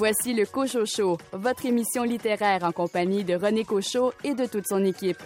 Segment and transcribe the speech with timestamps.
[0.00, 4.66] Voici le Cocho Show, votre émission littéraire en compagnie de René Cochot et de toute
[4.66, 5.18] son équipe.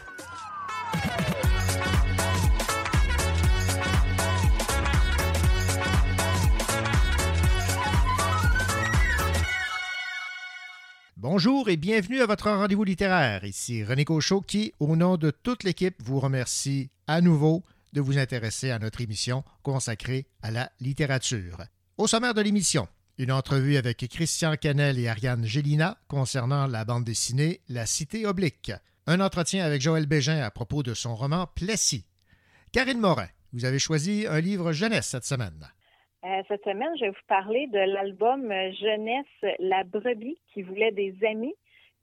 [11.16, 13.44] Bonjour et bienvenue à votre rendez-vous littéraire.
[13.44, 18.18] Ici René Cochot qui, au nom de toute l'équipe, vous remercie à nouveau de vous
[18.18, 21.58] intéresser à notre émission consacrée à la littérature.
[21.96, 27.04] Au sommaire de l'émission, une entrevue avec Christian Canel et Ariane Gélina concernant la bande
[27.04, 28.72] dessinée La Cité oblique.
[29.06, 32.06] Un entretien avec Joël Bégin à propos de son roman Plessis.
[32.72, 35.64] Karine Morin, vous avez choisi un livre jeunesse cette semaine.
[36.24, 38.48] Euh, cette semaine, je vais vous parler de l'album
[38.80, 41.54] jeunesse La brebis qui voulait des amis,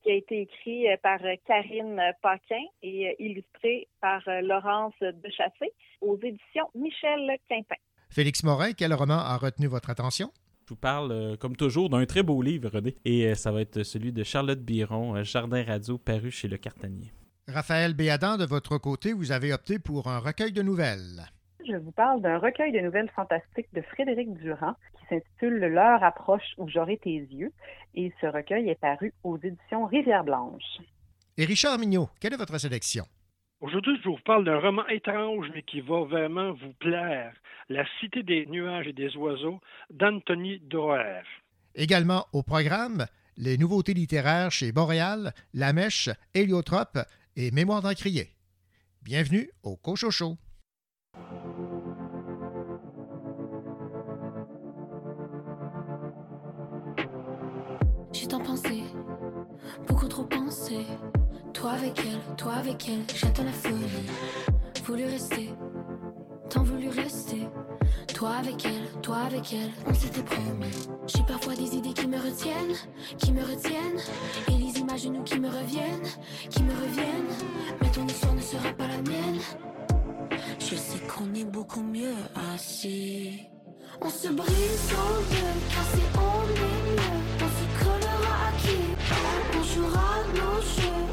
[0.04, 6.18] qui a été écrit euh, par Karine Paquin et euh, illustré par Laurence Dechassé aux
[6.18, 7.76] éditions Michel Quintin.
[8.10, 10.32] Félix Morin, quel roman a retenu votre attention?
[10.72, 12.96] Je vous parle, comme toujours, d'un très beau livre, René.
[13.04, 17.12] Et ça va être celui de Charlotte Biron, Jardin Radio, paru chez Le Cartanier.
[17.50, 21.30] Raphaël Béadan, de votre côté, vous avez opté pour un recueil de nouvelles.
[21.70, 26.54] Je vous parle d'un recueil de nouvelles fantastiques de Frédéric Durand qui s'intitule L'heure approche
[26.58, 27.52] où j'aurai tes yeux
[27.94, 30.80] et ce recueil est paru aux éditions Rivière-Blanche.
[31.36, 33.04] Et Richard Mignot, quelle est votre sélection?
[33.62, 37.32] Aujourd'hui, je vous parle d'un roman étrange mais qui va vraiment vous plaire.
[37.70, 39.60] La cité des nuages et des oiseaux
[39.92, 41.22] d'Anthony Doer.
[41.76, 43.06] Également au programme,
[43.38, 46.98] les nouveautés littéraires chez Boréal, La Mèche, Héliotrope
[47.36, 48.30] et Mémoire d'Encrier.
[49.04, 50.38] Bienvenue au Cochocho.
[58.12, 58.82] J'ai tant pensé,
[59.88, 60.78] beaucoup trop pensé.
[61.62, 63.86] Toi avec elle, toi avec elle, j'attends la folie.
[64.84, 65.54] Voulu rester,
[66.50, 67.48] tant voulu rester.
[68.16, 70.90] Toi avec elle, toi avec elle, on s'était promis.
[71.06, 72.76] J'ai parfois des idées qui me retiennent,
[73.20, 74.02] qui me retiennent.
[74.48, 76.10] Et les images de nous qui me reviennent,
[76.50, 77.30] qui me reviennent.
[77.80, 79.40] Mais ton histoire ne sera pas la mienne.
[80.58, 82.16] Je sais qu'on est beaucoup mieux
[82.56, 83.42] assis.
[84.02, 87.20] On se brise en deux, on est mieux.
[87.36, 88.80] On se collera à qui?
[89.60, 91.11] On jouera nos jeux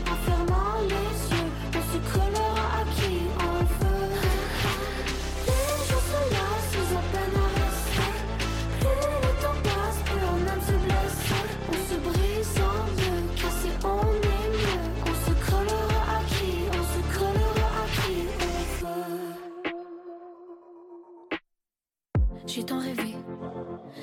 [22.59, 23.15] J'ai tant rêvé,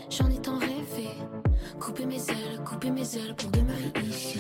[0.09, 1.09] j'en ai tant rêvé.
[1.77, 4.39] Couper mes ailes, couper mes ailes pour demeurer ici.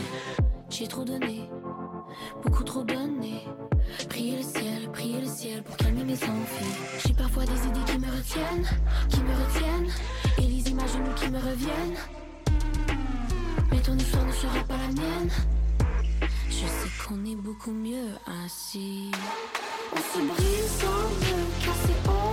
[0.69, 1.49] J'ai trop donné,
[2.41, 3.43] beaucoup trop donné.
[4.07, 7.05] Prier le ciel, prier le ciel pour calmer mes envies.
[7.05, 8.65] J'ai parfois des idées qui me retiennent,
[9.09, 9.91] qui me retiennent.
[10.37, 11.97] Et les images de nous qui me reviennent.
[13.69, 15.29] Mais ton histoire ne sera pas la mienne.
[16.47, 19.11] Je sais qu'on est beaucoup mieux ainsi.
[19.91, 22.24] On se brise en deux, car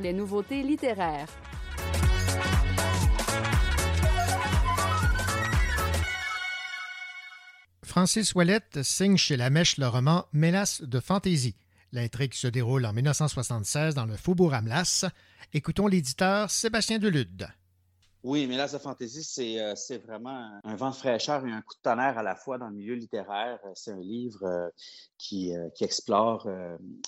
[0.00, 1.28] les nouveautés littéraires.
[7.82, 11.54] Francis Ouellette signe chez La Mèche le roman Mélasse de fantaisie.
[11.92, 15.04] L'intrigue se déroule en 1976 dans le faubourg Amlas.
[15.52, 17.48] Écoutons l'éditeur Sébastien Delude.
[18.24, 21.74] Oui, mais là, The Fantasy, c'est, c'est vraiment un vent de fraîcheur et un coup
[21.74, 23.60] de tonnerre à la fois dans le milieu littéraire.
[23.74, 24.72] C'est un livre
[25.18, 26.48] qui, qui explore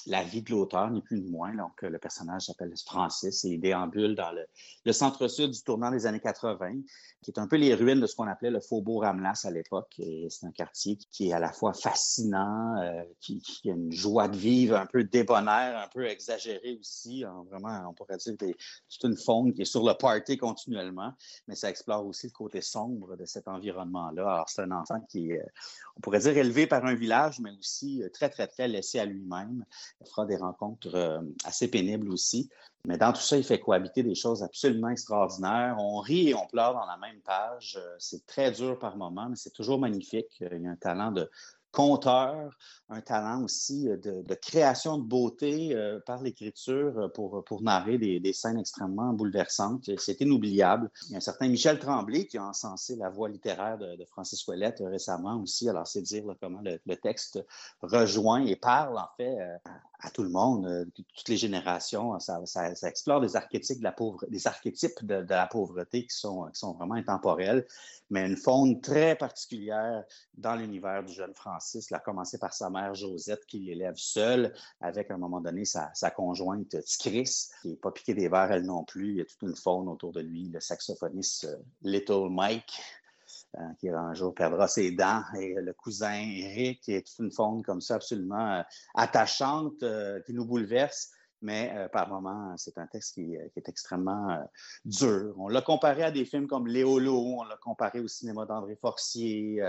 [0.06, 1.52] la vie de l'auteur, ni plus ni moins.
[1.54, 4.46] Donc, le personnage s'appelle Francis et il déambule dans le,
[4.84, 6.74] le centre-sud du tournant des années 80,
[7.22, 10.00] qui est un peu les ruines de ce qu'on appelait le Faubourg Ramlas à l'époque.
[10.28, 12.76] C'est un quartier qui est à la fois fascinant,
[13.20, 17.24] qui, qui, a une joie de vivre un peu débonnaire, un peu exagérée aussi.
[17.48, 18.46] vraiment, on pourrait dire que
[18.88, 21.12] c'est une faune qui est sur le party continuellement
[21.46, 24.34] mais ça explore aussi le côté sombre de cet environnement-là.
[24.34, 25.44] Alors, c'est un enfant qui est,
[25.96, 29.64] on pourrait dire, élevé par un village, mais aussi très, très, très laissé à lui-même.
[30.00, 32.48] Il fera des rencontres euh, assez pénibles aussi.
[32.86, 35.76] Mais dans tout ça, il fait cohabiter des choses absolument extraordinaires.
[35.78, 37.78] On rit et on pleure dans la même page.
[37.78, 40.28] Euh, c'est très dur par moments, mais c'est toujours magnifique.
[40.40, 41.30] Il y a un talent de,
[41.72, 42.56] conteur,
[42.88, 47.98] un talent aussi euh, de, création de beauté euh, par l'écriture euh, pour, pour narrer
[47.98, 49.90] des, scènes extrêmement bouleversantes.
[49.98, 50.90] C'est inoubliable.
[51.06, 54.46] Il y a un certain Michel Tremblay qui a encensé la voix littéraire de, Francis
[54.46, 55.68] Ouellette récemment aussi.
[55.68, 57.42] Alors, c'est dire comment le, texte
[57.82, 59.38] rejoint et parle en fait
[60.00, 62.18] à, tout le monde, toutes les générations.
[62.18, 62.40] Ça,
[62.82, 66.72] explore des archétypes de la, pauvre, des archétypes de, la pauvreté qui sont, qui sont
[66.74, 67.66] vraiment intemporels,
[68.10, 70.04] mais une faune très particulière
[70.36, 74.54] dans l'univers du jeune Français Francis, a commencé par sa mère Josette, qui l'élève seule,
[74.80, 78.64] avec à un moment donné sa, conjointe Chris, qui n'est pas piqué des verres elle
[78.64, 79.10] non plus.
[79.10, 82.80] Il y a toute une faune autour de lui, le saxophoniste euh, Little Mike.
[83.58, 87.32] Euh, qui un jour perdra ses dents, et le cousin Eric, qui est toute une
[87.32, 88.62] faune comme ça, absolument euh,
[88.94, 89.84] attachante,
[90.24, 91.10] qui nous bouleverse
[91.42, 94.36] mais euh, par moments, c'est un texte qui, euh, est extrêmement euh,
[94.84, 95.34] dur.
[95.38, 99.62] On l'a comparé à des films comme Léolo, on l'a comparé au cinéma d'André Forcier.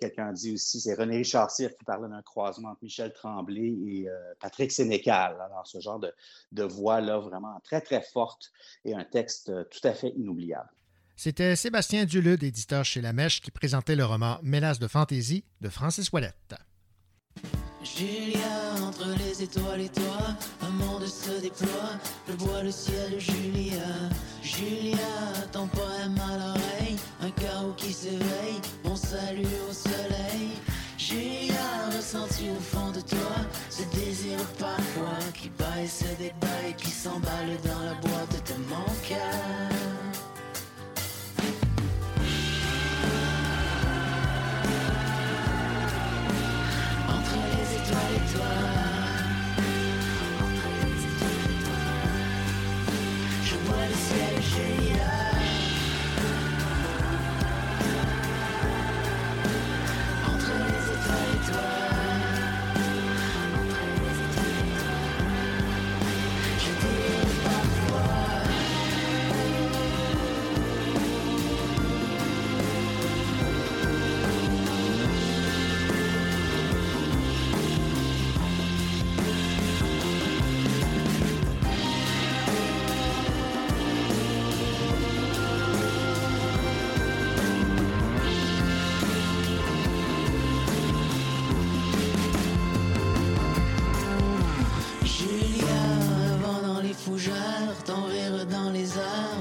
[0.00, 4.08] Quelqu'un dit aussi, c'est René Richard qui parlait d'un croisement entre Michel Tremblay et
[4.40, 5.36] Patrick Sénécal.
[5.40, 6.12] Alors, ce genre de,
[6.52, 8.52] de voix-là, vraiment très, très forte
[8.84, 10.70] et un texte tout à fait inoubliable.
[11.16, 15.68] C'était Sébastien Dulude, éditeur chez La Mèche, qui présentait le roman Mélasse de fantaisie de
[15.68, 16.54] Francis Ouellette.
[17.94, 20.18] Julia, entre les étoiles et toi,
[20.62, 21.94] un monde se déploie.
[22.28, 23.88] Je vois le ciel de Julia.
[24.42, 24.96] Julia,
[25.52, 28.60] ton poème à l'oreille, un chaos qui s'éveille.
[28.82, 30.50] Bon salut au soleil.
[30.98, 31.54] Julia,
[31.96, 33.36] ressenti au fond de toi,
[33.70, 35.50] ce désir parfois qui
[35.82, 39.75] et se débat et qui s'emballe dans la boîte de mon cœur?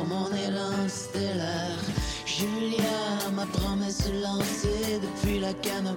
[0.07, 1.79] mon élan stellaire.
[2.25, 5.94] Julia, ma promesse lancée depuis la canne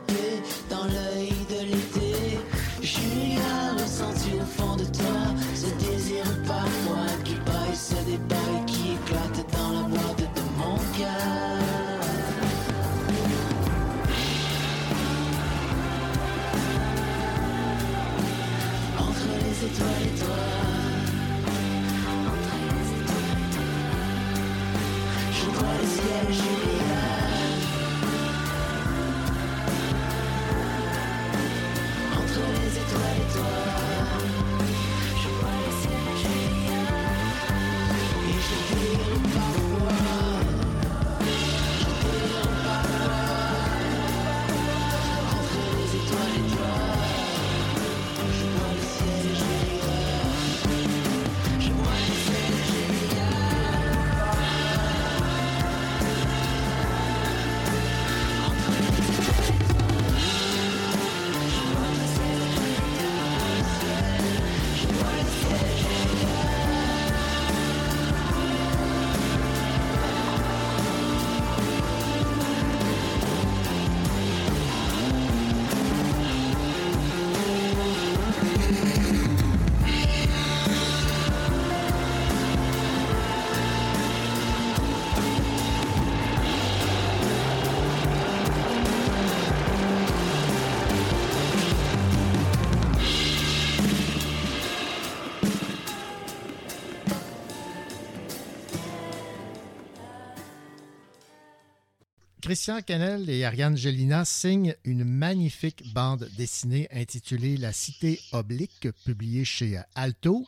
[102.41, 109.45] Christian Canel et Ariane Gelina signent une magnifique bande dessinée intitulée La Cité oblique, publiée
[109.45, 110.47] chez Alto.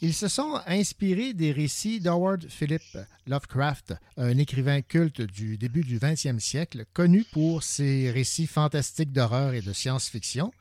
[0.00, 2.82] Ils se sont inspirés des récits d'Howard Philip
[3.26, 9.54] Lovecraft, un écrivain culte du début du 20e siècle, connu pour ses récits fantastiques d'horreur
[9.54, 10.52] et de science-fiction.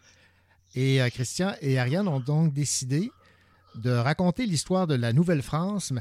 [0.73, 3.11] Et euh, Christian et Ariane ont donc décidé
[3.75, 5.93] de raconter l'histoire de la Nouvelle-France,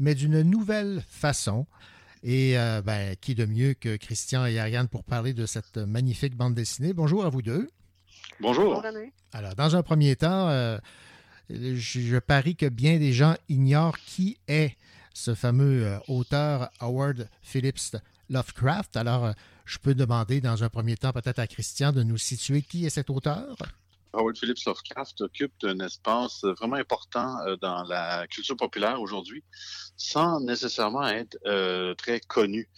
[0.00, 1.66] mais d'une nouvelle façon.
[2.28, 6.34] Et euh, ben, qui de mieux que Christian et Ariane pour parler de cette magnifique
[6.34, 6.92] bande dessinée?
[6.92, 7.70] Bonjour à vous deux.
[8.40, 8.82] Bonjour.
[9.32, 10.76] Alors, dans un premier temps, euh,
[11.50, 14.74] je, je, parie que bien des gens ignorent qui est
[15.14, 17.96] ce fameux euh, auteur Howard Phillips
[18.28, 18.96] Lovecraft.
[18.96, 19.32] Alors,
[19.64, 22.90] je peux demander dans un premier temps peut-être à Christian de nous situer qui est
[22.90, 23.56] cet auteur?
[24.16, 29.44] Howard Phillips Lovecraft occupe un espace vraiment important dans la culture populaire aujourd'hui,
[29.96, 32.68] sans nécessairement être euh, très connu.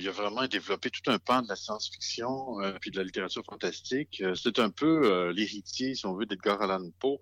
[0.00, 3.44] Il a vraiment développé tout un pan de la science-fiction euh, puis de la littérature
[3.48, 4.20] fantastique.
[4.22, 7.18] Euh, c'est un peu euh, l'héritier, si on veut, d'Edgar Allan Poe.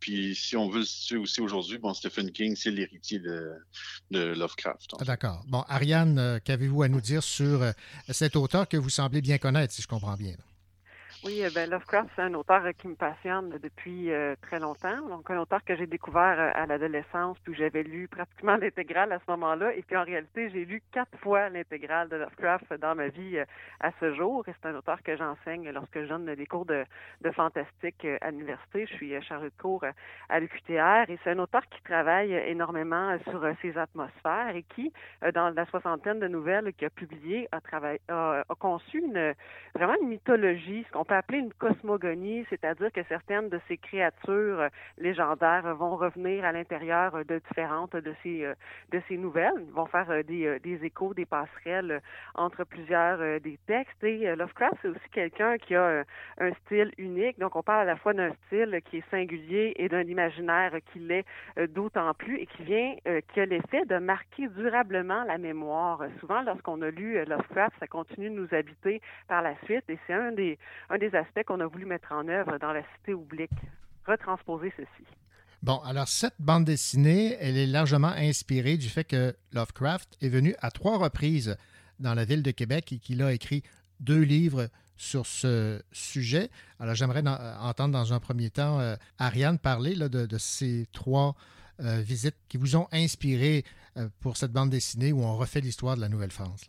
[0.00, 3.52] Puis si on veut le situer aussi aujourd'hui, bon, Stephen King, c'est l'héritier de,
[4.10, 4.94] Lovecraft.
[5.00, 5.44] Ah, D'accord.
[5.48, 7.60] Bon, Ariane, qu'avez-vous à nous dire sur
[8.08, 10.36] cet auteur que vous semblez bien connaître, si je comprends bien?
[11.24, 15.00] Oui, ben Lovecraft, c'est un auteur qui me passionne depuis euh, très longtemps.
[15.08, 19.18] Donc, un auteur que j'ai découvert euh, à l'adolescence, puis j'avais lu pratiquement l'intégrale à
[19.20, 19.72] ce moment-là.
[19.72, 23.46] Et puis, en réalité, j'ai lu quatre fois l'intégrale de Lovecraft dans ma vie euh,
[23.80, 24.46] à ce jour.
[24.48, 26.84] Et c'est un auteur que j'enseigne lorsque je donne des cours de,
[27.22, 28.84] de fantastique à l'université.
[28.84, 29.82] Je suis chargée de cours
[30.28, 31.08] à l'UQTR.
[31.08, 34.92] Et c'est un auteur qui travaille énormément sur ses atmosphères et qui,
[35.32, 37.60] dans la soixantaine de nouvelles qu'il a publiées, a,
[38.10, 39.34] a conçu une,
[39.74, 44.60] vraiment une mythologie, ce qu'on peut appeler une cosmogonie, c'est-à-dire que certaines de ces créatures
[44.60, 44.68] euh,
[44.98, 48.54] légendaires vont revenir à l'intérieur euh, de différentes de ces euh,
[48.90, 52.00] de ces nouvelles, vont faire des, des échos, des passerelles
[52.34, 54.02] entre plusieurs des textes.
[54.04, 56.04] Et Lovecraft, c'est aussi quelqu'un qui a
[56.38, 57.38] un style unique.
[57.38, 61.00] Donc, on parle à la fois d'un style qui est singulier et d'un imaginaire qui
[61.00, 61.24] l'est
[61.68, 62.94] d'autant plus et qui vient,
[63.32, 66.02] qui a l'effet de marquer durablement la mémoire.
[66.20, 70.14] Souvent, lorsqu'on a lu Lovecraft, ça continue de nous habiter par la suite et c'est
[70.14, 70.58] un des
[71.12, 73.50] aspects qu'on a voulu mettre en œuvre dans la cité oblique,
[74.06, 75.06] retransposer ceci.
[75.62, 80.54] Bon, alors cette bande dessinée, elle est largement inspirée du fait que Lovecraft est venu
[80.60, 81.56] à trois reprises
[82.00, 83.62] dans la ville de Québec et qu'il a écrit
[84.00, 86.50] deux livres sur ce sujet.
[86.78, 87.22] Alors j'aimerais
[87.60, 91.34] entendre dans un premier temps euh, Ariane parler de, ces trois
[91.80, 93.64] euh, visites qui vous ont inspiré
[93.96, 96.66] euh, pour cette bande dessinée où on refait l'histoire de la Nouvelle-France.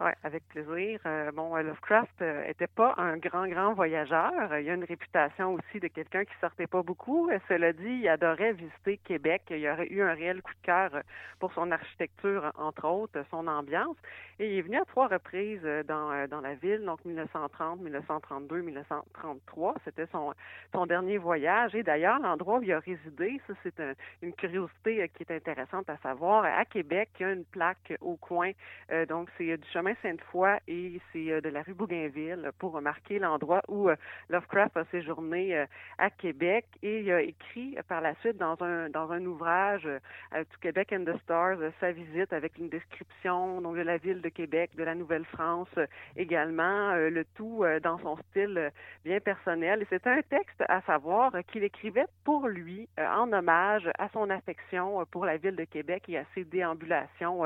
[0.00, 0.98] Oui, avec plaisir.
[1.06, 4.58] Euh, bon, Lovecraft euh, était pas un grand, grand voyageur.
[4.58, 7.30] Il a une réputation aussi de quelqu'un qui sortait pas beaucoup.
[7.48, 9.42] Cela dit, il adorait visiter Québec.
[9.50, 10.90] Il aurait eu un réel coup de cœur
[11.38, 13.96] pour son architecture, entre autres, son ambiance.
[14.40, 19.74] Et il est venu à trois reprises dans, dans la ville, donc 1930, 1932, 1933.
[19.84, 20.34] C'était son,
[20.72, 21.72] son dernier voyage.
[21.76, 23.80] Et d'ailleurs, l'endroit où il a résidé, ça c'est
[24.22, 26.44] une curiosité qui est intéressante à savoir.
[26.44, 28.50] À Québec, il y a une plaque au coin.
[28.90, 33.18] Euh, donc, c'est du chemin Sainte-Foy et c'est euh, de la rue Bougainville pour marquer
[33.18, 33.96] l'endroit où euh,
[34.30, 35.66] Lovecraft a séjourné euh,
[35.98, 39.88] à Québec et il a écrit par la suite dans un dans un ouvrage
[40.32, 44.70] to Québec and the Stars sa visite avec une description de la ville de Québec,
[44.76, 45.68] de la Nouvelle-France
[46.16, 48.70] également, le tout dans son style
[49.04, 49.82] bien personnel.
[49.82, 55.04] Et c'est un texte à savoir qu'il écrivait pour lui en hommage à son affection
[55.10, 57.44] pour la ville de Québec et à ses déambulations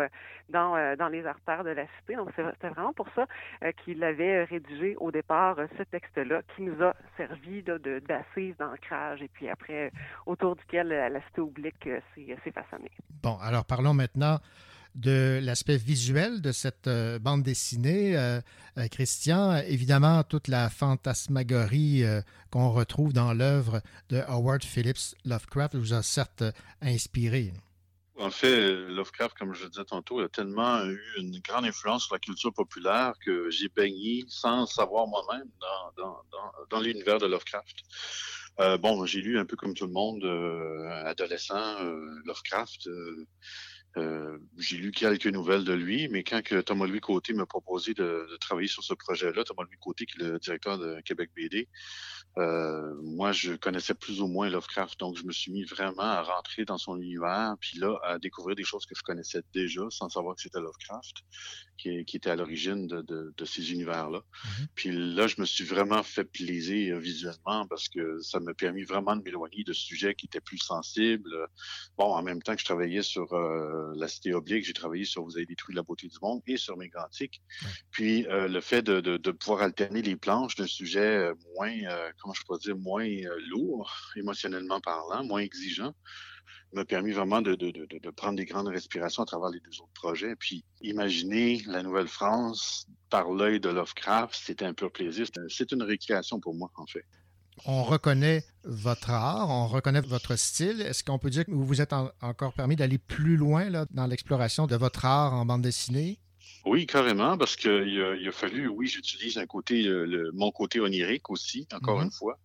[0.48, 2.16] dans dans les artères de la cité.
[2.36, 3.26] C'est vraiment pour ça
[3.62, 9.22] euh, qu'il avait rédigé au départ euh, ce texte-là, qui nous a servi d'assise, d'ancrage,
[9.22, 9.92] et puis après,
[10.26, 12.90] autour duquel la cité oblique euh, s'est façonnée.
[13.22, 14.38] Bon, alors parlons maintenant
[14.94, 16.88] de l'aspect visuel de cette
[17.20, 18.16] bande dessinée.
[18.90, 22.02] Christian, évidemment, toute la fantasmagorie
[22.50, 26.42] qu'on retrouve dans l'œuvre de Howard Phillips Lovecraft vous a certes
[26.82, 27.52] inspiré.
[28.18, 32.14] En fait, Lovecraft, comme je le disais tantôt, a tellement eu une grande influence sur
[32.14, 35.48] la culture populaire que j'ai baigné sans savoir moi-même
[36.70, 37.76] dans, l'univers de Lovecraft.
[38.58, 42.88] Euh, bon, j'ai lu un peu comme tout le monde, euh, adolescent, euh, Lovecraft.
[43.96, 47.46] Euh, euh, j'ai lu quelques nouvelles de lui, mais quand que Thomas Louis Côté m'a
[47.46, 51.00] proposé de, de, travailler sur ce projet-là, Thomas Louis Côté, qui est le directeur de
[51.04, 51.68] Québec BD,
[52.36, 56.22] euh, moi, je connaissais plus ou moins Lovecraft, donc je me suis mis vraiment à
[56.22, 60.08] rentrer dans son univers, puis là, à découvrir des choses que je connaissais déjà sans
[60.08, 61.16] savoir que c'était Lovecraft,
[61.76, 64.18] qui, qui, était à l'origine de, de, de, ces univers-là.
[64.18, 64.66] Mm-hmm.
[64.74, 69.16] Puis là, je me suis vraiment fait plaisir visuellement parce que ça m'a permis vraiment
[69.16, 71.30] de m'éloigner de sujets qui étaient plus sensibles.
[71.96, 73.32] Bon, en même temps que je travaillais sur...
[73.32, 76.40] Euh, euh, La Cité oblique, j'ai travaillé sur Vous avez détruit la beauté du monde
[76.46, 77.42] et sur Mégantic.
[77.90, 81.72] Puis euh, le fait de, de, de, pouvoir alterner les planches d'un sujet moins,
[82.20, 83.08] comment je pourrais dire, moins
[83.48, 85.94] lourd, émotionnellement parlant, moins exigeant,
[86.72, 89.92] m'a permis vraiment de, de, de, prendre des grandes respirations à travers les deux autres
[89.94, 90.36] projets.
[90.36, 95.26] Puis imaginer la Nouvelle-France par l'œil de Lovecraft, c'était un pur plaisir.
[95.48, 97.04] C'est une récréation pour moi, en fait.
[97.64, 100.80] On reconnaît votre art, on reconnaît votre style.
[100.82, 104.66] Est-ce qu'on peut dire que vous vous êtes encore permis d'aller plus loin dans l'exploration
[104.66, 106.20] de votre art en bande dessinée?
[106.64, 110.80] Oui, carrément, parce qu'il a, il a fallu, oui, j'utilise un côté, le, mon côté
[110.80, 112.04] onirique aussi, encore mm-hmm.
[112.04, 112.38] une fois.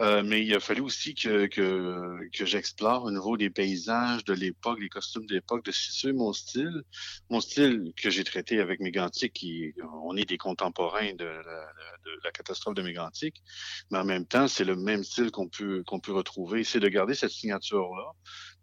[0.00, 4.32] Euh, mais il a fallu aussi que, que, que j'explore au niveau des paysages de
[4.32, 6.82] l'époque, des costumes de l'époque, de situer mon style.
[7.28, 12.10] Mon style que j'ai traité avec Mégantic, qui, on est des contemporains de la, de
[12.24, 13.42] la catastrophe de Mégantic,
[13.90, 16.64] mais en même temps, c'est le même style qu'on peut, qu'on peut retrouver.
[16.64, 18.12] C'est de garder cette signature-là,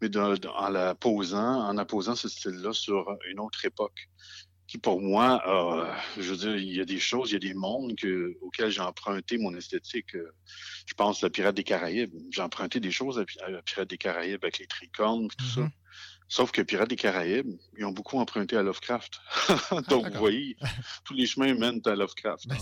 [0.01, 4.09] mais de, en la posant, en apposant ce style-là sur une autre époque
[4.67, 7.39] qui pour moi, euh, je veux dire, il y a des choses, il y a
[7.39, 10.15] des mondes que, auxquels j'ai emprunté mon esthétique.
[10.15, 10.33] Euh,
[10.85, 12.13] je pense à Pirate des Caraïbes.
[12.31, 15.61] J'ai emprunté des choses à, Pirate des Caraïbes avec les tricornes, tout ça.
[15.61, 15.71] Mm-hmm.
[16.29, 19.21] Sauf que Pirates des Caraïbes, ils ont beaucoup emprunté à Lovecraft.
[19.47, 20.57] Ah, Donc, vous voyez,
[21.05, 22.57] tous les chemins mènent à Lovecraft ben,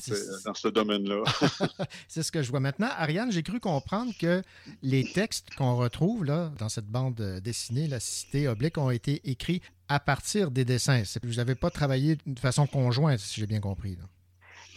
[0.46, 1.24] dans, ce, domaine-là.
[2.08, 2.90] c'est ce que je vois maintenant.
[2.96, 4.44] Ariane, j'ai cru comprendre que
[4.84, 9.62] les textes qu'on retrouve là, dans cette bande dessinée, La Cité oblique, ont été écrits
[9.88, 11.04] à partir des dessins.
[11.24, 13.98] Vous n'avez pas travaillé de façon conjointe, si j'ai bien compris.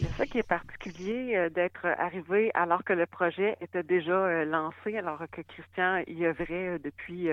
[0.01, 4.45] C'est ça qui est particulier euh, d'être arrivé alors que le projet était déjà euh,
[4.45, 7.27] lancé, alors que Christian y œuvrait euh, depuis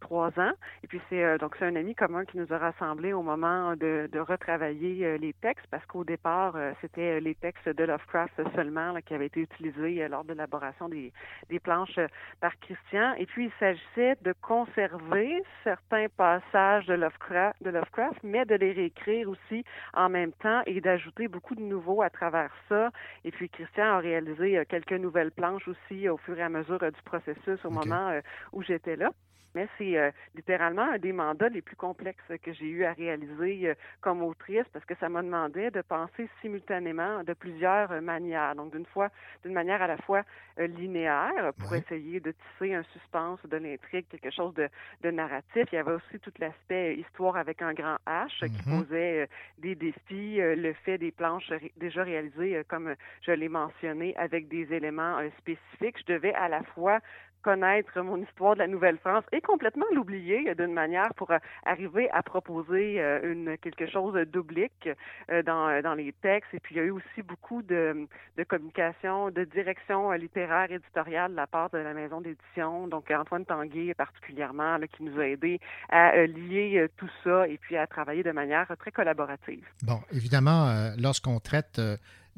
[0.00, 0.50] trois ans.
[0.82, 4.08] Et puis c'est donc c'est un ami commun qui nous a rassemblés au moment de,
[4.18, 9.40] retravailler les textes parce qu'au départ c'était les textes de Lovecraft seulement qui avaient été
[9.40, 11.12] utilisés lors de l'élaboration des,
[11.48, 12.00] des planches
[12.40, 13.14] par Christian.
[13.14, 19.64] Et puis il s'agissait de conserver certains passages de Lovecraft, mais de les réécrire aussi
[19.94, 22.90] en même temps et d'ajouter beaucoup de nouveaux travers ça.
[23.24, 26.82] Et puis Christian a réalisé euh, quelques nouvelles planches aussi au fur et à mesure
[26.82, 28.20] euh, du processus au moment euh,
[28.52, 29.10] où j'étais là
[29.54, 34.22] mais c'est littéralement un des mandats les plus complexes que j'ai eu à réaliser comme
[34.22, 38.54] autrice parce que ça m'a demandé de penser simultanément de plusieurs manières.
[38.54, 39.08] Donc d'une fois,
[39.42, 40.22] d'une manière à la fois
[40.58, 44.68] linéaire pour essayer de tisser un suspense de l'intrigue, quelque chose de,
[45.02, 45.64] de, narratif.
[45.72, 48.78] Il y avait aussi tout l'aspect histoire avec un grand H qui mm-hmm.
[48.82, 54.72] posait des défis, le fait des planches déjà réalisées, comme je l'ai mentionné, avec des
[54.72, 55.98] éléments spécifiques.
[56.06, 57.00] Je devais à la fois
[57.48, 62.22] connaître mon histoire de la Nouvelle-France et complètement l'oublier d'une manière pour euh, arriver à
[62.22, 64.86] proposer euh, une quelque chose d'oblique
[65.30, 66.52] euh, dans, dans les textes.
[66.52, 68.06] Et puis, il y a eu aussi beaucoup de,
[68.36, 72.86] de communication, de direction littéraire, éditoriale de la part de la maison d'édition.
[72.86, 75.58] Donc, Antoine Tanguay particulièrement, qui nous a aidés
[75.88, 79.64] à lier tout ça et puis à travailler de manière très collaborative.
[79.82, 81.80] Bon, évidemment, lorsqu'on traite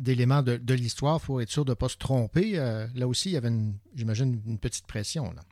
[0.00, 2.58] d'éléments de, l'histoire, il faut être sûr de ne pas se tromper.
[2.58, 3.50] Euh, là aussi, il y avait,
[3.94, 5.24] j'imagine, une petite pression.
[5.24, 5.42] Là.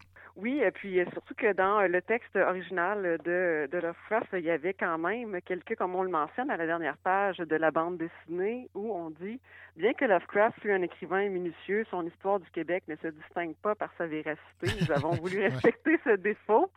[0.41, 4.73] Oui, et puis surtout que dans le texte original de, de Lovecraft, il y avait
[4.73, 8.69] quand même quelques, comme on le mentionne à la dernière page de la bande dessinée,
[8.73, 9.41] où on dit
[9.75, 13.75] Bien que Lovecraft fût un écrivain minutieux, son histoire du Québec ne se distingue pas
[13.75, 14.69] par sa véracité.
[14.81, 16.71] Nous avons voulu respecter ce défaut.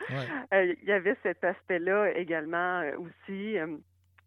[0.53, 3.57] Euh, il y avait cet aspect-là également euh, aussi.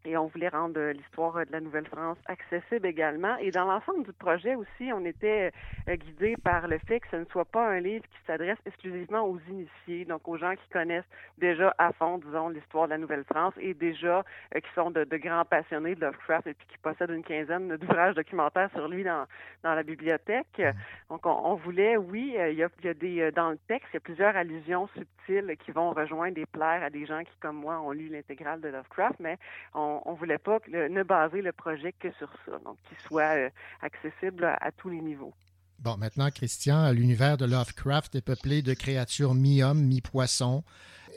[0.05, 3.35] Et on voulait rendre l'histoire de la Nouvelle-France accessible également.
[3.37, 5.51] Et dans l'ensemble du projet aussi, on était
[5.89, 9.27] euh, guidé par le fait que ce ne soit pas un livre qui s'adresse exclusivement
[9.27, 13.55] aux initiés, donc aux gens qui connaissent déjà à fond, disons, l'histoire de la Nouvelle-France
[13.59, 14.23] et déjà
[14.55, 18.15] euh, qui sont de, grands passionnés de Lovecraft et puis qui possèdent une quinzaine d'ouvrages
[18.15, 19.25] documentaires sur lui dans,
[19.63, 20.61] la bibliothèque.
[21.09, 24.01] Donc, on, voulait, oui, euh, il y, a, des, dans le texte, il y a
[24.01, 27.91] plusieurs allusions subtiles qui vont rejoindre et plaire à des gens qui, comme moi, ont
[27.91, 29.37] lu l'intégrale de Lovecraft, mais
[29.73, 33.35] on on ne voulait pas ne baser le projet que sur ça, donc qu'il soit
[33.35, 33.49] euh,
[33.81, 35.33] accessible à, tous les niveaux.
[35.79, 40.63] Bon, maintenant, Christian, l'univers de Lovecraft est peuplé de créatures mi-hommes, mi-poissons.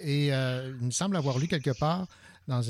[0.00, 2.06] Et euh, il me semble avoir lu quelque part
[2.48, 2.60] dans,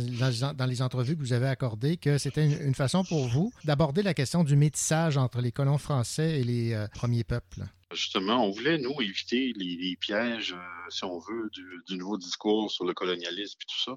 [0.54, 4.12] dans, les entrevues que vous avez accordées que c'était une, façon pour vous d'aborder la
[4.12, 7.62] question du métissage entre les colons français et les euh, premiers peuples.
[7.92, 10.54] Justement, on voulait, nous, éviter les, pièges,
[10.90, 13.96] si on veut, du, du, nouveau discours sur le colonialisme et tout ça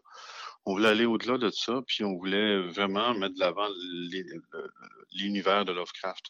[0.65, 3.67] on voulait aller au-delà de ça, puis on voulait vraiment mettre de l'avant
[5.13, 6.25] l'univers de Lovecraft.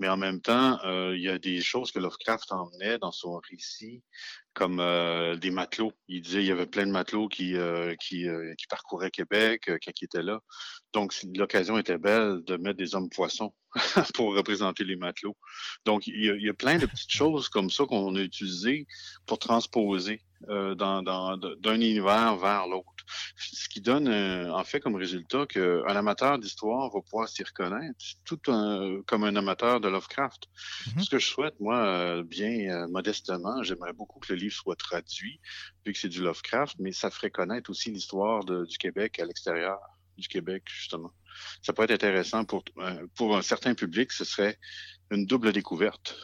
[0.00, 3.40] Mais en même temps, euh, il y a des choses que Lovecraft emmenait dans son
[3.50, 4.02] récit,
[4.52, 5.92] comme euh, des matelots.
[6.08, 7.94] Il disait qu'il y avait plein de matelots qui, euh,
[8.68, 10.40] parcouraient Québec quand il était là.
[10.92, 13.54] Donc, l'occasion était belle de mettre des hommes poissons
[14.14, 15.36] pour représenter les matelots.
[15.84, 18.86] Donc, il y, a, plein de petites choses comme ça qu'on a utilisées
[19.26, 22.86] pour transposer euh, dans, dans- d'un univers vers l'autre.
[23.36, 27.98] Ce qui donne, euh, en fait, comme résultat qu'un amateur d'histoire va pouvoir s'y reconnaître,
[28.24, 30.44] tout un, comme un amateur de Lovecraft.
[30.94, 31.02] Mhm.
[31.02, 35.40] Ce que je souhaite, moi, euh, bien modestement, j'aimerais beaucoup que le livre soit traduit,
[35.84, 39.78] vu que c'est du Lovecraft, mais ça ferait connaître aussi l'histoire du Québec à l'extérieur
[40.16, 41.12] du Québec, justement.
[41.62, 42.64] Ça pourrait être intéressant pour,
[43.14, 44.58] pour un certain public, ce serait
[45.10, 46.16] une double découverte.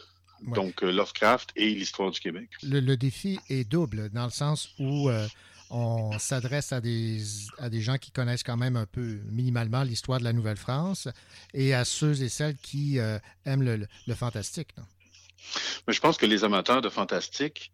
[0.45, 0.53] Ouais.
[0.55, 2.49] Donc, euh, Lovecraft et l'histoire du Québec.
[2.63, 5.27] Le, le défi est double, dans le sens où euh,
[5.69, 7.21] on s'adresse à des,
[7.57, 11.07] à des gens qui connaissent quand même un peu minimalement l'histoire de la Nouvelle-France
[11.53, 14.69] et à ceux et celles qui euh, aiment le, le- le fantastique.
[14.77, 14.83] non?
[15.87, 17.71] Mais je pense que les amateurs de fantastique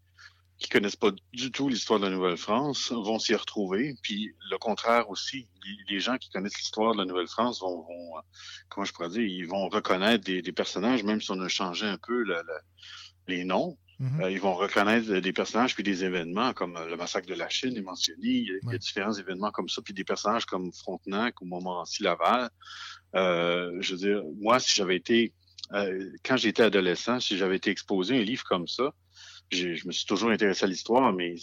[0.62, 3.96] qui connaissent pas du tout l'histoire de la Nouvelle-France vont s'y retrouver.
[4.04, 5.48] Puis le contraire aussi,
[5.90, 8.22] les, gens qui connaissent l'histoire de la Nouvelle-France vont, vont, euh,
[8.70, 11.88] comment je pourrais dire, ils vont reconnaître des, des personnages, même si on a changé
[11.88, 12.62] un peu le- le-
[13.28, 13.78] les noms.
[14.00, 14.22] Mhm.
[14.22, 17.50] Euh, ils vont reconnaître des personnages puis des événements comme euh, le massacre de la
[17.50, 18.28] Chine est mentionné.
[18.28, 21.42] Il y a, il y a différents événements comme ça, puis des personnages comme Frontenac
[21.42, 22.50] ou Montmorency-Laval.
[23.16, 25.34] Euh, je veux dire, moi, si j'avais été,
[25.74, 28.92] euh, quand j'étais adolescent, si j'avais été exposé à un livre comme ça,
[29.52, 31.36] je me suis toujours intéressé à l'histoire, mais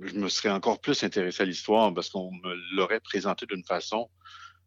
[0.00, 4.08] je me serais encore plus intéressé à l'histoire parce qu'on me l'aurait présenté d'une façon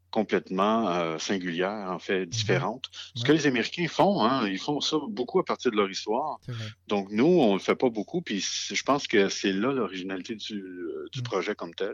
[0.09, 2.89] complètement euh, singulière, en fait, différente.
[3.15, 6.39] Ce que les Américains font, hein, ils font ça beaucoup à partir de leur histoire.
[6.87, 10.61] Donc, nous, on le fait pas beaucoup, puis je pense que c'est là l'originalité du,
[10.61, 11.23] euh, du Mm.
[11.23, 11.93] projet comme tel.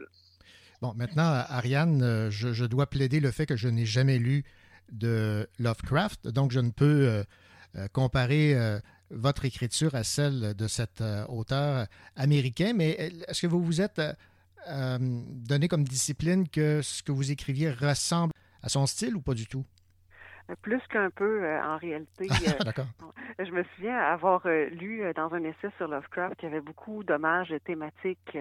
[0.81, 4.45] Bon, maintenant, Ariane, euh, je, je dois plaider le fait que je n'ai jamais lu
[4.91, 7.23] de Lovecraft, donc je ne peux
[7.75, 8.79] euh, comparer euh,
[9.09, 13.81] votre écriture à celle de cet euh, auteur américain, mais euh, est-ce que vous vous
[13.81, 14.01] êtes
[14.67, 19.33] euh, donné comme discipline que ce que vous écriviez ressemble à son style ou pas
[19.33, 19.65] du tout?
[20.61, 22.27] Plus qu'un peu, euh, en réalité.
[22.47, 22.85] euh, D'accord.
[23.37, 26.61] Je me souviens avoir euh, lu euh, dans un essai sur Lovecraft qu'il y avait
[26.61, 28.37] beaucoup d'hommages thématiques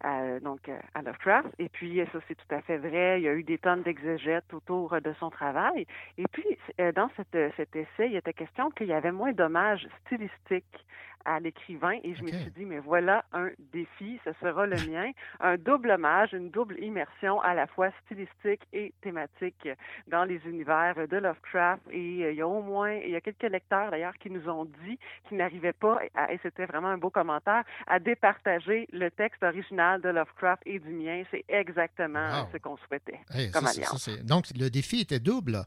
[0.00, 1.48] à, donc, à Lovecraft.
[1.58, 3.20] Et puis, ça, c'est tout à fait vrai.
[3.20, 5.86] Il y a eu des tonnes d'exégètes autour de son travail.
[6.16, 6.58] Et puis,
[6.94, 10.86] dans cette, cet essai, il était question qu'il y avait moins d'hommages stylistiques
[11.24, 11.98] à l'écrivain.
[12.04, 15.10] Et je me suis dit, mais voilà un défi, ce sera le mien.
[15.40, 19.68] Un double hommage, une double immersion à la fois stylistique et thématique
[20.08, 21.82] dans les univers de Lovecraft.
[21.90, 24.48] Et euh, il y a au moins, il y a quelques lecteurs d'ailleurs qui nous
[24.48, 29.10] ont dit qu'ils n'arrivaient pas, à- et c'était vraiment un beau commentaire, à départager le
[29.10, 31.22] texte original de Lovecraft et du mien.
[31.30, 32.48] C'est exactement Wow.
[32.52, 34.08] ce qu'on souhaitait Hey, comme ça, alliance.
[34.24, 35.64] Donc, le défi était double.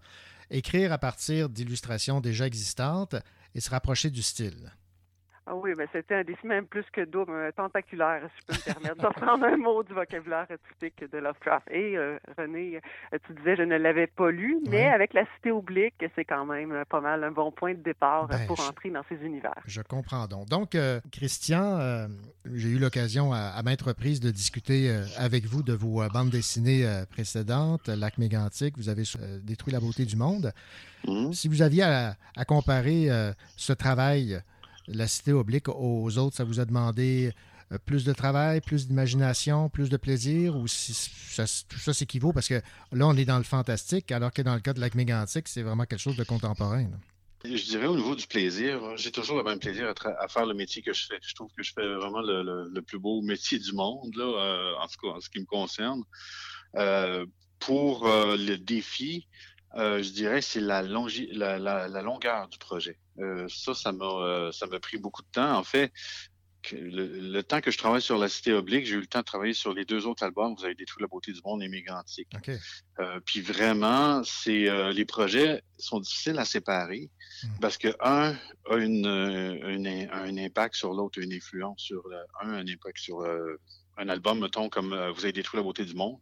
[0.52, 3.16] Écrire à partir d'illustrations déjà existantes
[3.56, 4.72] et se rapprocher du style.
[5.46, 8.74] Ah oui, mais c'était un défi même plus que double, tentaculaire, si je peux me
[8.74, 11.68] permettre, de reprendre un mot du vocabulaire typique de Lovecraft.
[11.70, 12.80] Et euh, René,
[13.14, 16.46] euh, tu disais, je ne l'avais pas lu, mais avec la cité oblique, c'est quand
[16.46, 19.16] même euh, pas mal un bon point de départ Ben, pour je- entrer dans ces
[19.16, 19.54] univers.
[19.66, 20.48] Je comprends donc.
[20.48, 22.08] Donc, euh, Christian, euh,
[22.54, 26.08] j'ai eu l'occasion à, à maintes reprises de discuter euh, avec vous de vos euh,
[26.08, 30.54] bandes dessinées euh, précédentes, Lac mégantique, vous avez euh, détruit la beauté du monde.
[31.06, 31.34] Mhm.
[31.34, 34.40] Si vous aviez à, à comparer euh, ce travail,
[34.88, 37.32] la cité oblique, aux autres, ça vous a demandé
[37.72, 42.34] euh, plus de travail, plus d'imagination, plus de plaisir, ou si ça- tout ça s'équivaut?
[42.34, 44.96] Parce que là, on est dans le fantastique, alors que dans le cas de Lac
[44.96, 46.88] mégantique, c'est vraiment quelque chose de contemporain.
[47.46, 50.82] Je dirais au niveau du plaisir, j'ai toujours le même plaisir à, faire le métier
[50.82, 51.20] que je fais.
[51.22, 54.88] Je trouve que je fais vraiment le, plus beau métier du monde, là, euh, en
[54.88, 56.04] cas en ce qui me concerne.
[56.76, 57.26] Euh,
[57.60, 59.28] pour euh, le défi,
[59.76, 62.98] je dirais c'est la, la, la longueur du projet.
[63.20, 65.58] Euh, ça, ça m'a euh, ça m'a pris beaucoup de temps.
[65.58, 65.92] En fait,
[66.64, 69.20] que le, le temps que je travaille sur la Cité Oblique, j'ai eu le temps
[69.20, 70.56] de travailler sur les deux autres albums.
[70.58, 72.30] Vous avez détruit la beauté du monde et Mégantique.
[72.36, 72.52] OK.
[73.00, 77.10] Euh, puis vraiment, c'est euh, les projets sont difficiles à séparer
[77.44, 77.48] Mm.
[77.60, 78.38] parce que un
[78.70, 83.22] a une, une- un impact sur l'autre, une influence sur le, un, un impact sur
[83.98, 86.20] un album, mettons comme euh, Vous avez détruit la beauté du monde.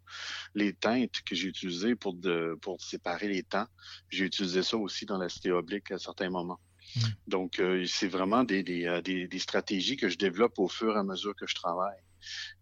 [0.56, 3.68] Les teintes que j'ai utilisées pour de, pour séparer les temps,
[4.10, 6.60] j'ai utilisé ça aussi dans la cité oblique à certains moments.
[6.96, 7.00] Mm.
[7.28, 11.00] Donc, euh, c'est vraiment des, euh, des, des stratégies que je développe au fur et
[11.00, 12.00] à mesure que je travaille.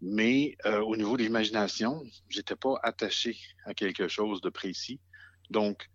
[0.00, 5.00] Mais euh, au niveau de l'imagination, j'étais pas attaché à quelque chose de précis.
[5.50, 5.88] Donc,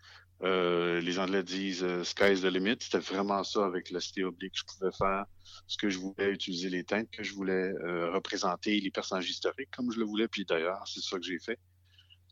[0.44, 2.78] euh, les Anglais disent euh, sky's the limit.
[2.82, 4.54] C'était vraiment ça avec la cité oblique.
[4.56, 5.26] Je pouvais faire
[5.68, 9.70] ce que je voulais, utiliser les teintes que je voulais, euh, représenter les personnages historiques
[9.76, 10.28] comme je le voulais.
[10.28, 11.58] Puis d'ailleurs, c'est ça que j'ai fait.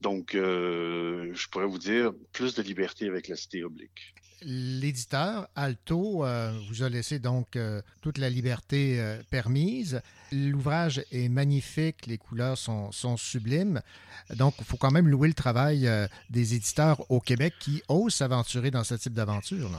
[0.02, 4.14] Donc, euh, je pourrais vous dire plus de liberté avec la cité oblique.
[4.46, 10.02] L'éditeur, Alto, euh, vous a laissé donc euh, toute la liberté euh, permise.
[10.32, 13.82] L'ouvrage est magnifique, les couleurs sont, sont sublimes.
[14.36, 15.90] Donc, il faut quand même louer le travail
[16.30, 19.70] des éditeurs au Québec qui osent s'aventurer dans ce type d'aventure.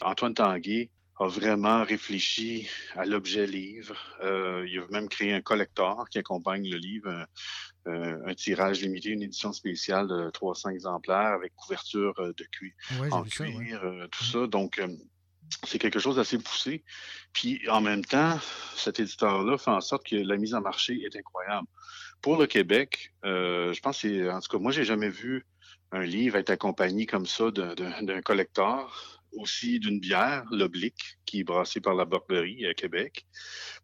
[0.00, 3.96] Antoine Tanguay a vraiment réfléchi à l'objet livre.
[4.22, 7.26] Euh, il a même créé un collector qui accompagne le livre, un,
[7.90, 12.72] euh, un tirage limité, une édition spéciale de 300 exemplaires avec couverture euh, de cuir,
[13.00, 13.52] Ouais, en vu ça, ouais.
[13.54, 14.46] cuir, euh, tout ça.
[14.46, 14.80] Donc,
[15.64, 16.84] c'est quelque chose d'assez poussé.
[17.32, 18.38] Puis, en même temps,
[18.74, 21.66] cet éditeur-là fait en sorte que la mise en marché est incroyable.
[22.20, 25.46] Pour le Québec, euh, je pense que c'est, en tout cas, moi, j'ai jamais vu
[25.92, 31.80] un livre être accompagné comme ça d'un- collector, aussi d'une bière, l'Oblique, qui est brassée
[31.80, 33.26] par la Barberie à Québec,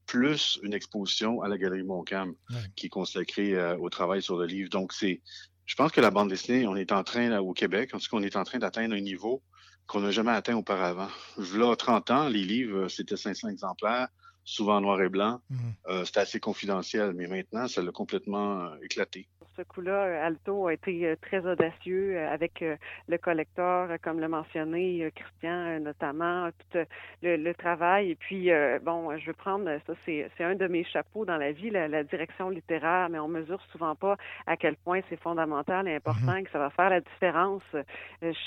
[0.07, 2.57] plus une exposition à la Galerie Montcalm, Ouais.
[2.77, 4.71] qui est consacrée euh, au travail sur le livre.
[4.71, 5.23] Donc, c'est,
[5.67, 8.05] je pense que la bande dessinée, on est en train, là, au Québec, en tout
[8.11, 9.43] cas, on est en train d'atteindre un niveau
[9.87, 11.09] qu'on n'a jamais atteint auparavant.
[11.55, 14.09] Là, 30 ans, les livres, euh, c'était 500 exemplaires,
[14.45, 15.41] souvent en noir et blanc.
[15.88, 19.29] Euh, c'était assez confidentiel, mais maintenant, ça l'a complètement euh, éclaté.
[19.62, 22.64] Ce coup-là, euh, Alto a été euh, très audacieux euh, avec
[23.09, 26.79] le collecteur, comme l'a mentionné Christian, notamment, tout
[27.22, 28.11] le, le travail.
[28.11, 28.51] Et puis,
[28.83, 31.88] bon, je veux prendre, ça, c'est c'est un de mes chapeaux dans la vie, la,
[31.88, 36.35] la direction littéraire, mais on mesure souvent pas à quel point c'est fondamental et important
[36.37, 37.62] et que ça va faire la différence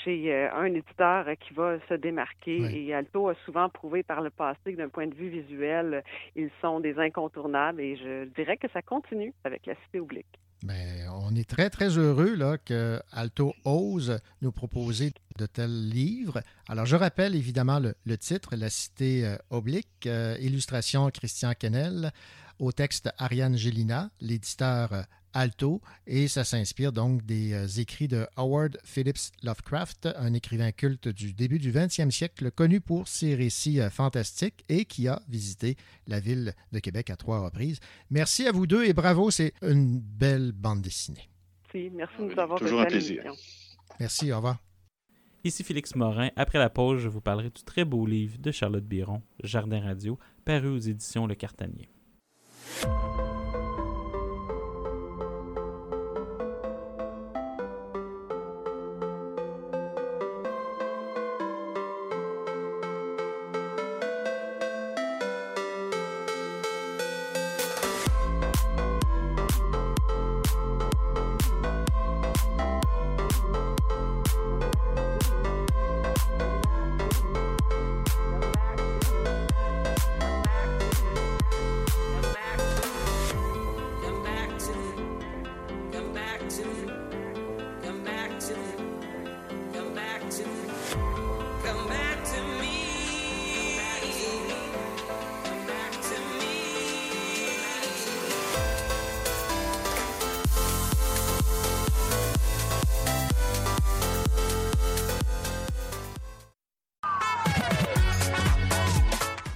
[0.04, 2.58] chez un éditeur qui va se démarquer.
[2.74, 6.02] Et Alto a souvent prouvé par le passé que d'un point de vue visuel,
[6.34, 10.26] ils sont des incontournables et je dirais que ça continue avec la Cité oblique.
[10.62, 16.42] Ben, on est très, très heureux là, que Alto ose nous proposer de tels livres.
[16.68, 22.12] Alors, je rappelle évidemment le, titre, La Cité euh, oblique, euh, illustration Christian Kennel,
[22.58, 25.02] au texte Ariane Gélina, l'éditeur euh,
[25.36, 31.08] Alto, et ça s'inspire donc des euh, écrits de Howard Phillips Lovecraft, un écrivain culte
[31.08, 35.76] du début du 20e siècle, connu pour ses récits euh, fantastiques et qui a visité
[36.06, 37.80] la ville de Québec à trois reprises.
[38.10, 41.28] Merci à vous deux et bravo, c'est une belle bande dessinée.
[41.74, 43.22] Merci, merci de Oui, nous avoir toujours un plaisir.
[44.00, 44.56] Merci, au revoir.
[45.44, 46.30] Ici Félix Morin.
[46.36, 50.18] Après la pause, je vous parlerai du très beau livre de Charlotte Biron, Jardin Radio,
[50.46, 51.90] paru aux éditions Le Cartanier.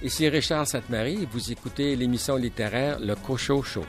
[0.03, 3.85] Ici Richard Sainte-Marie vous écoutez l'émission littéraire Le Cochot Show.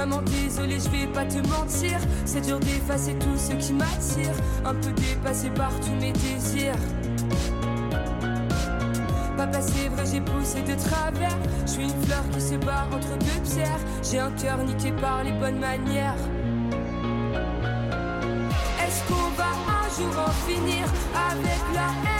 [0.00, 4.34] Maman désolée je vais pas te mentir C'est dur d'effacer tout ce qui m'attire
[4.64, 6.80] Un peu dépassé par tous mes désirs
[9.36, 11.34] Papa, c'est vrai, j'ai poussé de travers.
[11.64, 13.80] Je suis une fleur qui se bat entre deux pierres.
[14.02, 16.14] J'ai un cœur niqué par les bonnes manières.
[18.84, 20.84] Est-ce qu'on va un jour en finir
[21.30, 22.19] avec la haine?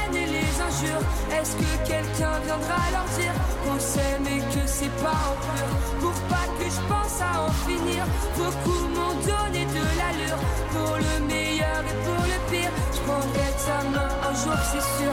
[0.61, 3.33] Est-ce que quelqu'un viendra leur dire
[3.64, 5.68] qu'on s'aime et que c'est pas en pur?
[6.01, 8.05] Pour pas que je pense à en finir,
[8.37, 10.38] beaucoup m'ont donné de l'allure.
[10.73, 15.12] Pour le meilleur et pour le pire, je prendrai ta main un jour, c'est sûr.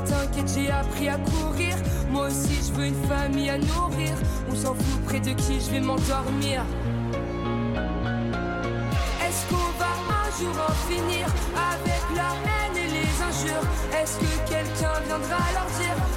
[0.00, 1.76] T'inquiète, j'ai appris à courir.
[2.10, 4.14] Moi aussi, je veux une famille à nourrir.
[4.50, 6.64] On s'en fout près de qui je vais m'endormir.
[9.24, 9.92] Est-ce qu'on va
[10.24, 13.66] un jour en finir avec la haine et les injures?
[14.00, 15.91] Est-ce que quelqu'un viendra leur dire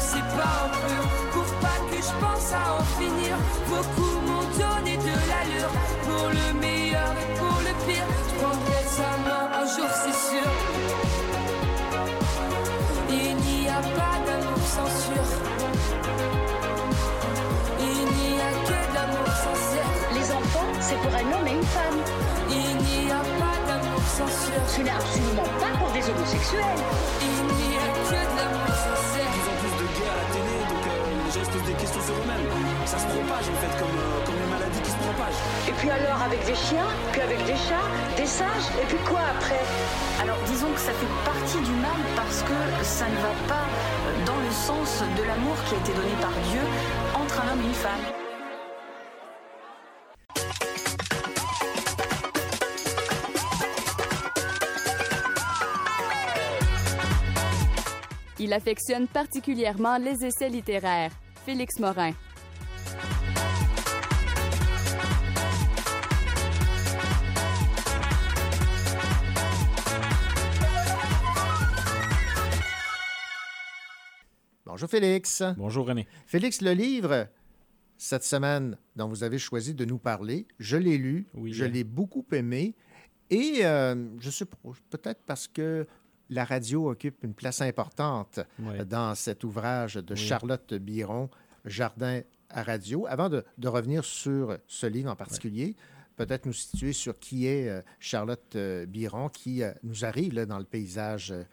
[0.00, 1.04] c'est pas en pur.
[1.32, 3.36] Pour pas que je pense à en finir.
[3.68, 5.72] Beaucoup m'ont donné de l'allure.
[6.06, 8.06] Pour le meilleur et pour le pire.
[8.28, 10.48] Je prendrai sa main un jour c'est sûr.
[13.10, 15.24] Il n'y a pas d'amour sans sûr.
[17.80, 21.68] Il n'y a que de l'amour sincère Les enfants, c'est pour un homme et une
[21.76, 22.00] femme.
[22.48, 24.60] Il n'y a pas d'amour sans sûr.
[24.66, 26.82] Ce n'est absolument pas pour des homosexuels.
[27.22, 27.79] Il n'y a
[31.40, 32.48] gens se posent des questions sur eux-mêmes.
[32.86, 35.36] Ça se propage en fait, comme, euh, comme une maladie qui se propage.
[35.68, 39.20] Et puis alors avec des chiens, puis avec des chats, des singes, et puis quoi
[39.36, 39.64] après?
[40.22, 43.66] Alors disons que ça fait partie du mal parce que ça ne va pas
[44.26, 46.64] dans le sens de l'amour qui a été donné par Dieu
[47.14, 48.04] entre un homme et une femme.
[58.42, 61.12] Il affectionne particulièrement les essais littéraires.
[61.44, 62.14] Félix Morin.
[74.66, 75.42] Bonjour Félix.
[75.56, 76.06] Bonjour René.
[76.26, 77.26] Félix, le livre,
[77.96, 81.68] cette semaine, dont vous avez choisi de nous parler, je l'ai lu, Oui, je hein.
[81.68, 82.74] l'ai beaucoup aimé,
[83.30, 84.56] et euh, je sais pas,
[84.90, 85.86] peut-être parce que
[86.30, 88.84] la radio occupe une place importante Ouais.
[88.84, 90.18] dans cet ouvrage de Oui.
[90.20, 91.28] Charlotte Biron,
[91.64, 93.06] Jardin à radio.
[93.08, 95.76] Avant de, de revenir sur ce livre en particulier,
[96.16, 100.46] peut-être nous situer sur qui est euh, Charlotte euh, Biron, qui euh, nous arrive là,
[100.46, 101.44] dans le paysage euh,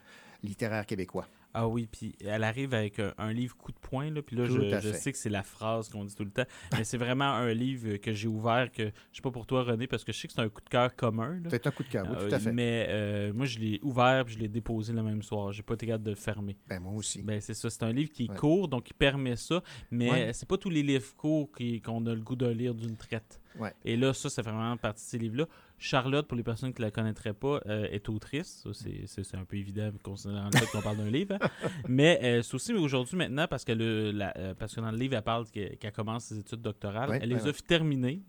[0.43, 1.27] littéraire québécois.
[1.59, 4.45] Ah oui, puis elle arrive avec un, un livre coup de poing, là, puis là,
[4.45, 6.43] Tout je, sais que c'est la phrase qu'on dit tout le temps,
[6.77, 9.87] mais c'est vraiment un livre que j'ai ouvert, que je sais pas pour toi, René,
[9.87, 11.39] parce que je sais que c'est un coup de cœur commun.
[11.49, 12.51] C'est un coup de cœur, oui, tout à Euh, fait.
[12.51, 15.51] Mais euh, moi, je l'ai ouvert puis je l'ai déposé le même soir.
[15.51, 16.55] J'ai pas été capable de le fermer.
[16.67, 17.23] Ben, moi aussi.
[17.23, 17.69] Ben, c'est ça.
[17.71, 18.35] C'est un livre qui est Ouais.
[18.37, 19.63] court, donc qui permet ça.
[19.89, 20.33] Mais Ouais.
[20.33, 21.49] c'est pas tous les livres courts
[21.83, 23.41] qu'on a le goût de lire d'une traite.
[23.59, 23.73] Ouais.
[23.83, 25.47] Et là, ça, c'est vraiment partie de ces livres-là.
[25.79, 28.63] Charlotte, pour les personnes qui la connaîtraient pas, euh, est autrice.
[28.63, 31.37] Ça, c'est- un peu évident considérant le fait qu'on parle d'un livre.
[31.39, 31.47] hein.
[31.87, 34.97] Mais euh, c'est aussi aujourd'hui maintenant parce que, le, la- euh, parce que dans le
[34.97, 37.09] livre, elle parle qu'elle commence ses études doctorales.
[37.21, 38.21] Elle les a terminées.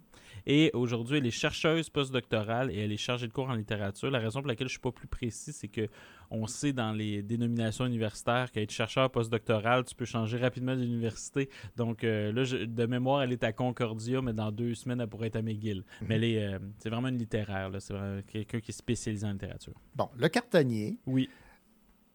[0.46, 4.11] Et aujourd'hui, elle est chercheuse postdoctorale et elle est chargée de cours en littérature.
[4.11, 5.88] La raison pour laquelle je suis pas plus précis, c'est que
[6.31, 11.48] on sait dans les dénominations universitaires qu'être chercheur postdoctoral, tu peux changer rapidement d'université.
[11.77, 15.09] Donc euh, là, je- de mémoire, elle est à Concordia, mais dans deux semaines, elle
[15.09, 15.85] pourrait être à McGill.
[16.03, 17.70] Mais elle est, euh, c'est vraiment une littéraire.
[17.79, 17.94] C'est
[18.27, 19.74] quelqu'un qui est spécialisé en littérature.
[19.96, 21.29] Bon, le cartonnier, Oui.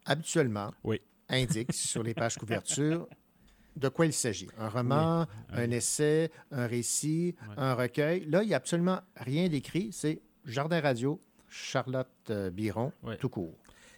[0.05, 0.99] habituellement, Oui.
[1.29, 3.07] indique sur les pages couverture
[3.75, 4.47] de quoi il s'agit.
[4.57, 8.25] Un roman, un essai, un récit, un recueil.
[8.25, 9.89] Là, il n'y a absolument rien d'écrit.
[9.91, 13.55] C'est Jardin Radio, Charlotte euh, Biron, tout court.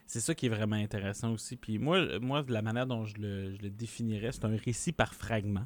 [0.07, 1.55] C'est ça qui est vraiment intéressant aussi.
[1.55, 5.13] Puis moi, moi la manière dont je le, je le définirais, c'est un récit par
[5.15, 5.65] fragment.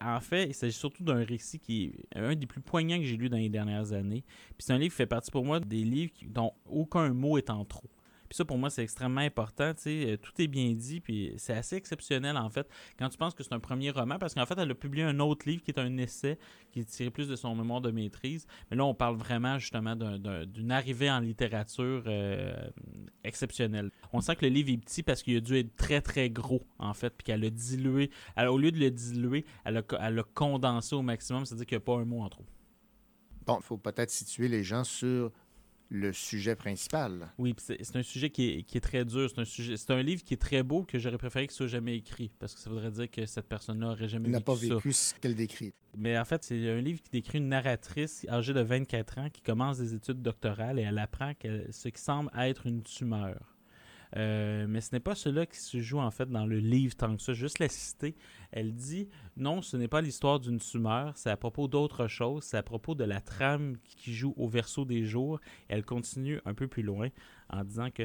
[0.00, 3.16] En fait, il s'agit surtout d'un récit qui est un des plus poignants que j'ai
[3.16, 4.24] lu dans les dernières années.
[4.50, 7.50] Puis c'est un livre qui fait partie pour moi des livres dont aucun mot est
[7.50, 7.88] en trop.
[8.32, 9.74] Puis ça, pour moi, c'est extrêmement important.
[9.74, 12.66] tu sais, euh, tout est bien dit, puis c'est assez exceptionnel, en fait,
[12.98, 15.20] quand tu penses que c'est un premier roman, parce qu'en fait, elle a publié un
[15.20, 16.38] autre livre qui est un essai
[16.70, 18.46] qui est tiré plus de son mémoire de maîtrise.
[18.70, 22.54] Mais là, on parle vraiment, justement, d'un- d'un- d'une arrivée en littérature euh,
[23.22, 23.90] exceptionnelle.
[24.14, 26.62] On sent que le livre est petit parce qu'il a dû être très, très gros,
[26.78, 28.10] en fait, puis qu'elle a dilué.
[28.38, 31.82] Au lieu de le diluer, elle a, elle a condensé au maximum, c'est-à-dire qu'il n'y
[31.82, 32.46] a pas un mot en trop.
[33.44, 35.32] Bon, il faut peut-être situer les gens sur
[35.92, 37.28] le sujet principal.
[37.36, 39.28] Oui, c'est un sujet qui est, qui est très dur.
[39.28, 41.66] C'est un, sujet, c'est un livre qui est très beau que j'aurais préféré qu'il soit
[41.66, 45.14] jamais écrit parce que ça voudrait dire que cette personne-là n'aurait jamais n'a vécu ça.
[45.14, 45.74] ce qu'elle décrit.
[45.94, 49.42] Mais en fait, c'est un livre qui décrit une narratrice âgée de 24 ans qui
[49.42, 51.32] commence des études doctorales et elle apprend
[51.70, 53.51] ce qui semble être une tumeur.
[54.16, 57.16] Euh, mais ce n'est pas cela qui se joue en fait dans le livre tant
[57.16, 57.32] que ça.
[57.32, 58.14] Juste la citer.
[58.50, 62.58] Elle dit non, ce n'est pas l'histoire d'une tumeur, c'est à propos d'autre chose, c'est
[62.58, 65.40] à propos de la trame qui joue au verso des jours.
[65.68, 67.08] Elle continue un peu plus loin
[67.50, 68.02] en disant que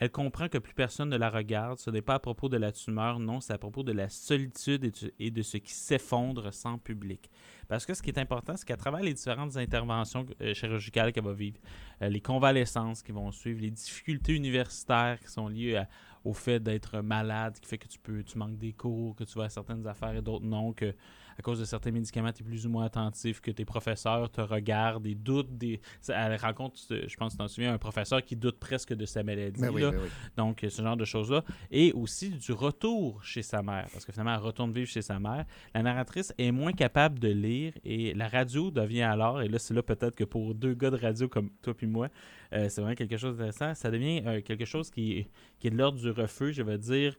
[0.00, 1.78] Elle comprend que plus personne ne la regarde.
[1.78, 4.92] Ce n'est pas à propos de la tumeur, non, c'est à propos de la solitude
[5.18, 7.30] et, de ce qui s'effondre sans public.
[7.68, 11.24] Parce que ce qui est important, c'est qu'à travers les différentes interventions euh, chirurgicales qu'elle
[11.24, 11.58] va vivre,
[12.02, 15.88] euh, les convalescences qui vont suivre, les difficultés universitaires qui sont liées à-
[16.24, 19.38] au fait d'être malade, qui fait que tu peux, tu manques des cours, que tu
[19.38, 20.94] vas à certaines affaires et d'autres non, que
[21.38, 24.40] à cause de certains médicaments, tu es plus ou moins attentif, que tes professeurs te
[24.40, 25.80] regardent et doutent des.
[26.08, 29.04] Elle rencontre, euh, je pense que tu t'en souviens, un professeur qui doute presque de
[29.04, 29.60] sa maladie.
[29.60, 29.90] Ben oui, là.
[29.90, 30.08] ben oui.
[30.36, 31.44] Donc, ce genre de choses-là.
[31.70, 33.88] Et aussi du retour chez sa mère.
[33.92, 35.44] Parce que finalement, elle retourne vivre chez sa mère.
[35.74, 39.74] La narratrice est moins capable de lire et la radio devient alors, et là, c'est
[39.74, 42.08] là peut-être que pour deux gars de radio comme toi puis moi,
[42.52, 43.74] euh, c'est vraiment quelque chose d'intéressant.
[43.74, 45.26] Ça devient euh, quelque chose qui,
[45.58, 46.52] qui est de l'ordre du refus.
[46.52, 47.16] Je vais dire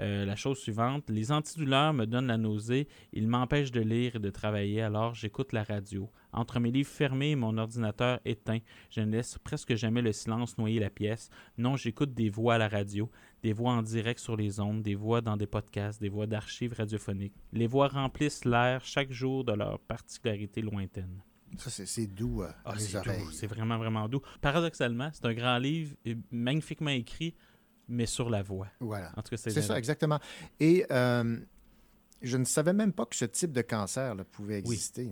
[0.00, 1.08] euh, la chose suivante.
[1.08, 2.86] Les antidouleurs me donnent la nausée.
[3.12, 6.10] Ils m'empêchent de lire et de travailler, alors j'écoute la radio.
[6.32, 8.58] Entre mes livres fermés et mon ordinateur éteint,
[8.90, 11.30] je ne laisse presque jamais le silence noyer la pièce.
[11.56, 13.10] Non, j'écoute des voix à la radio,
[13.42, 16.74] des voix en direct sur les ondes, des voix dans des podcasts, des voix d'archives
[16.74, 17.34] radiophoniques.
[17.52, 21.22] Les voix remplissent l'air chaque jour de leur particularité lointaine.
[21.56, 23.22] Ça, c'est- doux euh, Ah, les c'est oreilles.
[23.32, 24.20] c'est vraiment, vraiment doux.
[24.42, 27.34] Paradoxalement, c'est un grand livre, euh, magnifiquement écrit,
[27.88, 28.68] mais sur la voix.
[28.80, 29.12] Voilà.
[29.16, 30.18] En tout cas, C'est ça, exactement.
[30.60, 31.38] Et euh,
[32.22, 35.10] je ne savais même pas que ce type de cancer là, pouvait exister.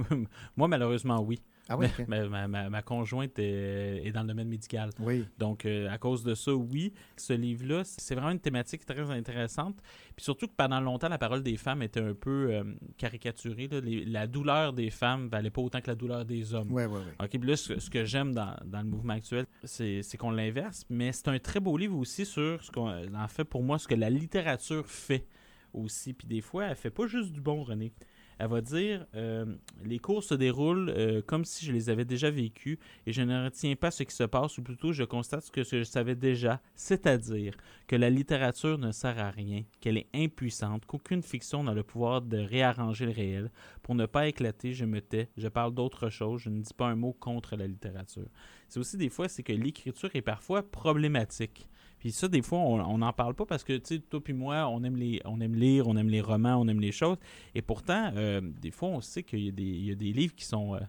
[0.56, 1.40] Moi, malheureusement, oui.
[1.68, 4.90] Ah oui, ma, ma- ma conjointe est, est dans le domaine médical.
[5.00, 5.26] Oui.
[5.38, 6.92] Donc, euh, à cause de ça, oui.
[7.16, 9.76] Ce livre-là, c'est vraiment une thématique très intéressante.
[10.16, 12.64] Puis surtout que pendant longtemps, la parole des femmes était un peu euh,
[12.96, 13.68] caricaturée.
[13.68, 13.80] là.
[13.80, 16.72] Les- la douleur des femmes valait pas autant que la douleur des hommes.
[16.72, 17.24] Ouais, ouais, ouais.
[17.24, 20.30] OK, puis là, ce, ce que j'aime dans, dans le mouvement actuel, c'est c'est qu'on
[20.30, 23.78] l'inverse, mais c'est un très beau livre aussi sur ce qu'on, en fait, pour moi,
[23.78, 25.26] ce que la littérature fait
[25.72, 26.14] aussi.
[26.14, 27.92] Puis des fois, elle fait pas juste du bon, René.
[28.38, 29.44] Elle va dire euh,
[29.84, 33.44] les cours se déroulent euh, comme si je les avais déjà vécus et je ne
[33.44, 36.60] retiens pas ce qui se passe, ou plutôt je constate ce que je savais déjà,
[36.74, 37.54] c'est-à-dire
[37.88, 42.22] que la littérature ne sert à rien, qu'elle est impuissante, qu'aucune fiction n'a le pouvoir
[42.22, 43.50] de réarranger le réel.
[43.82, 46.86] Pour ne pas éclater, je me tais, je parle d'autre chose, je ne dis pas
[46.86, 48.28] un mot contre la littérature.
[48.68, 51.68] C'est aussi des fois, c'est que l'écriture est parfois problématique.
[51.98, 54.68] Puis ça, des fois, on n'en parle pas parce que, tu sais, toi puis moi,
[54.68, 57.16] on aime, les, on aime lire, on aime les romans, on aime les choses.
[57.54, 60.74] Et pourtant, euh, des fois, on sait qu'il y, a des- livres qui sont...
[60.74, 60.80] euh,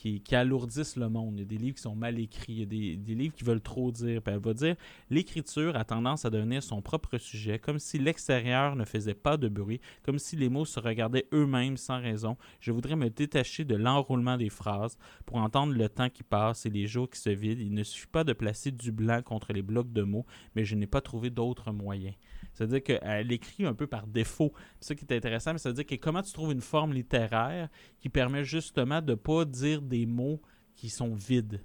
[0.00, 1.34] qui, alourdissent le monde.
[1.36, 3.44] Il y a des livres qui sont mal écrits, il y a des, livres qui
[3.44, 4.22] veulent trop dire.
[4.24, 4.76] Elle va dire
[5.10, 9.48] l'écriture a tendance à devenir son propre sujet, comme si l'extérieur ne faisait pas de
[9.48, 12.36] bruit, comme si les mots se regardaient eux-mêmes sans raison.
[12.60, 14.96] Je voudrais me détacher de l'enroulement des phrases
[15.26, 17.60] pour entendre le temps qui passe et les jours qui se vident.
[17.60, 20.24] Il ne suffit pas de placer du blanc contre les blocs de mots,
[20.56, 22.12] mais je n'ai pas trouvé d'autre moyen.
[22.54, 24.52] C'est-à-dire qu'elle écrit un peu par défaut.
[24.80, 27.68] C'est qui est intéressant, veut dire que comment tu trouves une forme littéraire
[28.00, 30.40] qui permet justement de ne pas dire des mots
[30.74, 31.60] qui sont vides.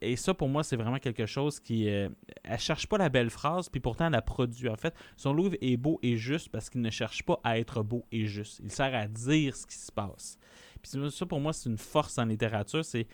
[0.00, 1.88] Et ça, pour moi, c'est vraiment quelque chose qui...
[1.88, 2.08] euh,
[2.44, 4.68] elle cherche pas la belle phrase, puis pourtant, elle la produit.
[4.68, 7.82] En fait, son livre est beau et juste parce qu'il ne cherche pas à être
[7.82, 8.60] beau et juste.
[8.62, 10.38] Il sert à dire ce qui se passe.
[10.80, 12.84] Puis ça, ça, pour moi, c'est une force en littérature.
[12.84, 13.08] C'est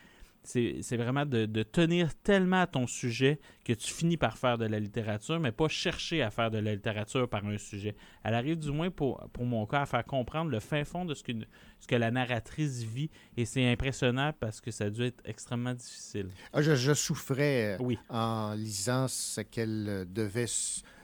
[0.44, 4.66] c'est vraiment de, de tenir tellement à ton sujet que tu finis par faire de
[4.66, 7.96] la littérature, mais pas chercher à faire de la littérature par un sujet.
[8.22, 11.14] Elle arrive du moins pour, pour mon cas à faire comprendre le fin fond de
[11.14, 11.32] ce que,
[11.80, 15.72] ce que la narratrice vit et c'est impressionnant parce que ça a dû être extrêmement
[15.72, 16.28] difficile.
[16.52, 17.98] Ah, je, je souffrais euh, Oui.
[18.10, 20.44] en lisant ce qu'elle euh, devait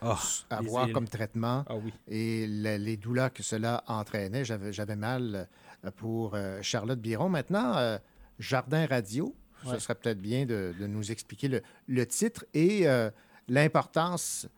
[0.03, 0.19] Ah,
[0.51, 1.93] avoir comme traitement Ah oui.
[2.09, 4.45] et la- les douleurs que cela entraînait.
[4.45, 5.49] J'avais mal
[5.85, 7.31] euh, pour Charlotte Biron.
[7.31, 7.99] Maintenant,
[8.41, 9.79] Jardin Radio, ce Ouais.
[9.79, 13.11] serait peut-être bien de, de nous expliquer le, le titre et euh,
[13.47, 14.49] l'importance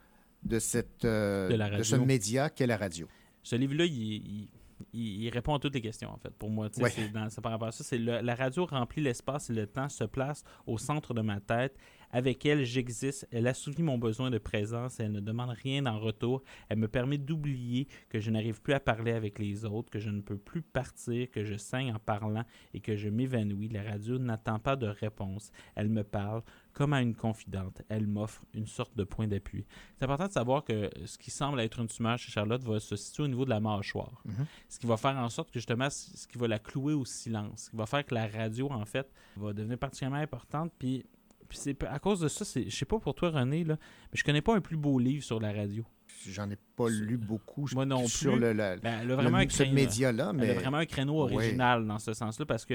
[0.44, 3.08] de, cette, euh, De ce média qu'est la radio.
[3.42, 4.48] Ce livre-là, il, il-
[4.92, 6.68] il- il répond à toutes les questions, en fait, pour moi.
[6.78, 6.90] Ouais.
[6.90, 7.84] c'est par rapport à ça.
[7.84, 11.76] C'est la radio remplit l'espace et le temps, se place au centre de ma tête.
[12.14, 13.26] Avec elle, j'existe.
[13.30, 16.42] Elle assouvit mon besoin de présence et elle ne demande rien en retour.
[16.68, 20.10] Elle me permet d'oublier que je n'arrive plus à parler avec les autres, que je
[20.10, 22.44] ne peux plus partir, que je saigne en parlant
[22.74, 23.68] et que je m'évanouis.
[23.68, 25.50] La radio n'attend pas de réponse.
[25.74, 26.42] Elle me parle
[26.72, 27.82] comme à une confidente.
[27.88, 29.64] Elle m'offre une sorte de point d'appui.
[29.98, 32.96] C'est important de savoir que ce qui semble être une tumeur chez Charlotte va se
[32.96, 34.22] situer au niveau de la mâchoire.
[34.24, 34.46] Mhm.
[34.68, 37.64] Ce qui va faire en sorte que justement, ce qui va la clouer au silence,
[37.64, 40.72] ce qui va faire que la radio, en fait, va devenir particulièrement importante.
[40.78, 41.04] Puis,
[41.48, 43.76] puis c'est à cause de ça, je sais pas pour toi, René, là,
[44.10, 45.84] mais je connais pas un plus beau livre sur la radio.
[46.28, 48.40] J'en ai pas lu beaucoup Moi non sur plus.
[48.40, 50.30] le, le- Ben, elle a le- vraiment un ce créneau- média-là.
[50.30, 50.50] Elle Mais...
[50.50, 52.74] a vraiment un créneau original dans ce sens-là parce que,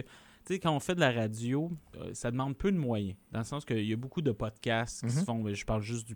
[0.53, 3.15] sais, quand on fait de la radio, euh, ça demande peu de moyens.
[3.31, 5.25] Dans le sens qu'il y a beaucoup de podcasts qui se Mhm.
[5.25, 6.15] font, je parle juste du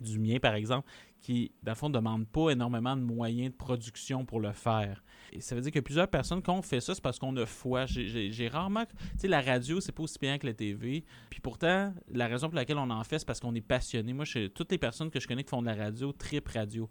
[0.00, 0.88] du mien, par exemple,
[1.20, 5.04] qui, dans le fond, ne demande pas énormément de moyens de production pour le faire.
[5.34, 7.44] Et ça veut dire que plusieurs personnes, quand on fait ça, c'est parce qu'on a
[7.44, 7.84] foi.
[7.84, 8.86] J'ai- rarement.
[8.86, 11.04] Tu sais, la radio, c'est pas aussi bien que la TV.
[11.28, 14.14] Puis pourtant, la raison pour laquelle on en fait, c'est parce qu'on est passionné.
[14.14, 16.88] Moi, je- toutes les personnes que je connais qui font de la radio, trip radio.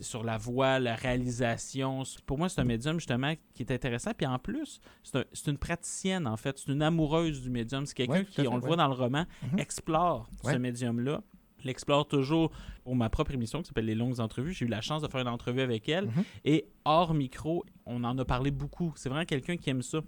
[0.00, 2.02] Sur la voix, la réalisation.
[2.26, 4.12] Pour moi, c'est un médium, justement, qui est intéressant.
[4.16, 6.58] Puis en plus, c'est un- c'est une praticienne, en fait.
[6.58, 7.86] C'est une amoureuse du médium.
[7.86, 8.66] C'est quelqu'un Ouais, qui, fait, on le ouais.
[8.66, 9.58] voit dans le roman, Mhm.
[9.58, 10.52] explore Ouais.
[10.52, 11.22] ce médium-là
[11.64, 12.50] l'explore toujours
[12.82, 14.52] pour ma propre émission qui s'appelle Les Longues Entrevues.
[14.52, 16.06] J'ai eu la chance de faire une entrevue avec elle.
[16.08, 16.24] Mhm.
[16.44, 18.92] Et hors micro, on en a parlé beaucoup.
[18.96, 20.00] C'est vraiment quelqu'un qui aime ça.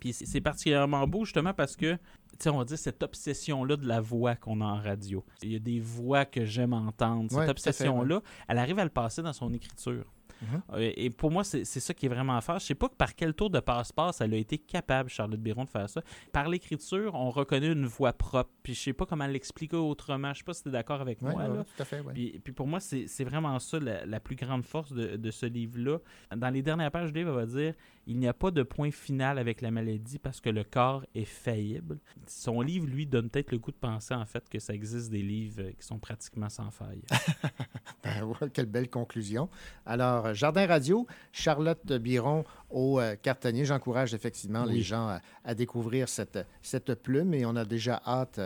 [0.00, 1.98] Puis c'est particulièrement beau justement parce que, tu
[2.38, 5.24] sais, on va dire cette obsession-là de la voix qu'on a en radio.
[5.42, 7.30] Il y a des voix que j'aime entendre.
[7.30, 10.04] Cette Ouais, obsession-là, elle arrive à le passer dans son écriture.
[10.42, 10.62] Mhm.
[10.72, 12.58] Euh, Et pour moi, c'est ça qui est vraiment à faire.
[12.58, 15.68] Je sais pas par quel tour de passe-passe elle a été capable, Charlotte Biron, de
[15.68, 16.00] faire ça.
[16.32, 18.48] Par l'écriture, on reconnaît une voix propre.
[18.62, 20.32] Puis je sais pas comment l'expliquer autrement.
[20.32, 21.42] Je sais pas si tu es d'accord avec Ouais, moi.
[21.42, 21.64] ouais, là.
[21.64, 22.14] tout à fait, ouais.
[22.14, 25.30] Puis, puis pour moi, c'est c'est vraiment ça la, la plus grande force de, de
[25.30, 25.98] ce livre-là.
[26.34, 27.74] Dans les dernières pages du livre, elle va dire
[28.10, 31.24] il n'y a pas de point final avec la maladie parce que le corps est
[31.24, 31.98] faillible.
[32.26, 35.22] Son livre, lui, donne peut-être le goût de penser en fait que ça existe des
[35.22, 37.02] livres euh, qui sont pratiquement sans faille.
[38.02, 39.48] Ben, ouais, quelle belle conclusion.
[39.84, 43.64] Alors, euh, Jardin Radio, Charlotte Biron au euh, cartonnier.
[43.66, 44.76] J'encourage effectivement Oui.
[44.76, 48.40] les gens à, à découvrir cette, cette plume et on a déjà hâte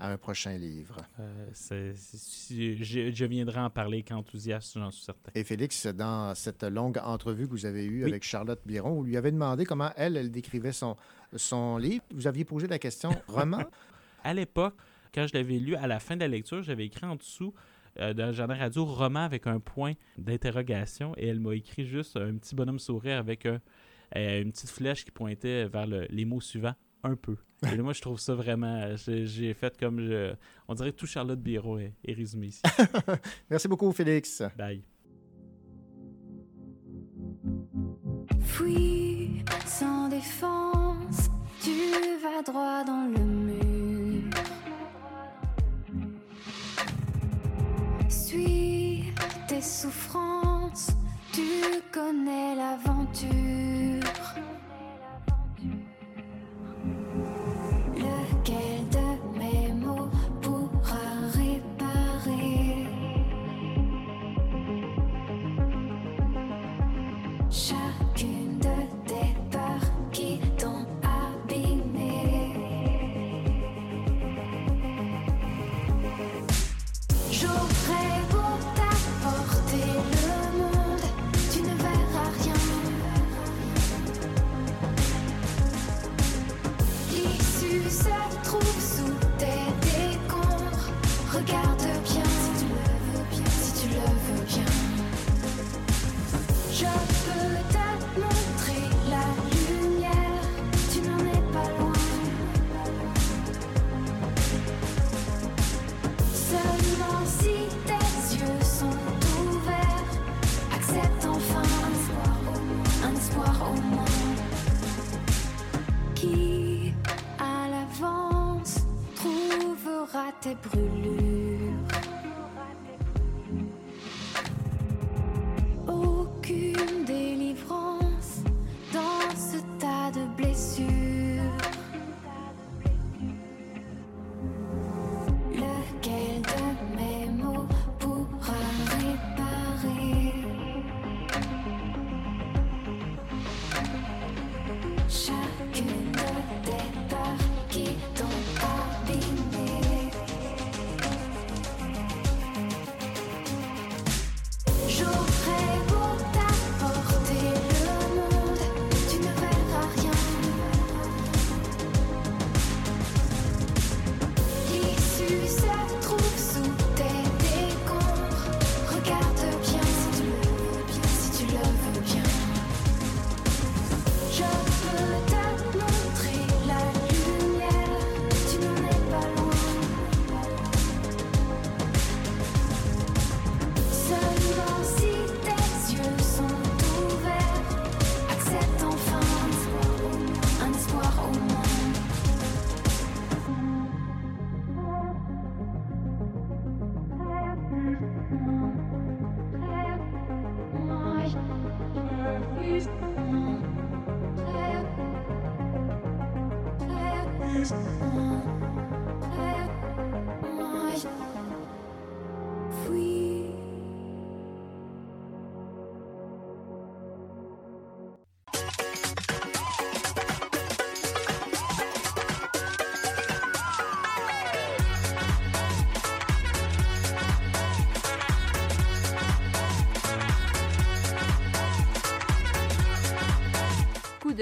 [0.00, 0.96] à un prochain livre.
[1.20, 5.30] Euh, c'est- c'est- si- je, je viendrai en parler avec enthousiasme, j'en suis certain.
[5.34, 8.10] Et Félix, dans cette longue entrevue que vous avez eue Oui.
[8.10, 10.96] avec Charlotte Biron, vous lui avez demandé comment elle, elle décrivait son,
[11.36, 12.02] son livre.
[12.12, 13.62] Vous aviez posé la question roman.
[14.24, 14.74] À l'époque,
[15.14, 17.52] quand je l'avais lu, à la fin de la lecture, j'avais écrit en dessous
[17.98, 22.16] euh, dans le Jardin Radio roman avec un point d'interrogation et elle m'a écrit juste
[22.16, 23.60] un petit bonhomme sourire avec un-
[24.16, 27.36] euh, une petite flèche qui pointait vers le- les mots suivants un peu.
[27.62, 28.96] Et moi, je trouve ça vraiment.
[28.96, 30.00] J'ai j'ai fait comme.
[30.00, 30.32] Je,
[30.66, 32.62] on dirait que tout Charlotte Biro est, est résumé ici.
[33.50, 34.42] Merci beaucoup, Félix.
[34.56, 34.82] Bye.
[38.40, 41.30] Fuis sans défense,
[41.62, 41.70] tu
[42.22, 44.30] vas droit dans le mur.
[48.08, 49.04] Suis
[49.48, 50.90] tes souffrances,
[51.32, 51.42] tu
[51.92, 54.10] connais l'aventure.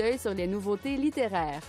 [0.09, 1.61] D'œil sur les nouveautés littéraires.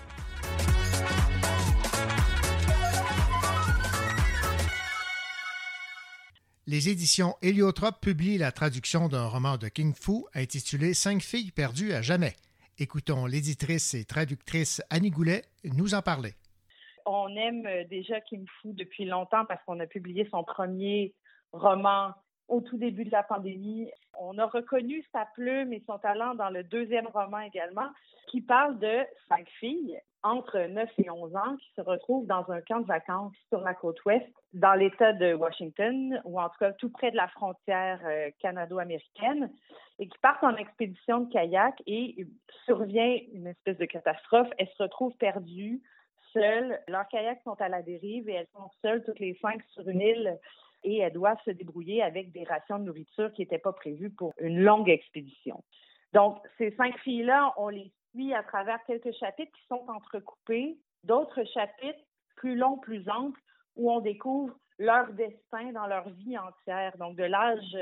[6.67, 11.93] Les éditions Héliotrope publient la traduction d'un roman de King Fu intitulé Cinq filles perdues
[11.93, 12.33] à jamais.
[12.77, 16.33] Écoutons l'éditrice et traductrice Annie Goulet nous en parler.
[17.05, 21.13] On aime déjà King Fu depuis longtemps parce qu'on a publié son premier
[21.51, 22.13] roman
[22.47, 23.89] au tout début de la pandémie.
[24.19, 27.89] On a reconnu sa plume et son talent dans le deuxième roman également,
[28.29, 32.61] qui parle de cinq filles entre 9 et 11 ans qui se retrouvent dans un
[32.61, 36.73] camp de vacances sur la côte ouest, dans l'État de Washington, ou en tout cas
[36.73, 39.51] tout près de la frontière euh, canado-américaine,
[39.97, 42.27] et qui partent en expédition de kayak et
[42.65, 44.49] survient une espèce de catastrophe.
[44.57, 45.81] Elles se retrouvent perdues,
[46.33, 46.79] seules.
[46.87, 50.01] Leurs kayaks sont à la dérive et elles sont seules toutes les cinq sur une
[50.01, 50.37] île
[50.83, 54.33] et elles doivent se débrouiller avec des rations de nourriture qui n'étaient pas prévues pour
[54.39, 55.63] une longue expédition.
[56.13, 61.43] Donc, ces cinq filles-là, on les suit à travers quelques chapitres qui sont entrecoupés, d'autres
[61.45, 61.99] chapitres
[62.35, 63.39] plus longs, plus amples,
[63.75, 67.77] où on découvre leur destin dans leur vie entière, donc de l'âge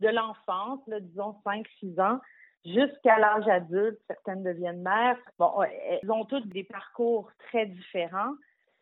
[0.00, 2.20] de l'enfance, disons 5-6 ans,
[2.64, 4.00] jusqu'à l'âge adulte.
[4.06, 5.18] Certaines deviennent mères.
[5.38, 8.34] Bon, elles ont toutes des parcours très différents,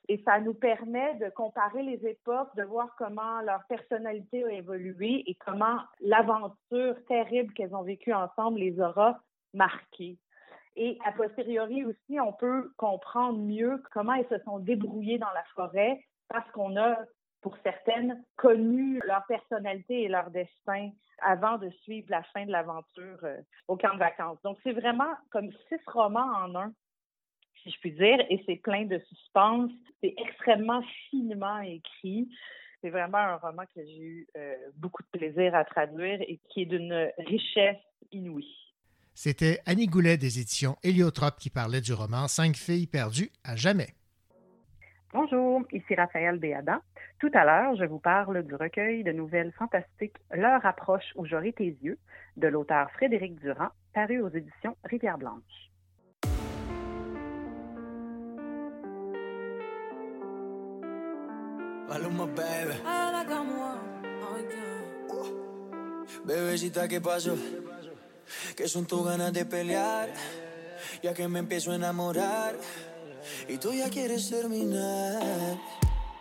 [0.09, 5.22] et ça nous permet de comparer les époques, de voir comment leur personnalité a évolué
[5.26, 9.20] et comment l'aventure terrible qu'elles ont vécue ensemble les aura
[9.53, 10.16] marquées.
[10.81, 15.43] Et a posteriori aussi, on peut comprendre mieux comment elles se sont débrouillées dans la
[15.57, 16.97] forêt parce qu'on a,
[17.41, 23.18] pour certaines, connu leur personnalité et leur destin avant de suivre la fin de l'aventure
[23.24, 24.41] euh, au camp de vacances.
[24.43, 26.72] Donc, c'est vraiment comme six romans en un
[27.64, 29.72] si je puis dire, et c'est plein de suspense.
[30.01, 32.29] C'est extrêmement finement écrit.
[32.81, 36.62] C'est vraiment un roman que j'ai eu euh, beaucoup de plaisir à traduire et qui
[36.62, 38.67] est d'une richesse inouïe.
[39.20, 43.88] C'était Annie Goulet des éditions Héliotrope qui parlait du roman Cinq filles perdues à jamais.
[45.12, 46.80] Bonjour, ici Raphaël Béada.
[47.18, 51.52] Tout à l'heure, je vous parle du recueil de nouvelles fantastiques L'heure approche où j'aurai
[51.52, 51.98] tes yeux
[52.36, 55.42] de l'auteur Frédéric Durand, paru aux éditions Rivière Blanche.
[61.88, 62.76] Maluma, baby.
[66.24, 67.36] Bebecita, ¿qué pasó?
[68.57, 70.09] Que son tus ganas de pelear,
[71.03, 72.55] ya que me empiezo a enamorar.
[73.49, 75.20] Et toi, ya quieres terminar.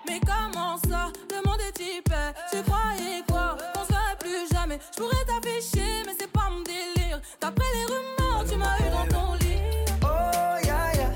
[0.05, 2.13] Mais comment ça, le monde est type
[2.49, 7.19] Tu croyais quoi Qu'on serait plus jamais Je pourrais t'afficher, mais c'est pas mon délire
[7.41, 9.59] D'après les rumeurs, tu m'as eu dans ton lit
[10.01, 11.11] Oh, ya, ya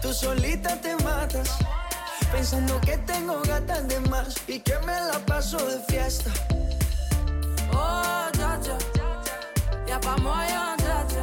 [0.00, 1.58] Tu solita te matas
[2.30, 6.30] Pensando que tengo gatas de más y que me la paso de fiesta.
[7.72, 8.76] Oh, dja dja,
[9.88, 11.22] y'a pas moyen, dja dja.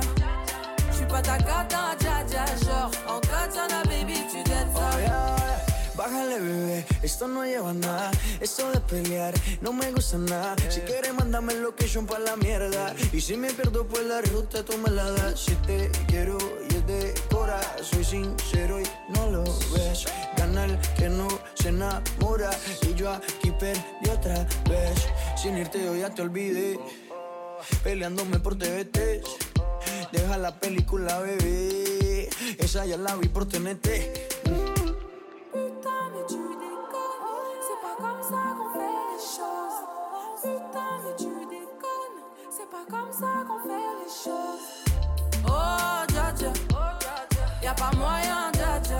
[0.91, 2.45] J'suis pas ta gata, dja dja.
[2.65, 4.37] Genre, en katana, baby, tu.
[4.75, 5.35] Oh.
[5.95, 8.11] Bájale, bebé, esto no lleva nada.
[8.41, 10.55] Esto de pelear no me gusta nada.
[10.69, 12.93] Si quieres, mándame el location pa' la mierda.
[13.13, 15.39] Y si me pierdo por la ruta, tú me la das.
[15.39, 16.37] Si te quiero
[16.69, 20.05] y es de cora, soy sincero y no lo ves.
[20.37, 22.49] Gana el que no se enamora.
[22.81, 25.07] Y yo aquí perdí otra vez.
[25.41, 26.77] Sin irte, yo ya te olvidé.
[27.83, 29.21] Peleándome por TVT.
[30.11, 32.29] Deja la película, bebé.
[32.59, 33.87] Esa ya la vi por TNT.
[35.51, 37.61] Putain, mais tu déconnes.
[37.67, 39.79] C'est pas comme ça qu'on fait les choses.
[40.41, 42.19] Putain, mais tu déconnes.
[42.49, 44.67] C'est pas comme ça qu'on fait les choses.
[45.47, 46.51] Oh, dja dja.
[47.61, 48.97] Y'a pas moyen, dja dja.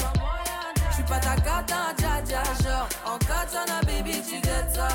[0.91, 2.43] J'suis pas ta gata, dja dja.
[2.63, 4.87] Genre, en katana, baby, tu dettes ça.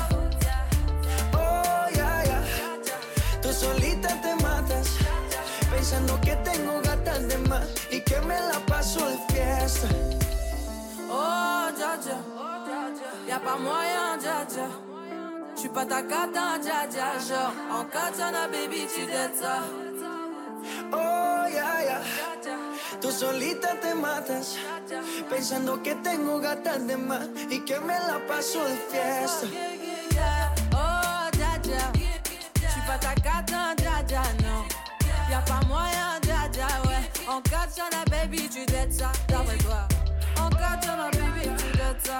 [5.81, 9.87] Pensando que tengo gatas de más y que me la paso de fiesta.
[11.09, 12.17] Oh, dja dja.
[13.27, 14.67] Y'a pas moyen, dja dja.
[15.55, 17.17] J'suis pas ta gata, dja dja.
[17.27, 19.63] Genre, en katana, baby, tu dettes ça.
[20.93, 22.01] Oh, ya, ya.
[23.01, 24.57] Tú solita te matas.
[25.31, 29.47] Pensando que tengo gatas de más y que me la paso de fiesta.
[30.75, 31.91] Oh, dja dja.
[32.53, 33.70] J'suis pas ta gata,
[35.51, 37.03] pas moyen, dja dja, ouais.
[37.27, 39.11] En katana, baby, tu dettes ça.
[39.27, 39.87] D'après toi.
[40.39, 42.19] En katana, baby, tu dettes ça.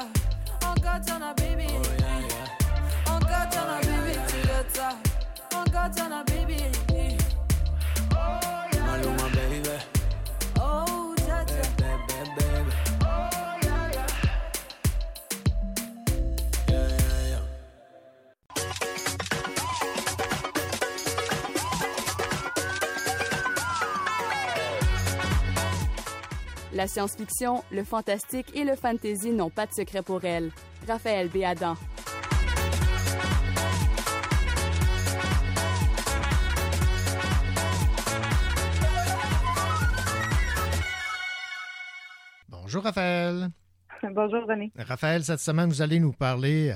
[0.67, 1.67] En katana, baby.
[1.69, 4.89] Oh, en katana, baby, tu dettes ça.
[5.55, 6.90] En katana, baby.
[26.81, 30.49] La science-fiction, le fantastique et le fantasy n'ont pas de secret pour elle.
[30.87, 31.75] Raphaël Béadan.
[42.49, 43.49] Bonjour Raphaël.
[44.01, 44.71] Bonjour René.
[44.75, 46.73] Raphaël, cette semaine, vous allez nous parler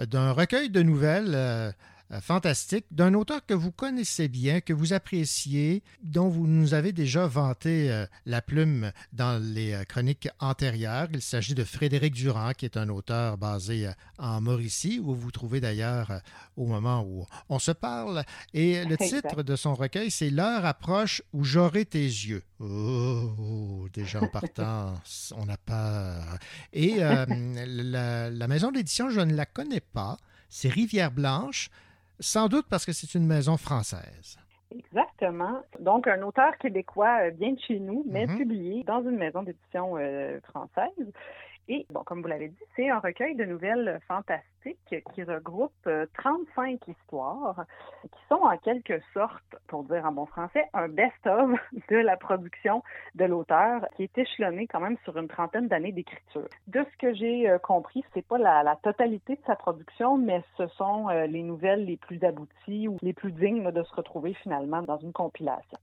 [0.00, 1.72] euh, d'un recueil de nouvelles
[2.12, 6.92] euh, fantastiques d'un auteur que vous connaissez bien, que vous appréciez, dont vous nous avez
[6.92, 11.08] déjà vanté euh, la plume dans les euh, chroniques antérieures.
[11.12, 15.30] Il s'agit de Frédéric Durand, qui est un auteur basé en Mauricie, où vous vous
[15.30, 16.20] trouvez d'ailleurs
[16.56, 18.24] au moment où on se parle.
[18.54, 22.42] Et le titre de son recueil, c'est L'heure approche où j'aurai tes yeux.
[22.60, 24.94] Oh, déjà en partant,
[25.36, 26.38] on a peur.
[26.72, 27.24] Et euh,
[27.66, 30.16] la, la maison d'édition, je ne la connais pas.
[30.48, 31.70] C'est Rivière Blanche,
[32.20, 34.38] sans doute parce que c'est une maison française.
[34.74, 35.62] Exactement.
[35.80, 38.36] Donc, un auteur québécois euh, bien de chez nous, mais Mhm.
[38.38, 41.12] publié dans une maison d'édition euh, française.
[41.68, 46.06] Et, bon, comme vous l'avez dit, c'est un recueil de nouvelles fantastiques qui regroupe euh,
[46.18, 47.64] 35 histoires
[48.02, 51.50] qui sont en quelque sorte, pour dire en bon français, un best-of
[51.88, 52.82] de la production
[53.14, 56.48] de l'auteur qui est échelonné quand même sur une trentaine d'années d'écriture.
[56.66, 60.42] De ce que j'ai euh, compris, c'est pas la, la totalité de sa production, mais
[60.56, 64.34] ce sont euh, les nouvelles les plus abouties ou les plus dignes de se retrouver
[64.34, 65.78] finalement dans une compilation.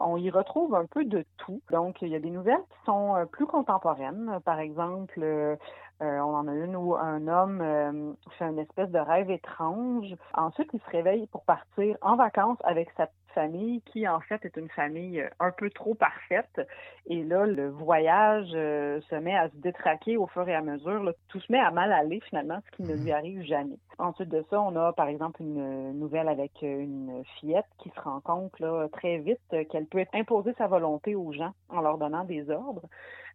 [0.00, 1.60] On y retrouve un peu de tout.
[1.70, 4.38] Donc, il y a des nouvelles qui sont euh, plus contemporaines.
[4.44, 5.56] Par exemple, euh,
[6.02, 10.06] euh, on en a une où un homme euh, fait une espèce de rêve étrange.
[10.32, 14.56] Ensuite, il se réveille pour partir en vacances avec sa famille qui, en fait, est
[14.56, 16.60] une famille un peu trop parfaite.
[17.06, 21.02] Et là, le voyage euh, se met à se détraquer au fur et à mesure.
[21.04, 21.12] là.
[21.28, 23.78] Tout se met à mal aller, finalement, ce qui ne lui arrive jamais.
[23.98, 28.20] Ensuite de ça, on a, par exemple, une nouvelle avec une fillette qui se rend
[28.20, 32.50] compte là, très vite qu'elle peut imposer sa volonté aux gens en leur donnant des
[32.50, 32.88] ordres.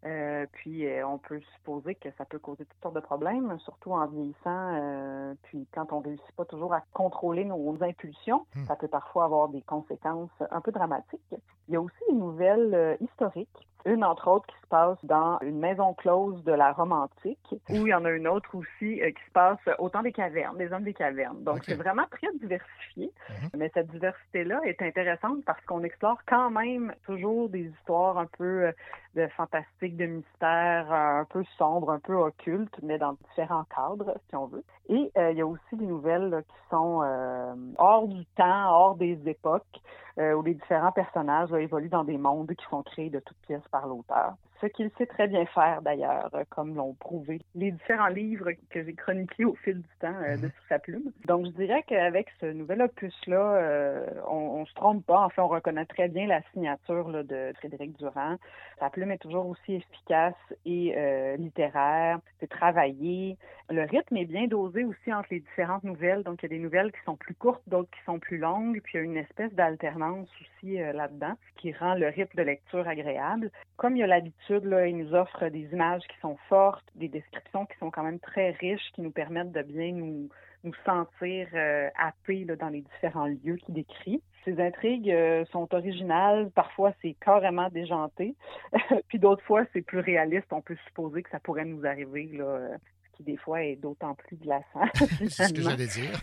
[0.05, 3.91] Euh, puis euh, on peut supposer que ça peut causer toutes sortes de problèmes, surtout
[3.91, 4.35] en vieillissant.
[4.45, 9.49] euh, puis quand on réussit pas toujours à contrôler nos impulsions, ça peut parfois avoir
[9.49, 11.21] des conséquences un peu dramatiques.
[11.67, 15.39] Il y a aussi une nouvelle euh, historique, une entre autres qui se passe dans
[15.41, 19.01] une maison close de la Rome antique, où il y en a une autre aussi
[19.01, 21.43] euh, qui se passe au temps des cavernes, des hommes des cavernes.
[21.43, 23.11] Donc c'est vraiment très diversifié,
[23.55, 28.65] mais cette diversité-là est intéressante parce qu'on explore quand même toujours des histoires un peu
[28.65, 28.71] euh,
[29.15, 34.13] de fantastique, de mystère, euh, un peu sombre, un peu occulte, mais dans différents cadres,
[34.29, 34.63] si on veut.
[34.89, 38.69] Et euh, il y a aussi des nouvelles là, qui sont euh, hors du temps,
[38.69, 39.81] hors des époques,
[40.17, 43.87] où les différents personnages évoluent dans des mondes qui sont créés de toutes pièces par
[43.87, 44.35] l'auteur.
[44.65, 48.83] Ce qu'il sait très bien faire d'ailleurs, euh, comme l'ont prouvé les différents livres que
[48.83, 51.11] j'ai chroniqués au fil du temps euh, de sous sa plume.
[51.27, 55.19] Donc je dirais qu'avec ce nouvel opus-là, euh, on, on se trompe pas.
[55.19, 58.37] En fait, on reconnaît très bien la signature là, de Frédéric Durand.
[58.79, 60.33] Sa plume est toujours aussi efficace
[60.65, 62.19] et euh, littéraire.
[62.39, 63.37] C'est travaillé.
[63.69, 66.23] Le rythme est bien dosé aussi entre les différentes nouvelles.
[66.23, 68.81] Donc, il y a des nouvelles qui sont plus courtes, d'autres qui sont plus longues.
[68.83, 72.43] Puis, il y a une espèce d'alternance aussi euh, là-dedans qui rend le rythme de
[72.43, 73.51] lecture agréable.
[73.77, 77.07] Comme il y a l'habitude, là, il nous offre des images qui sont fortes, des
[77.07, 80.29] descriptions qui sont quand même très riches, qui nous permettent de bien nous,
[80.65, 84.21] nous sentir euh, happés là, dans les différents lieux qu'il décrit.
[84.43, 88.35] Ces intrigues euh, sont originales, parfois c'est carrément déjanté,
[89.07, 90.47] puis d'autres fois c'est plus réaliste.
[90.51, 92.77] On peut supposer que ça pourrait nous arriver, là, euh,
[93.11, 94.85] ce qui des fois est d'autant plus glaçant.
[94.95, 96.19] C'est ce que j'allais dire.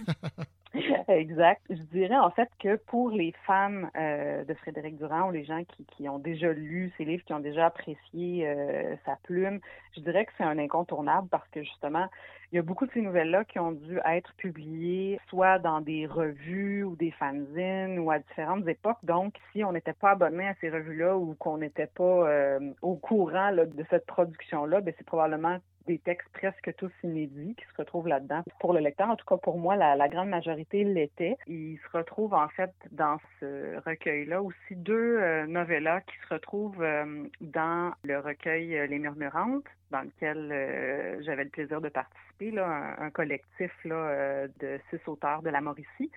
[1.08, 1.60] Exact.
[1.68, 5.62] Je dirais en fait que pour les fans euh, de Frédéric Durand ou les gens
[5.64, 9.60] qui, qui ont déjà lu ses livres, qui ont déjà apprécié euh, sa plume,
[9.94, 12.06] je dirais que c'est un incontournable parce que justement,
[12.52, 16.06] il y a beaucoup de ces nouvelles-là qui ont dû être publiées soit dans des
[16.06, 18.98] revues ou des fanzines ou à différentes époques.
[19.02, 22.96] Donc, si on n'était pas abonné à ces revues-là ou qu'on n'était pas euh, au
[22.96, 27.74] courant là, de cette production-là, ben, c'est probablement des textes presque tous inédits qui se
[27.78, 28.42] retrouvent là-dedans.
[28.60, 31.36] Pour le lecteur, en tout cas pour moi, la, la grande majorité l'était.
[31.46, 36.82] Il se retrouve en fait dans ce recueil-là aussi deux euh, novellas qui se retrouvent
[36.82, 42.50] euh, dans le recueil euh, Les Murmurantes, dans lequel euh, j'avais le plaisir de participer,
[42.50, 42.66] là,
[42.98, 46.10] un, un collectif là, euh, de six auteurs de la Mauricie.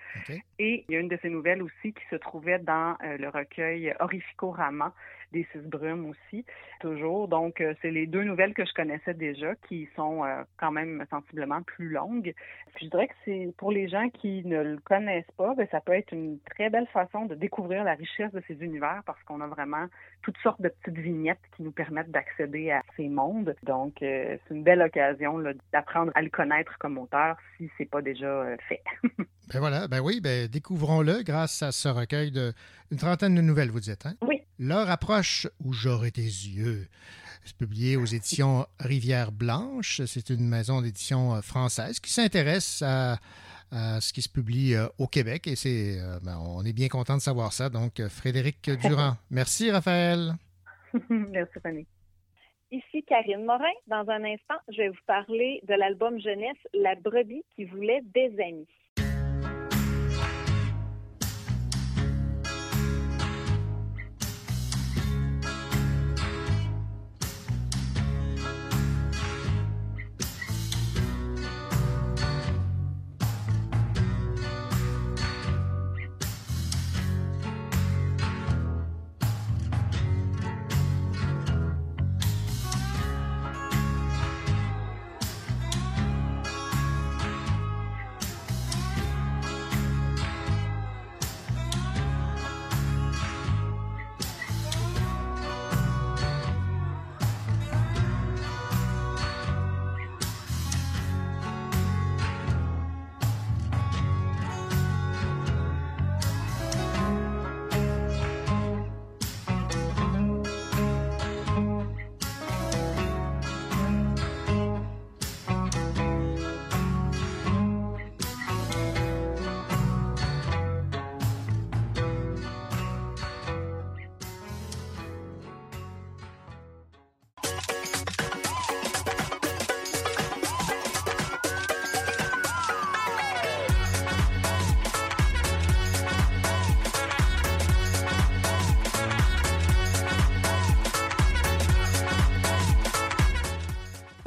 [0.58, 3.28] Et il y a une de ces nouvelles aussi qui se trouvait dans euh, le
[3.28, 4.92] recueil Orifico-Rama
[5.36, 6.44] des Six Brumes aussi,
[6.80, 7.28] toujours.
[7.28, 11.04] Donc, euh, c'est les deux nouvelles que je connaissais déjà qui sont euh, quand même
[11.10, 12.34] sensiblement plus longues.
[12.74, 15.80] Puis, je dirais que c'est pour les gens qui ne le connaissent pas, ben, ça
[15.80, 19.40] peut être une très belle façon de découvrir la richesse de ces univers parce qu'on
[19.42, 19.86] a vraiment
[20.22, 23.54] toutes sortes de petites vignettes qui nous permettent d'accéder à ces mondes.
[23.62, 25.38] Donc, euh, c'est une belle occasion
[25.72, 28.82] d'apprendre à le connaître comme auteur si c'est pas déjà fait.
[29.52, 32.52] Ben voilà, ben oui, ben découvrons-le grâce à ce recueil de
[32.90, 34.04] une trentaine de nouvelles, vous dites.
[34.04, 34.14] Hein?
[34.22, 36.86] oui, L'heure approche où j'aurai tes yeux.
[37.44, 40.02] C'est publié aux éditions Rivière Blanche.
[40.06, 43.18] C'est une maison d'édition française qui s'intéresse à,
[43.70, 47.22] à, ce qui se publie au Québec et c'est, ben, on est bien content de
[47.22, 47.68] savoir ça.
[47.68, 49.16] Donc, Frédéric Durand.
[49.30, 50.34] Merci, Raphaël.
[51.08, 51.86] Merci, Fanny.
[52.70, 53.72] Ici Karine Morin.
[53.86, 58.32] Dans un instant, je vais vous parler de l'album jeunesse La brebis qui voulait des
[58.40, 58.66] amis.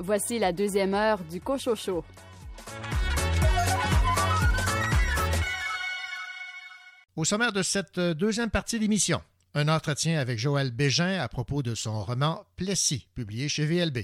[0.10, 2.03] Voici la deuxième heure du Cochocho.
[7.16, 9.20] Au sommaire de cette deuxième partie d'émission,
[9.53, 13.99] un entretien avec Joël Bégin à propos de son roman Plessis, publié chez VLB.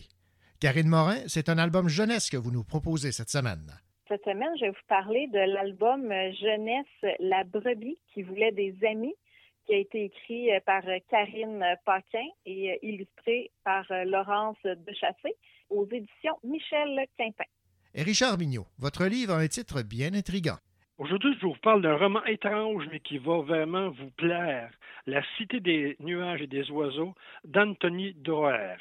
[0.61, 3.65] Karine Morin, c'est un album jeunesse que vous nous proposez cette semaine.
[4.07, 6.07] Cette semaine, je vais vous parler de l'album
[6.39, 9.15] jeunesse La brebis qui voulait des amis
[9.65, 15.35] qui a été écrit par Karine Paquin et illustré par Laurence Dechassé
[15.70, 17.43] aux éditions Michel Quintin.
[17.93, 20.57] Et Richard Mignot, votre livre a un titre bien intrigant.
[20.97, 24.72] Aujourd'hui, je vous parle d'un roman étrange, mais qui va vraiment vous plaire.
[25.05, 27.13] La Cité des nuages et des oiseaux
[27.43, 28.78] d'Anthony Doer.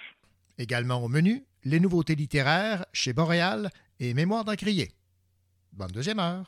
[0.59, 4.89] Également au menu, les nouveautés littéraires chez Boréal et Mémoire d'un crier.
[5.73, 6.47] Bonne deuxième heure.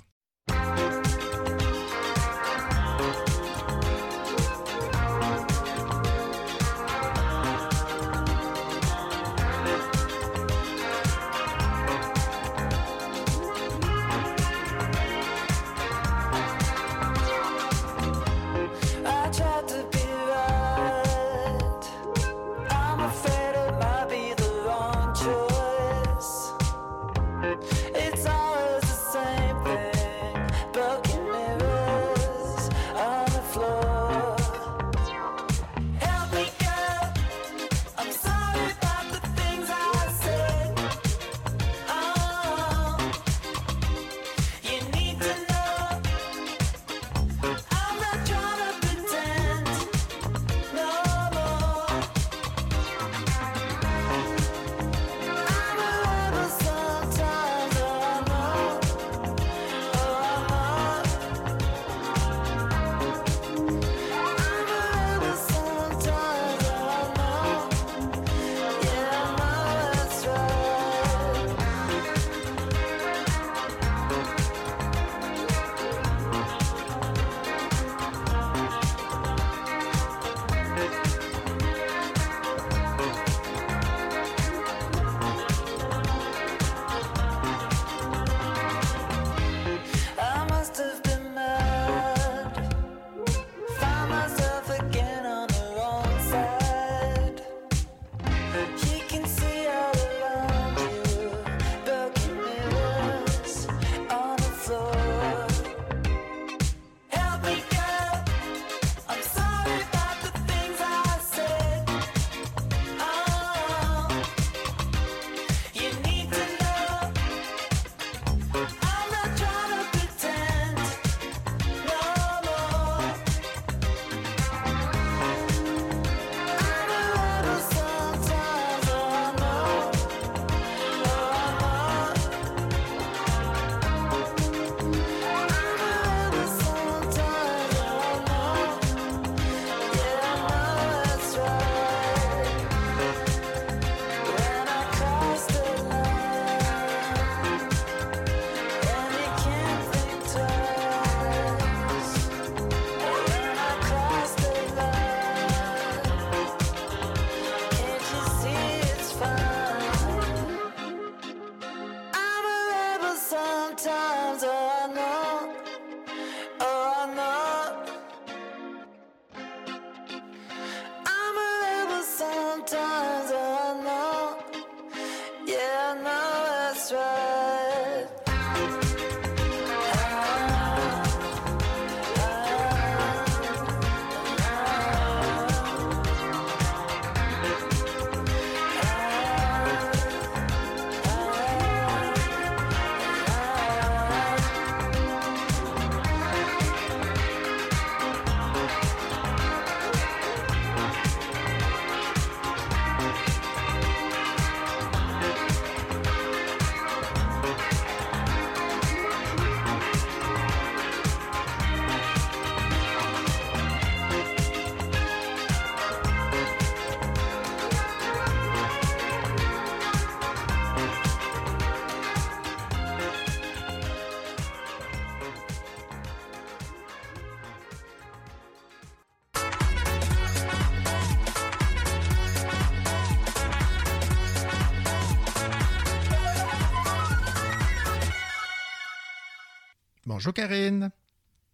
[240.27, 240.91] Bonjour Karine.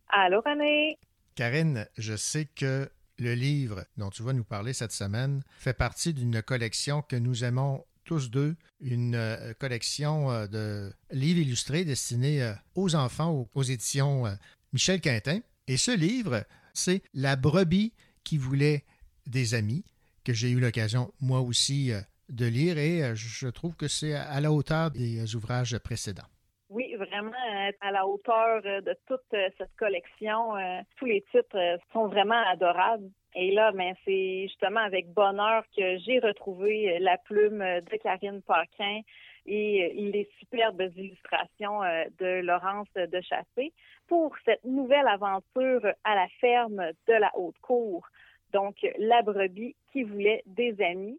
[0.09, 0.97] Allô, René?
[1.35, 6.15] Karine, je sais que le livre dont tu vas nous parler cette semaine fait partie
[6.15, 12.43] d'une collection que nous aimons tous deux, une euh, collection euh, de livres illustrés destinés
[12.43, 14.25] euh, aux enfants aux, éditions
[14.73, 15.41] Michel Quintin.
[15.67, 16.43] Et ce livre,
[16.73, 17.93] c'est La brebis
[18.25, 18.87] qui voulait
[19.27, 19.85] des amis,
[20.25, 21.93] que j'ai eu l'occasion moi aussi
[22.31, 26.32] de lire et je trouve que c'est à la hauteur des ouvrages précédents.
[26.75, 30.55] Oui, vraiment euh, à la hauteur euh, de toute euh, cette collection.
[30.97, 33.11] Tous les titres sont vraiment adorables.
[33.35, 39.01] Et là, ben, c'est justement avec bonheur que j'ai retrouvé la plume de Karine Paquin
[39.45, 41.81] et les superbes illustrations
[42.19, 43.73] de Laurence de Chassé
[44.07, 48.07] pour cette nouvelle aventure à la ferme de la Haute-Cour.
[48.53, 51.19] Donc, la brebis qui voulait des amis.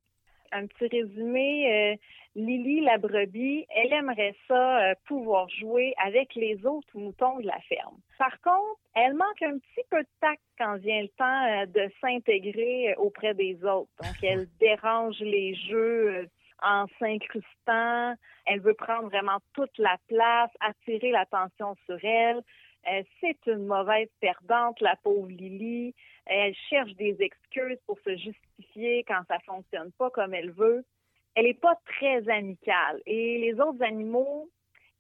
[0.55, 1.95] Un petit résumé, euh,
[2.35, 7.59] Lily, la brebis, elle aimerait ça euh, pouvoir jouer avec les autres moutons de la
[7.61, 7.97] ferme.
[8.19, 11.91] Par contre, elle manque un petit peu de tact quand vient le temps euh, de
[11.99, 13.89] s'intégrer auprès des autres.
[14.03, 16.29] Donc, elle dérange les jeux
[16.61, 18.13] en s'incrustant.
[18.45, 22.41] Elle veut prendre vraiment toute la place, attirer l'attention sur elle.
[22.91, 25.95] Euh, c'est une mauvaise perdante, la pauvre Lily.
[26.25, 30.84] Elle cherche des excuses pour se justifier quand ça fonctionne pas comme elle veut.
[31.36, 34.49] Elle est pas très amicale et les autres animaux,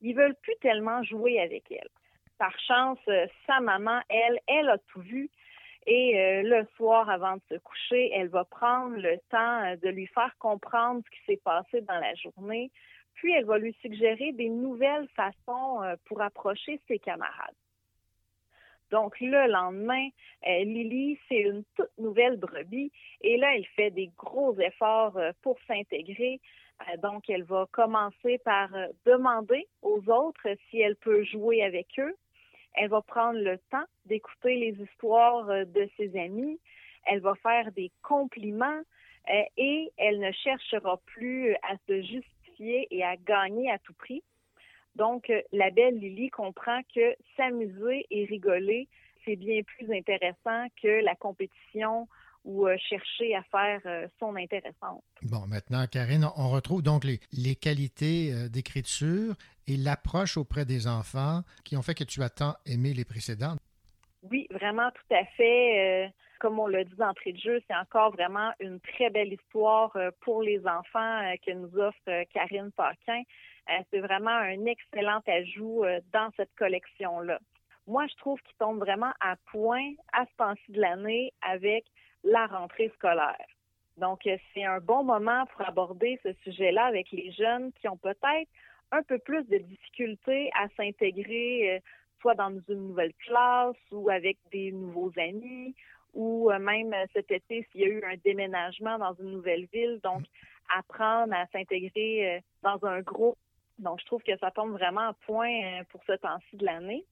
[0.01, 1.89] ils veulent plus tellement jouer avec elle.
[2.39, 5.29] Par chance, euh, sa maman, elle, elle a tout vu
[5.85, 10.07] et euh, le soir avant de se coucher, elle va prendre le temps de lui
[10.07, 12.71] faire comprendre ce qui s'est passé dans la journée,
[13.15, 17.53] puis elle va lui suggérer des nouvelles façons pour approcher ses camarades.
[18.93, 20.07] Donc le lendemain,
[20.47, 22.91] euh, Lily, c'est une toute nouvelle brebis
[23.21, 26.39] et là, elle fait des gros efforts euh, pour s'intégrer.
[26.81, 28.69] Euh, donc, elle va commencer par
[29.07, 32.15] demander aux autres si elle peut jouer avec eux.
[32.75, 36.59] Elle va prendre le temps d'écouter les histoires de ses amis.
[37.07, 38.81] Elle va faire des compliments
[39.57, 44.23] et elle ne cherchera plus à se justifier et à gagner à tout prix.
[44.95, 48.87] Donc, euh, la belle Lily comprend que s'amuser et rigoler,
[49.25, 52.07] c'est bien plus intéressant que la compétition
[52.43, 55.03] ou euh, chercher à faire euh, son intéressante.
[55.21, 59.35] Bon, maintenant, Karine, on retrouve donc les, les qualités euh, d'écriture
[59.67, 63.59] et l'approche auprès des enfants qui ont fait que tu as tant aimé les précédentes.
[64.29, 66.13] Oui, vraiment, tout à fait.
[66.39, 70.41] Comme on l'a dit d'entrée de jeu, c'est encore vraiment une très belle histoire pour
[70.41, 73.21] les enfants que nous offre Karine Paquin.
[73.69, 77.39] Euh, c'est vraiment un excellent ajout euh, dans cette collection-là.
[77.87, 81.85] Moi, je trouve qu'il tombe vraiment à point à ce temps-ci de l'année avec
[82.23, 83.45] la rentrée scolaire.
[83.97, 87.97] Donc, euh, c'est un bon moment pour aborder ce sujet-là avec les jeunes qui ont
[87.97, 88.49] peut-être
[88.91, 91.81] un peu plus de difficultés à s'intégrer,
[92.19, 95.73] soit dans une nouvelle classe ou avec des nouveaux amis,
[96.13, 99.99] ou même cet été s'il y a eu un déménagement dans une nouvelle ville.
[100.03, 100.21] Donc,
[100.77, 103.35] apprendre à s'intégrer dans un groupe.
[103.79, 107.05] Donc, je trouve que ça tombe vraiment à point euh, pour ce temps-ci de l'année.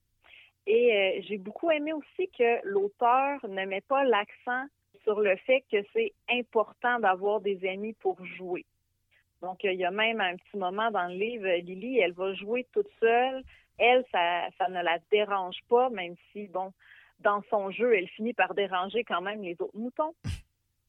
[0.67, 4.65] Et euh, j'ai beaucoup aimé aussi que l'auteur ne met pas l'accent
[5.03, 8.65] sur le fait que c'est important d'avoir des amis pour jouer.
[9.41, 12.33] Donc, il y a même un petit moment dans le livre, euh, Lily, elle va
[12.35, 13.43] jouer toute seule.
[13.79, 16.71] Elle, ça, ça ne la dérange pas, même si, bon,
[17.19, 20.13] dans son jeu, elle finit par déranger quand même les autres moutons.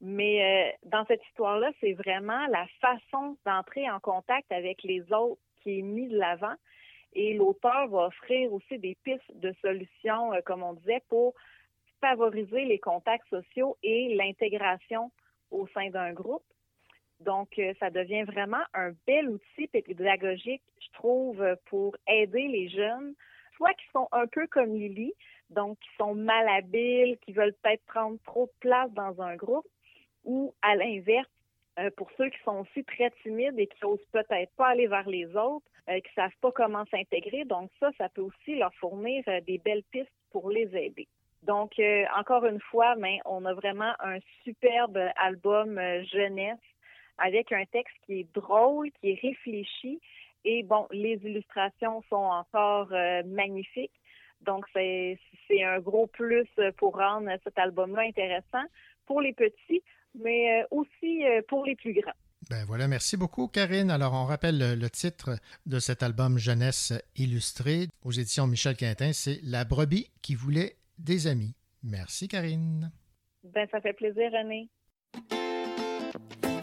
[0.04, 5.78] Mais dans cette histoire-là, c'est vraiment la façon d'entrer en contact avec les autres qui
[5.78, 6.54] est mise de l'avant.
[7.14, 11.34] Et l'auteur va offrir aussi des pistes de solutions, euh, comme on disait, pour
[12.00, 15.10] favoriser les contacts sociaux et l'intégration
[15.50, 16.44] au sein d'un groupe.
[17.20, 23.14] Donc, euh, ça devient vraiment un bel outil pédagogique, je trouve, pour aider les jeunes,
[23.56, 25.12] soit qui sont un peu comme Lily,
[25.50, 29.66] donc qui sont malhabiles, qui veulent peut-être prendre trop de place dans un groupe,
[30.24, 31.28] ou à l'inverse,
[31.78, 35.08] euh, pour ceux qui sont aussi très timides et qui n'osent peut-être pas aller vers
[35.08, 37.44] les autres, euh, qui ne savent pas comment s'intégrer.
[37.46, 41.08] Donc ça, ça peut aussi leur fournir euh, des belles pistes pour les aider.
[41.42, 41.72] Donc,
[42.16, 46.60] encore une fois, mais on a vraiment un superbe album jeunesse
[47.18, 50.00] avec un texte qui est drôle, qui est réfléchi.
[50.44, 52.90] Et bon, les illustrations sont encore
[53.24, 54.00] magnifiques.
[54.42, 55.18] Donc, c'est
[55.64, 56.46] un gros plus
[56.76, 58.62] pour rendre cet album-là intéressant
[59.06, 59.82] pour les petits,
[60.14, 62.12] mais aussi pour les plus grands.
[62.50, 63.90] Ben voilà, merci beaucoup, Karine.
[63.90, 69.38] Alors, on rappelle le, titre de cet album Jeunesse illustré aux éditions Michel Quintin, c'est
[69.44, 71.54] La brebis qui voulait des amis.
[71.84, 72.90] Merci, Karine.
[73.44, 74.68] Ben, ça fait plaisir, René.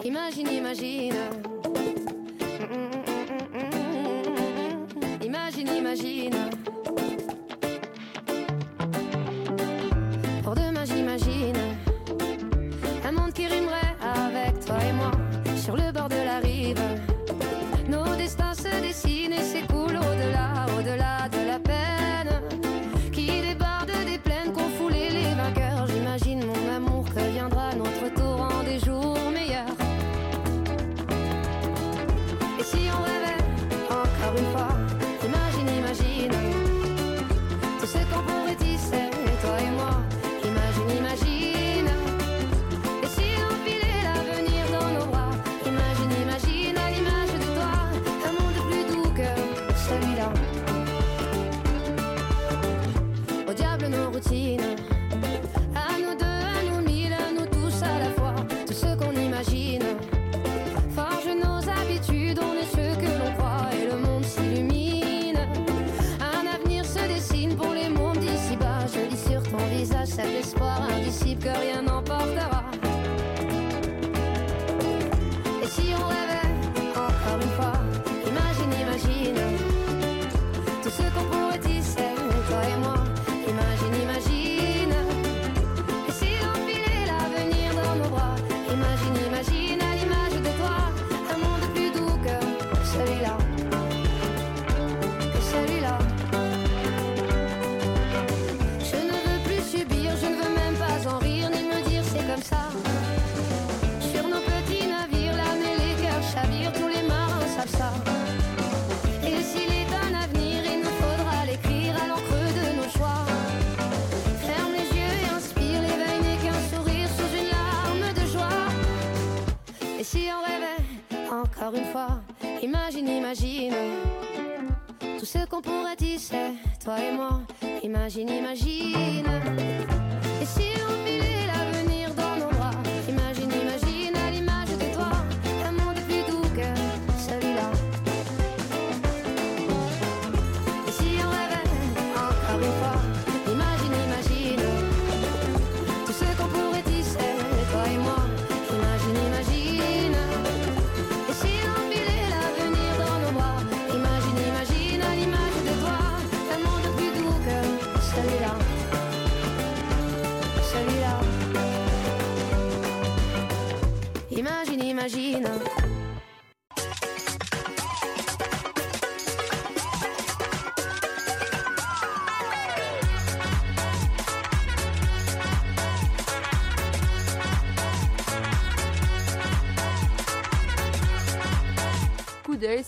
[0.04, 1.16] Imagine, imagine.
[5.24, 6.50] Imagine, imagine.
[13.60, 13.89] Un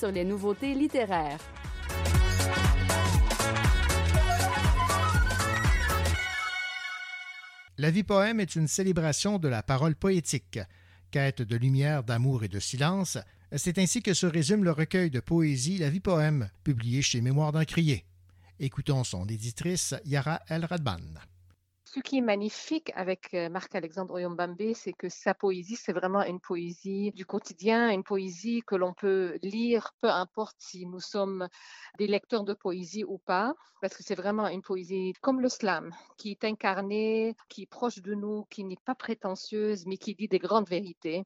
[0.07, 1.40] les nouveautés littéraires.
[7.78, 10.60] La vie poème est une célébration de la parole poétique.
[11.10, 13.18] Quête de lumière, d'amour et de silence,
[13.56, 17.52] c'est ainsi que se résume le recueil de poésie La vie poème, publié chez Mémoire
[17.52, 18.06] d'un crier.
[18.60, 20.99] Écoutons son éditrice Yara El Radban.
[21.94, 26.40] Ce qui est magnifique avec euh, Marc-Alexandre Oyombambe, c'est que sa poésie, c'est vraiment une
[26.40, 31.50] poésie du quotidien, une poésie que l'on peut lire, peu importe si nous sommes
[31.98, 35.92] des lecteurs de poésie ou pas, parce que c'est vraiment une poésie comme le slam,
[36.18, 40.28] qui est incarnée, qui est proche de nous, qui n'est pas prétentieuse, mais qui dit
[40.28, 41.24] des grandes vérités.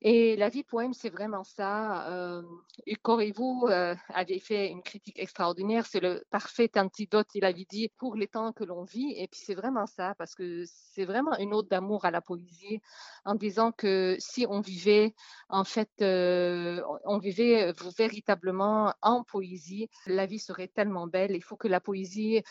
[0.00, 2.08] Et la vie poème, c'est vraiment ça.
[2.10, 2.42] Euh,
[2.86, 7.90] et Corriveau euh, avait fait une critique extraordinaire, c'est le parfait antidote, il avait dit,
[7.98, 10.14] pour les temps que l'on vit, et puis c'est vraiment ça.
[10.16, 12.80] parce que c'est vraiment une ode d'amour à la poésie
[13.26, 15.14] en disant que si on vivait,
[15.50, 21.32] en fait, euh, on vivait véritablement en poésie, la vie serait tellement belle.
[21.32, 22.42] Il faut que la poésie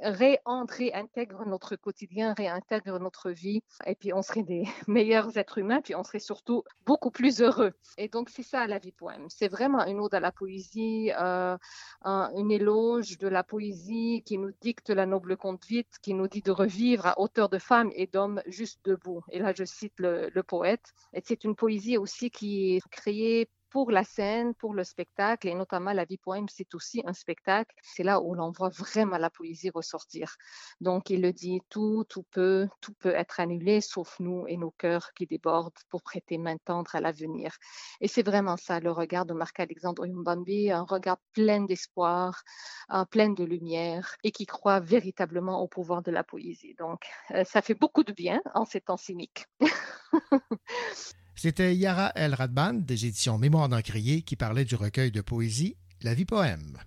[0.00, 5.80] réentre, réintègre notre quotidien, réintègre notre vie et puis on serait des meilleurs êtres humains,
[5.80, 7.72] puis on serait surtout beaucoup plus heureux.
[7.98, 9.26] Et donc, c'est ça la vie poème.
[9.28, 11.56] C'est vraiment une ode à la poésie, euh,
[12.02, 16.42] un, une éloge de la poésie qui nous dicte la noble conduite, qui nous dit
[16.42, 19.22] de revivre à hauteur de femmes et d'hommes juste debout.
[19.30, 20.92] Et là, je cite le, le poète.
[21.12, 25.54] Et c'est une poésie aussi qui est créée pour la scène, pour le spectacle, et
[25.56, 27.74] notamment la vie poème, c'est aussi un spectacle.
[27.82, 30.36] C'est là où l'on voit vraiment la poésie ressortir.
[30.80, 34.70] Donc, il le dit, tout, tout peut, tout peut être annulé, sauf nous et nos
[34.70, 37.56] cœurs qui débordent pour prêter main tendre à l'avenir.
[38.00, 42.44] Et c'est vraiment ça, le regard de Marc-Alexandre Oyumbambi, un regard plein d'espoir,
[43.10, 46.76] plein de lumière, et qui croit véritablement au pouvoir de la poésie.
[46.78, 49.46] Donc, euh, ça fait beaucoup de bien en ces temps cyniques.
[51.36, 56.14] C'était Yara El Radban des éditions Mémoire d'Encrier qui parlait du recueil de poésie La
[56.14, 56.78] vie poème.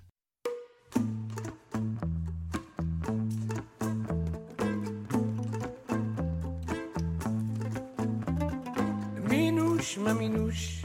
[9.30, 10.82] Minouche, ma minouche,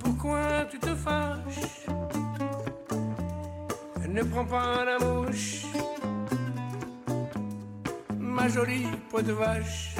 [0.00, 1.86] pourquoi tu te fâches?
[4.08, 5.64] Ne prends pas la mouche,
[8.18, 9.96] ma jolie peau de vache.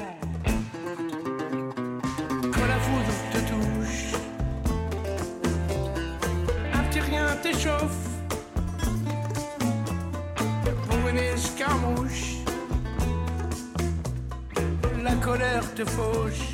[7.43, 8.09] T'échauffe
[10.89, 12.37] pour une escarmouche.
[15.03, 16.54] La colère te fauche.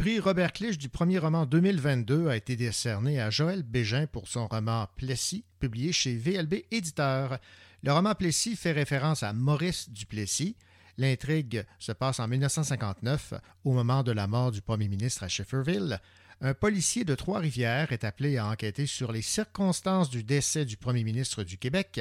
[0.00, 4.46] prix Robert Clich du premier roman 2022 a été décerné à Joël Bégin pour son
[4.46, 7.38] roman Plessis, publié chez VLB Éditeur.
[7.82, 10.56] Le roman Plessis fait référence à Maurice Duplessis.
[10.96, 13.34] L'intrigue se passe en 1959,
[13.66, 16.00] au moment de la mort du premier ministre à Shefferville.
[16.40, 21.04] Un policier de Trois-Rivières est appelé à enquêter sur les circonstances du décès du premier
[21.04, 22.00] ministre du Québec.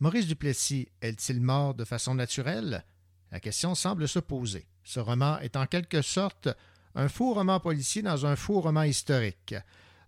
[0.00, 2.84] Maurice Duplessis est-il mort de façon naturelle?
[3.32, 4.66] La question semble se poser.
[4.84, 6.50] Ce roman est en quelque sorte
[6.98, 9.54] un faux roman policier dans un faux roman historique.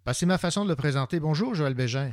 [0.05, 1.21] Ah, c'est ma façon de le présenter.
[1.21, 2.11] Bonjour, Joël Bégin.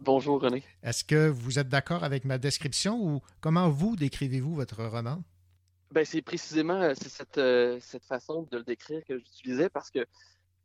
[0.00, 0.64] Bonjour, René.
[0.82, 5.22] Est-ce que vous êtes d'accord avec ma description ou comment vous décrivez-vous votre roman?
[5.92, 10.00] Ben, c'est précisément euh, cette, euh, cette façon de le décrire que j'utilisais parce que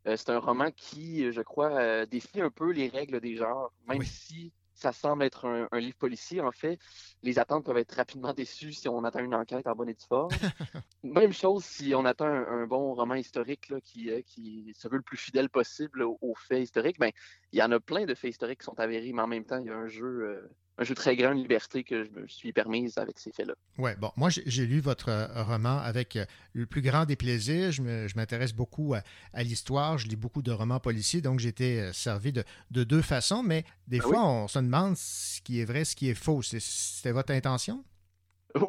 [0.07, 4.01] euh, c'est un roman qui, je crois, défie un peu les règles des genres, même
[4.01, 6.41] si ça semble être un, livre policier.
[6.41, 6.77] En fait,
[7.23, 10.06] les attentes peuvent être rapidement déçues si on attend une enquête en bonne et due
[10.07, 10.30] forme.
[11.03, 15.02] Même chose si on attend un, bon roman historique qui, euh, qui se veut le
[15.02, 16.99] plus fidèle possible aux, faits historiques.
[16.99, 17.11] Ben,
[17.53, 19.60] il y en a plein de faits historiques qui sont avérés, mais en même temps,
[19.60, 22.52] il y a un jeu, euh, un jeu très grande liberté que je me suis
[22.52, 23.56] permise avec ces faits-là.
[23.77, 27.72] Oui, bon, moi, j'ai lu votre euh, roman avec euh, le plus grand des plaisirs.
[27.72, 29.97] Je m'intéresse beaucoup à, l'histoire.
[29.97, 33.41] Je lis beaucoup de romans policiers, donc j'ai été euh, servi de, deux façons.
[33.41, 36.41] Mais des ah fois, on se demande ce qui est vrai, ce qui est faux.
[36.41, 37.84] C'était votre intention?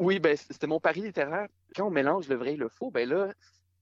[0.00, 1.48] Oui, ben, c'était mon pari littéraire.
[1.74, 3.32] Quand on mélange le vrai et le faux, ben là,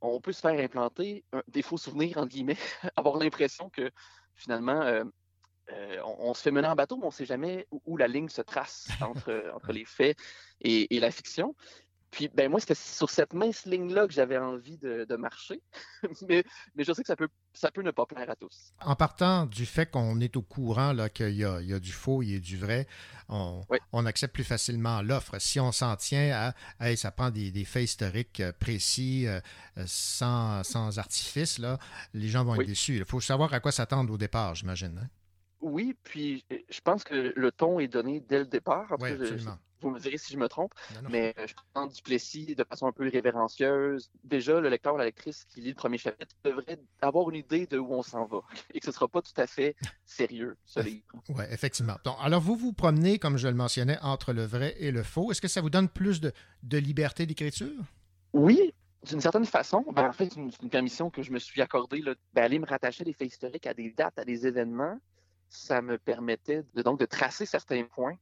[0.01, 2.57] on peut se faire implanter des faux souvenirs, entre guillemets,
[2.97, 3.91] avoir l'impression que
[4.35, 5.03] finalement,
[5.73, 8.29] euh, on, se fait mener en bateau, mais on ne sait jamais où, la ligne
[8.29, 10.17] se trace entre, entre les faits
[10.61, 11.55] et, la fiction.
[12.11, 15.61] Puis, ben moi, c'était sur cette mince ligne-là que j'avais envie de, marcher.
[16.29, 16.45] mais,
[16.77, 18.73] mais, je sais que ça peut, ça peut ne pas plaire à tous.
[18.83, 22.35] En partant du fait qu'on est au courant qu'il y, y, a du faux, il
[22.35, 22.87] y a du vrai,
[23.29, 25.41] on, on accepte plus facilement l'offre.
[25.41, 29.41] Si on s'en tient à, ça prend des, faits historiques euh, précis, euh,
[29.87, 31.79] sans, sans artifice, là,
[32.13, 32.97] les gens vont être déçus.
[32.97, 35.01] Il faut savoir à quoi s'attendre au départ, j'imagine.
[35.03, 35.09] Hein?
[35.65, 38.95] Oui, puis euh, je pense que le ton est donné dès le départ.
[39.01, 39.13] Oui,
[39.81, 40.75] vous me direz si je me trompe,
[41.09, 44.11] mais euh, je pense Duplessis de façon un peu révérencieuse.
[44.23, 47.67] Déjà, le lecteur ou la lectrice qui lit le premier chapitre devrait avoir une idée
[47.67, 48.41] de où on s'en va
[48.75, 49.75] et que ce ne sera pas tout à fait
[50.05, 51.05] sérieux, ce livre.
[51.31, 51.97] Oui, effectivement.
[52.21, 55.31] alors, vous vous promenez, comme je le mentionnais, entre le vrai et le faux.
[55.31, 56.33] Est-ce que ça vous donne plus de,
[56.79, 57.73] liberté d'écriture?
[58.35, 58.75] Oui,
[59.07, 62.03] d'une certaine façon, ben, en fait, c'est une, permission que je me suis accordée
[62.35, 64.99] d'aller me rattacher des faits historiques à des dates, à des événements
[65.55, 68.17] ça me permettait de, donc de tracer certains points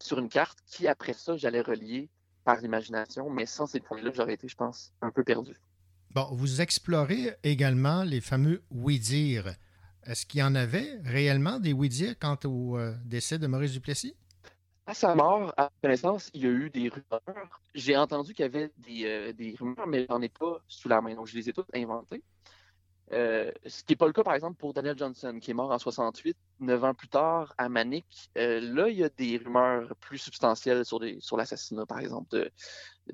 [0.00, 2.08] sur une carte qui, après ça, j'allais relier
[2.44, 5.56] par l'imagination, mais sans ces points-là, j'aurais été, je pense, un peu perdu.
[6.10, 9.54] Bon, vous explorez également les fameux oui-dire.
[10.04, 14.16] Est-ce qu'il y en avait réellement des oui-dire quant au euh, décès de Maurice Duplessis?
[14.86, 17.60] À sa mort, à connaissance, il y a eu des rumeurs.
[17.74, 21.00] J'ai entendu qu'il y avait des, euh, des rumeurs, mais j'en ai pas sous la
[21.00, 21.14] main.
[21.14, 22.22] Donc, je les ai toutes inventées.
[23.12, 25.70] Euh, ce qui n'est pas le cas, par exemple, pour Daniel Johnson, qui est mort
[25.72, 28.30] en 68, neuf ans plus tard, à Manic.
[28.38, 31.00] Euh, là, il y a des rumeurs plus substantielles sur,
[31.36, 32.50] l'assassinat, par exemple, de,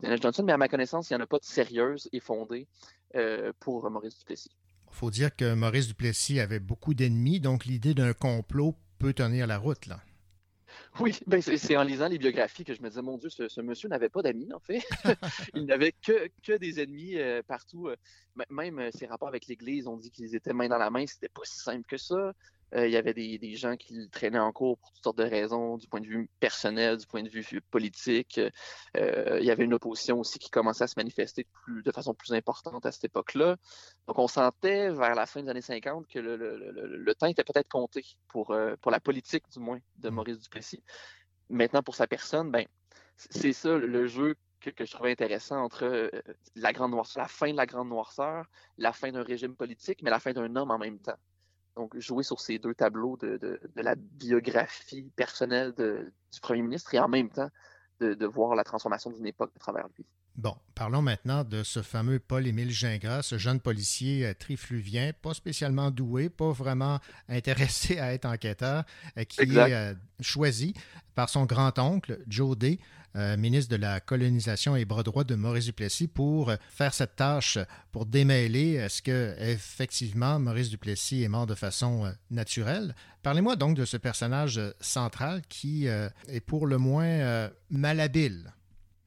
[0.00, 2.66] Daniel Johnson, mais à ma connaissance, il n'y en a pas de sérieuses et fondées
[3.14, 4.50] euh, pour Maurice Duplessis.
[4.90, 9.46] Il faut dire que Maurice Duplessis avait beaucoup d'ennemis, donc l'idée d'un complot peut tenir
[9.46, 10.00] la route, là.
[11.00, 13.88] Oui, ben c'est en lisant les biographies que je me disais, mon Dieu, ce, monsieur
[13.88, 14.82] n'avait pas d'amis, en fait.
[15.54, 17.88] il n'avait que, des ennemis euh, partout.
[17.88, 17.96] Euh,
[18.50, 21.42] même ses rapports avec l'Église, on dit qu'ils étaient main dans la main, c'était pas
[21.44, 22.32] si simple que ça.
[22.74, 25.24] Euh, il y avait des, gens qui le traînaient en cours pour toutes sortes de
[25.24, 28.40] raisons, du point de vue personnel, du point de vue politique.
[28.96, 32.32] Euh, il y avait une opposition aussi qui commençait à se manifester de façon plus
[32.32, 33.56] importante à cette époque-là.
[34.08, 38.04] Donc, on sentait vers la fin des années 50 que le, temps était peut-être compté
[38.28, 40.14] pour, euh, pour la politique, du moins, de mmh.
[40.14, 40.82] Maurice Duplessis.
[41.48, 42.66] Maintenant, pour sa personne, ben,
[43.16, 46.10] c'est ça le jeu que, je trouvais intéressant entre
[46.56, 50.10] la grande noirceur, la fin de la grande noirceur, la fin d'un régime politique, mais
[50.10, 51.16] la fin d'un homme en même temps.
[51.76, 57.08] Donc, jouer sur ces deux tableaux de, la biographie personnelle du premier ministre et en
[57.08, 57.50] même temps
[58.00, 60.04] de, voir la transformation d'une époque à travers lui.
[60.36, 65.90] Bon, parlons maintenant de ce fameux Paul-Émile Gingras, ce jeune policier euh, trifluvien, pas spécialement
[65.90, 67.00] doué, pas vraiment
[67.30, 68.84] intéressé à être enquêteur,
[69.16, 70.74] euh, qui est euh, choisi
[71.14, 72.78] par son grand-oncle, Joe Day,
[73.36, 77.58] ministre de la colonisation et bras droit de Maurice Duplessis, pour faire cette tâche,
[77.92, 82.94] pour démêler est-ce que effectivement Maurice Duplessis est mort de façon naturelle?
[83.22, 88.52] Parlez-moi donc de ce personnage central qui est pour le moins malhabile.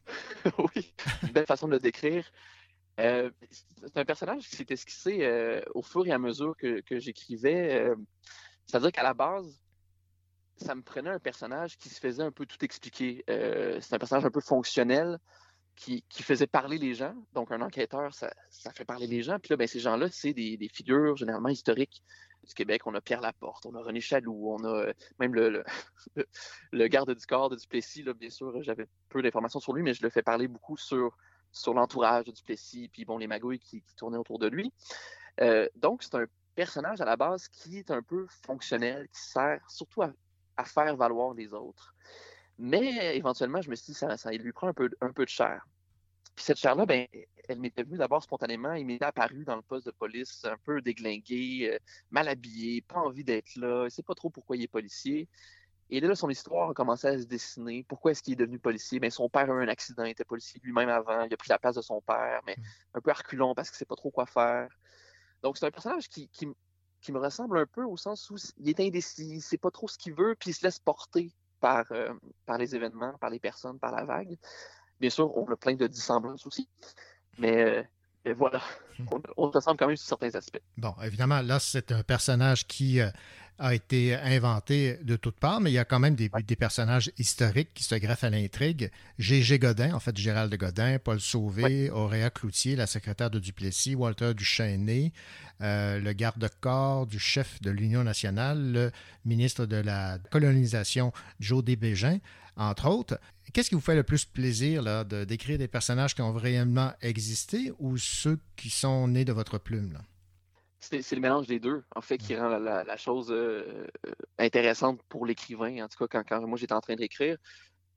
[0.76, 0.94] oui,
[1.34, 2.26] belle façon de le décrire.
[3.00, 3.30] Euh,
[3.82, 7.82] c'est un personnage qui s'est esquissé euh, au fur et à mesure que, j'écrivais.
[7.82, 7.96] Euh,
[8.66, 9.62] c'est-à-dire qu'à la base,
[10.60, 13.24] ça me prenait un personnage qui se faisait un peu tout expliquer.
[13.28, 15.20] c'est un personnage un peu fonctionnel
[15.80, 17.16] qui, faisait parler les gens.
[17.34, 18.30] Donc, un enquêteur, ça,
[18.74, 19.40] fait parler les gens.
[19.40, 22.04] Puis là, ben, ces gens-là, c'est des, des, figures généralement historiques
[22.44, 22.82] du Québec.
[22.86, 25.64] On a Pierre Laporte, on a René Chaloux, on a euh, même le,
[26.72, 28.04] le, garde du corps de Duplessis.
[28.04, 31.16] Là, bien sûr, j'avais peu d'informations sur lui, mais je le fais parler beaucoup sur,
[31.54, 34.74] sur l'entourage de Duplessis, puis bon, les magouilles qui, tournaient autour de lui.
[35.40, 36.26] Euh, donc, c'est un
[36.56, 40.12] personnage à la base qui est un peu fonctionnel, qui sert surtout à,
[40.64, 41.96] faire valoir les autres.
[42.58, 45.30] Mais éventuellement, je me suis dit, ça, ça lui prend un peu, un peu de
[45.30, 45.66] chair.
[46.36, 47.08] Puis cette chair-là, ben,
[47.48, 48.74] elle m'était venue d'abord spontanément.
[48.74, 51.80] Il m'était apparu dans le poste de police, un peu déglingué, euh,
[52.12, 53.82] mal habillé, pas envie d'être là.
[53.82, 55.28] Il ne sait pas trop pourquoi il est policier.
[55.90, 57.84] Et là, son histoire a commencé à se dessiner.
[57.88, 59.00] Pourquoi est-ce qu'il est devenu policier?
[59.00, 61.24] Ben, son père a eu un accident, il était policier lui-même avant.
[61.24, 62.56] Il a pris la place de son père, mais
[62.94, 64.70] un peu reculon parce qu'il ne sait pas trop quoi faire.
[65.42, 66.48] Donc, c'est un personnage qui, qui,
[67.02, 69.72] qui, me ressemble un peu au sens où il est indécis, il ne sait pas
[69.72, 72.14] trop ce qu'il veut, puis il se laisse porter par, euh,
[72.46, 74.38] par les événements, par les personnes, par la vague.
[75.00, 76.68] Bien sûr, on a plein de dissemblances aussi.
[77.38, 77.86] Mais,
[78.26, 78.62] euh, voilà,
[79.12, 80.62] on, on, ressemble quand même sur certains aspects.
[80.78, 83.10] Bon, évidemment, là, c'est un personnage qui euh,
[83.60, 87.12] a été inventé de toutes parts, mais il y a quand même des, des personnages
[87.18, 88.90] historiques qui se greffent à l'intrigue.
[89.18, 91.90] Gégé Godin, en fait, Gérald de Godin, Paul Sauvé.
[91.90, 95.12] Auréa Cloutier, la secrétaire de Duplessis, Walter Duchesnay,
[95.62, 98.92] euh, le garde-corps du chef de l'Union nationale, le
[99.26, 102.20] ministre de la colonisation, Joe Bégin,
[102.56, 103.20] entre autres.
[103.52, 106.94] Qu'est-ce qui vous fait le plus plaisir là, de décrire des personnages qui ont réellement
[107.02, 109.94] existé ou ceux qui sont nés de votre plume?
[109.94, 110.02] Là?
[110.80, 113.86] C'est le mélange des deux, en fait, qui rend la, la, la chose euh,
[114.38, 115.84] intéressante pour l'écrivain.
[115.84, 117.38] En tout cas, quand, quand moi j'étais en train d'écrire,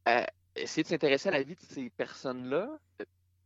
[0.09, 0.25] euh,
[0.57, 2.69] essayer de s'intéresser à la vie de ces personnes-là.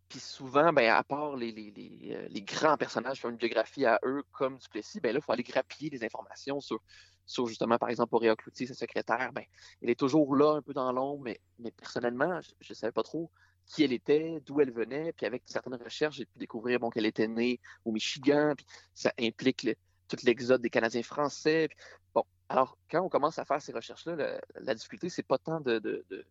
[0.08, 3.84] Puis souvent, ben, à part les, les, les, les, grands personnages qui ont une biographie
[3.84, 6.80] à eux, comme Duplessis, ben là, il faut aller grappiller des informations sur,
[7.26, 9.32] sur justement, par exemple, Auréa Cloutier, sa secrétaire.
[9.32, 9.44] Ben,
[9.82, 13.02] elle est toujours là, un peu dans l'ombre, mais, mais personnellement, je ne savais pas
[13.02, 13.30] trop
[13.66, 17.06] qui elle était, d'où elle venait, puis avec certaines recherches, j'ai pu découvrir bon, qu'elle
[17.06, 19.74] était née au Michigan, puis ça implique le,
[20.08, 21.68] tout l'exode des Canadiens français.
[21.68, 21.78] Puis,
[22.14, 25.60] bon, alors quand on commence à faire ces recherches-là, la, la, difficulté, c'est pas tant
[25.60, 26.24] de, de, de,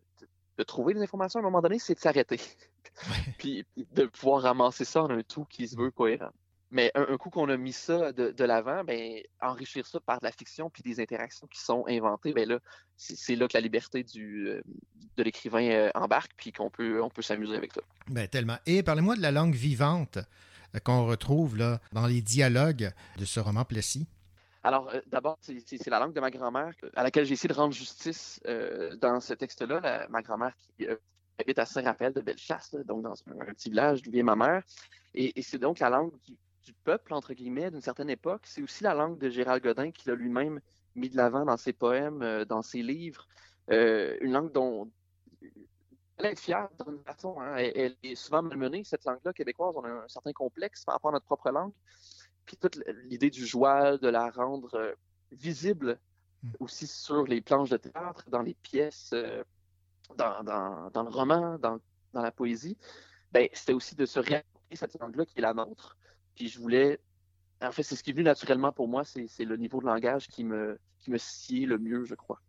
[0.58, 2.40] de, trouver des informations à un moment donné, c'est de s'arrêter,
[3.38, 6.32] puis, de pouvoir ramasser ça en un tout qui se veut cohérent.
[6.70, 10.20] Mais un, un coup qu'on a mis ça de, de l'avant, ben, enrichir ça par
[10.20, 12.58] de la fiction puis des interactions qui sont inventées, ben là,
[12.96, 14.62] c'est là que la liberté du, euh,
[15.16, 17.80] de l'écrivain euh, embarque puis qu'on peut, on peut s'amuser avec ça.
[18.08, 18.58] Ben, tellement.
[18.66, 20.18] Et parlez-moi de la langue vivante
[20.74, 24.06] euh, qu'on retrouve là, dans les dialogues de ce roman Plessis.
[24.66, 27.72] Alors, euh, d'abord, c'est la langue de ma grand-mère à laquelle j'ai essayé de rendre
[27.72, 30.08] justice euh, dans ce texte-là.
[30.10, 30.96] Ma grand-mère qui euh,
[31.38, 34.64] habite à Saint-Raphaël de Bellechasse, donc dans un, un, petit village d'où vient ma mère.
[35.14, 36.34] Et, et c'est donc la langue du,
[36.66, 38.42] du peuple, entre guillemets, d'une certaine époque.
[38.44, 40.60] C'est aussi la langue de Gérald Godin qu'il a lui-même
[40.94, 43.26] mis de l'avant dans ses poèmes, euh, dans ses livres.
[43.70, 44.90] Euh, une langue dont
[46.18, 47.40] elle est fière d'une façon.
[47.40, 47.56] Hein.
[47.56, 49.74] Elle, elle, est souvent malmenée, cette langue-là québécoise.
[49.76, 51.72] On a un certain complexe par rapport à notre propre langue.
[52.44, 54.94] Puis toute l'idée du joual, de la rendre euh,
[55.32, 55.98] visible
[56.42, 56.48] mmh.
[56.60, 59.42] aussi sur les planches de théâtre, dans les pièces, euh,
[60.16, 61.78] dans, dans, dans, le roman, dans,
[62.12, 62.76] dans la poésie,
[63.32, 65.96] ben, c'était aussi de se réapproprier cette langue-là qui est la nôtre,
[66.36, 67.00] puis je voulais.
[67.62, 70.28] En fait, c'est ce qui est venu naturellement pour moi, c'est le niveau de langage
[70.28, 72.40] qui me, qui me sied le mieux, je crois.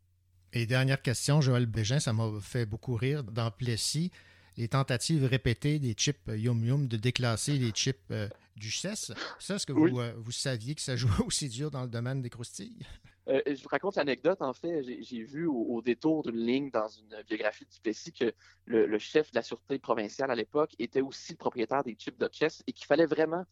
[0.53, 3.23] Et dernière question, Joël Bégin, ça m'a fait beaucoup rire.
[3.23, 4.11] Dans Plessis,
[4.57, 9.13] les tentatives répétées des chips Yum Yum de déclasser les chips euh, Duchesse.
[9.39, 9.91] Ça, est-ce que oui.
[9.91, 12.85] vous, euh, vous saviez que ça jouait aussi dur dans le domaine des croustilles?
[13.29, 14.41] Euh, je vous raconte l'anecdote.
[14.41, 18.33] En fait, j'ai vu au, au détour d'une ligne dans une biographie de Duplessis que
[18.65, 22.17] le, le, chef de la sûreté provinciale à l'époque était aussi le propriétaire des chips
[22.17, 23.45] Duchesse et qu'il fallait vraiment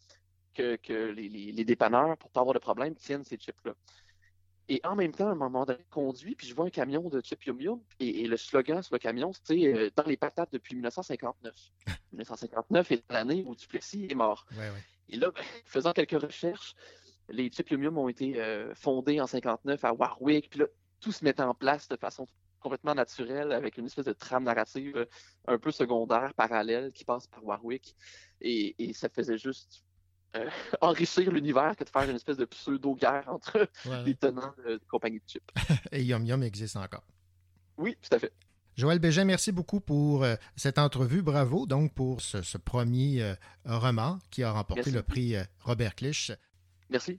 [0.56, 3.74] que, que les, les, les, dépanneurs, pour pas avoir de problème, tiennent ces chips-là.
[4.68, 7.20] Et en même temps, à un moment donné, conduit, puis je vois un camion de
[7.20, 10.52] chips Yum Yum, et, et, le slogan sur le camion, c'était euh, dans les patates
[10.52, 11.54] depuis 1959.
[12.12, 14.46] 1959 est l'année où Duplessis est mort.
[14.52, 14.82] Ouais, ouais.
[15.08, 16.74] Et là, ben, faisant quelques recherches,
[17.28, 20.66] les chips Yum Yum ont été euh, fondés en 59 à Warwick, puis là,
[21.00, 22.26] tout se mettait en place de façon
[22.58, 25.06] complètement naturelle, avec une espèce de trame narrative euh,
[25.46, 27.94] un peu secondaire, parallèle, qui passe par Warwick.
[28.40, 29.85] Et, et ça faisait juste
[30.36, 30.48] euh,
[30.80, 34.02] enrichir l'univers que de faire une espèce de pseudo-guerre entre ouais.
[34.04, 35.50] les tenants de, de compagnies de chips.
[35.92, 37.04] Et Yum Yum existe encore.
[37.78, 38.32] Oui, tout à fait.
[38.76, 41.22] Joël Bégin, merci beaucoup pour euh, cette entrevue.
[41.22, 43.34] Bravo donc pour ce, ce premier euh,
[43.64, 44.92] roman qui a remporté merci.
[44.92, 46.32] le prix euh, Robert Clich.
[46.90, 47.18] Merci.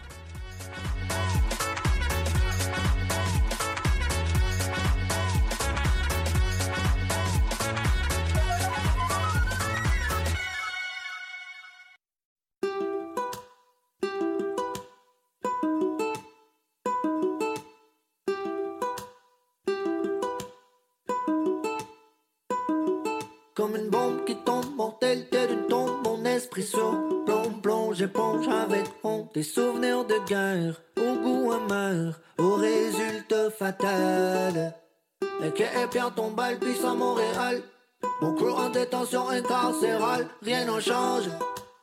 [40.81, 41.29] Change.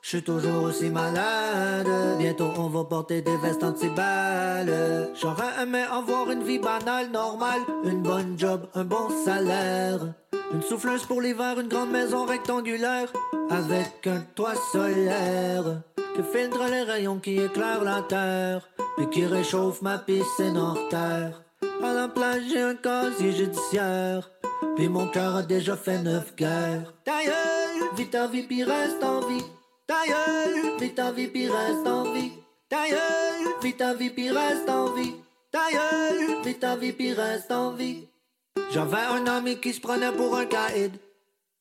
[0.02, 1.86] Je suis toujours aussi malade.
[2.18, 5.10] Bientôt on va porter des vestes anti-balles.
[5.20, 7.60] J'aurais aimé avoir une vie banale, normale.
[7.84, 10.14] Une bonne job, un bon salaire.
[10.52, 13.12] Une souffleuse pour l'hiver, une grande maison rectangulaire.
[13.50, 15.82] Avec un toit solaire.
[16.14, 18.68] Qui filtre les rayons qui éclairent la terre.
[18.96, 21.42] Puis qui réchauffe ma piscine hors terre.
[21.82, 24.30] À la plage, j'ai un casier judiciaire.
[24.76, 26.94] Puis mon cœur a déjà fait neuf guerres.
[27.04, 29.44] D'ailleurs, vite ta vie, puis reste en vie.
[29.88, 32.32] Ta gueule, vis ta vie, puis reste en vie.
[32.68, 35.14] Ta gueule, vis ta vie, puis reste en vie.
[35.50, 38.06] Ta gueule, vis ta vie, puis reste en vie.
[38.70, 40.92] J'avais un ami qui se prenait pour un caïd.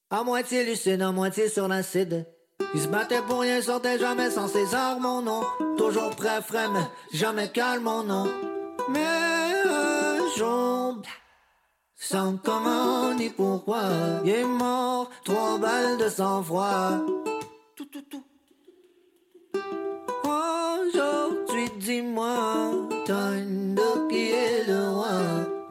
[0.10, 2.26] À moitié lucide, à moitié sur l'acide.
[2.74, 5.41] Il se battait pour rien, sortait jamais sans ses armes, mon nom.
[5.78, 8.28] Toujours prêt, frais, mais jamais calme, mon nom.
[8.90, 9.47] Mais
[11.95, 13.81] sans comment ni pourquoi,
[14.23, 16.99] il est mort, trois balles de sang-froid.
[20.23, 22.72] Aujourd'hui, dis-moi,
[23.09, 25.09] une qui est le roi.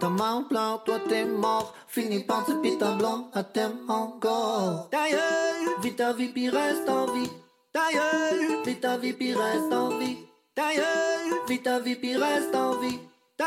[0.00, 1.74] T'as mal plan, toi t'es mort.
[1.86, 4.88] Fini par ce pita blanc, à t'aimes encore.
[4.90, 7.30] Ta gueule, vis ta vie, puis reste en vie.
[7.72, 10.16] Ta gueule, vis ta vie, puis reste en vie.
[10.54, 12.98] Ta gueule, vis ta vie, puis reste en vie.
[13.36, 13.46] Ta.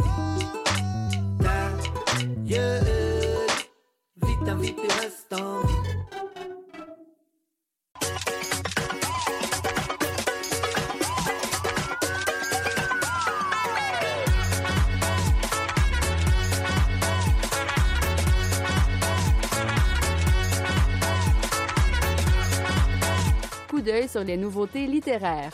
[23.81, 25.51] Coup sur les nouveautés littéraires.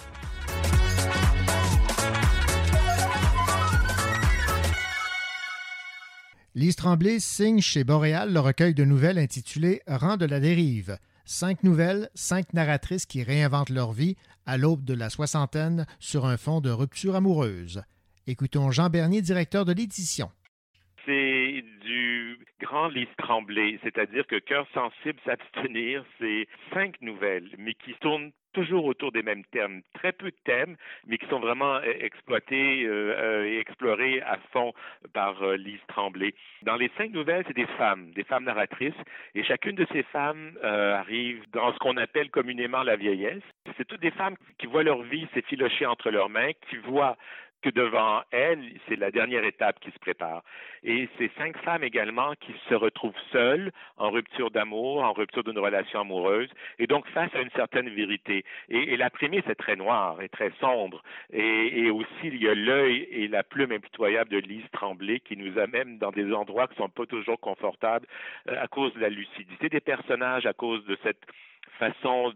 [6.54, 10.98] Lise Tremblay signe chez Boréal le recueil de nouvelles intitulé Rang de la dérive.
[11.24, 16.36] Cinq nouvelles, cinq narratrices qui réinventent leur vie à l'aube de la soixantaine sur un
[16.36, 17.82] fond de rupture amoureuse.
[18.26, 20.30] Écoutons Jean Bernier, directeur de l'édition.
[21.08, 27.94] C'est du grand Lise Tremblay, c'est-à-dire que Cœur sensible s'abstenir, c'est cinq nouvelles, mais qui
[28.02, 30.76] tournent toujours autour des mêmes thèmes, très peu de thèmes,
[31.06, 34.74] mais qui sont vraiment euh, exploités euh, euh, et explorés à fond
[35.14, 36.34] par Lise Tremblay.
[36.64, 39.00] Dans les cinq nouvelles, c'est des femmes, des femmes narratrices,
[39.36, 43.44] et chacune de ces femmes arrive dans ce qu'on appelle communément la vieillesse.
[43.78, 47.16] C'est toutes des femmes qui voient leur vie s'effilocher entre leurs mains, qui voient
[47.62, 50.44] que devant elle, c'est la dernière étape qui se prépare.
[50.84, 55.60] Et ces cinq femmes également qui se retrouvent seules, en rupture d'amour, en rupture d'une
[55.60, 58.46] relation amoureuse, et donc face à une certaine vérité.
[58.70, 61.04] Et, la prémisse est très noire et très sombre.
[61.32, 65.58] Et, aussi, il y a l'œil et la plume impitoyable de Lise Tremblay qui nous
[65.60, 68.08] amène dans des endroits qui ne sont pas toujours confortables
[68.50, 71.26] euh, à cause de la lucidité des personnages, à cause de cette
[71.80, 72.34] façon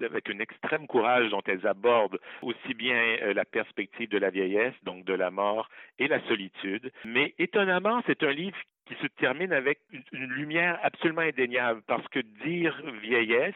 [0.00, 4.74] avec un extrême courage dont elles abordent aussi bien euh, la perspective de la vieillesse,
[4.84, 5.68] donc de la mort
[5.98, 6.92] et la solitude.
[7.04, 8.56] Mais étonnamment, c'est un livre
[8.86, 9.78] qui se termine avec
[10.12, 13.54] une lumière absolument indéniable parce que dire vieillesse,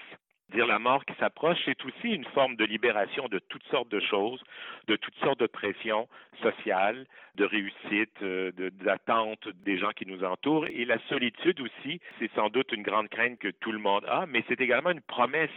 [0.53, 4.01] dire la mort qui s'approche, c'est aussi une forme de libération de toutes sortes de
[4.01, 4.43] choses,
[4.87, 6.09] de toutes sortes de pressions
[6.43, 7.07] sociales,
[7.37, 8.53] de réussite, euh,
[8.83, 10.67] d'attente des gens qui nous entourent.
[10.67, 14.27] Et la solitude aussi, c'est sans doute une grande crainte que tout le monde a,
[14.27, 15.51] mais c'est également une promesse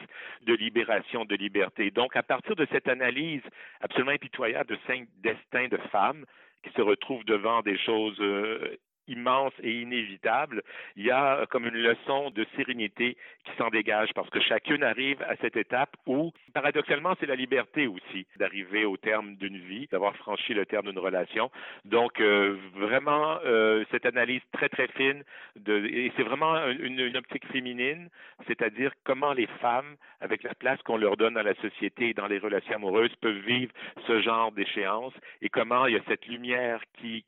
[0.44, 1.92] de libération, de liberté.
[1.92, 3.44] Donc, à partir de cette analyse
[3.82, 6.26] absolument impitoyable de cinq destins de femmes,
[6.64, 8.78] qui se retrouvent devant des choses euh,
[9.08, 10.64] immense et inévitable,
[10.96, 15.22] il y a comme une leçon de sérénité qui s'en dégage parce que chacune arrive
[15.24, 20.16] à cette étape où, paradoxalement, c'est la liberté aussi d'arriver au terme d'une vie, d'avoir
[20.18, 21.52] franchi le terme d'une relation.
[21.86, 25.24] Donc, euh, vraiment, euh, cette analyse très, très fine,
[25.56, 28.10] de, et c'est vraiment une, une optique féminine,
[28.48, 32.28] c'est-à-dire comment les femmes, avec la place qu'on leur donne dans la société et dans
[32.28, 33.72] les relations amoureuses, peuvent vivre
[34.06, 37.26] ce genre d'échéance et comment il y a cette lumière qui,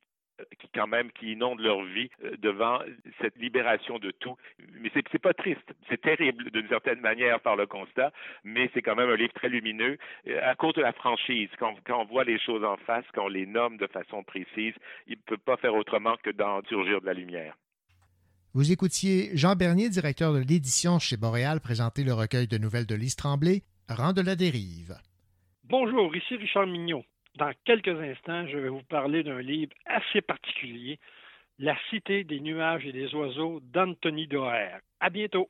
[0.59, 2.79] qui quand même qui inondent leur vie euh, devant
[3.21, 4.35] cette libération de tout.
[4.73, 8.11] Mais c'est c'est pas triste, c'est terrible d'une certaine manière par le constat,
[8.43, 9.97] mais c'est quand même un livre très lumineux
[10.27, 11.49] euh, à cause de la franchise.
[11.59, 14.73] Quand, quand on voit les choses en face, quand on les nomme de façon précise,
[15.07, 17.55] il ne peut pas faire autrement que d'en surgir de la lumière.
[18.53, 22.95] Vous écoutiez Jean Bernier, directeur de l'édition chez Boréal, présenter le recueil de nouvelles de
[22.95, 24.95] Lise Tremblay, Rang de la dérive.
[25.65, 27.03] Bonjour, ici Richard Mignot.
[27.37, 30.99] Dans quelques instants, je vais vous parler d'un livre assez particulier,
[31.57, 34.79] La cité des nuages et des oiseaux d'Anthony Doerr.
[34.99, 35.47] À bientôt.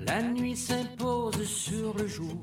[0.00, 2.42] La nuit s'impose sur le jour.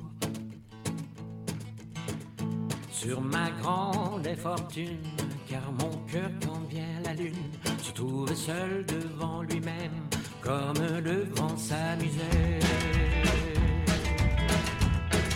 [2.90, 5.04] Sur ma grande infortune,
[5.50, 7.52] car mon cœur, quand vient la lune,
[7.82, 10.10] se trouve seul devant lui-même,
[10.42, 12.60] comme le vent s'amusait.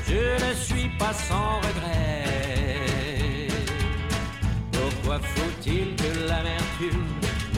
[0.09, 3.47] Je ne suis pas sans regret.
[4.71, 7.05] Pourquoi faut-il que l'amertume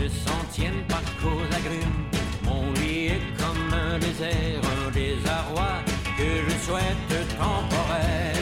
[0.01, 2.03] ne s'en tienne pas qu'aux agrumes?
[2.43, 5.71] Mon lit est comme un désert, un désarroi
[6.17, 8.35] que je souhaite temporaire.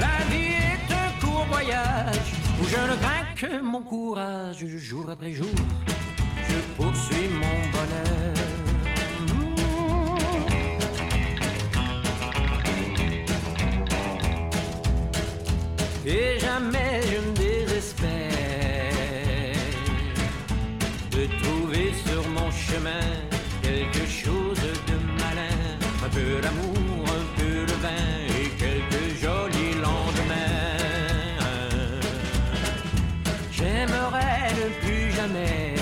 [0.00, 5.32] La vie est un court voyage où je ne crains que mon courage jour après
[5.32, 5.58] jour.
[6.48, 8.65] Je poursuis mon bonheur.
[16.08, 18.08] Et jamais je ne désespère
[21.10, 23.10] de trouver sur mon chemin
[23.60, 25.58] quelque chose de malin,
[26.04, 30.76] un peu d'amour, un peu de vin et quelques jolis lendemains.
[33.50, 35.74] J'aimerais ne plus jamais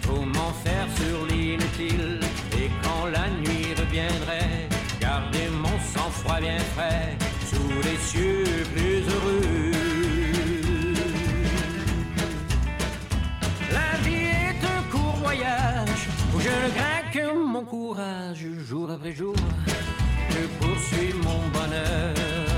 [0.00, 2.18] trop m'en faire sur l'inutile.
[2.56, 4.68] Et quand la nuit reviendrait,
[4.98, 7.21] garder mon sang-froid bien frais
[17.92, 19.34] courage jour après jour.
[20.30, 22.51] Je poursuis mon bonheur.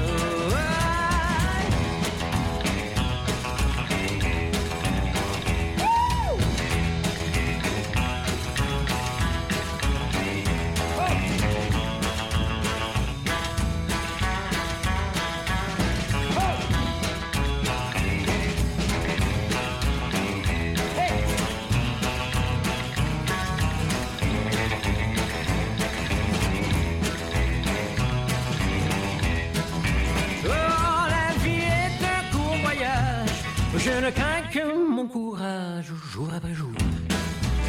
[35.45, 36.73] Courage jour après jour.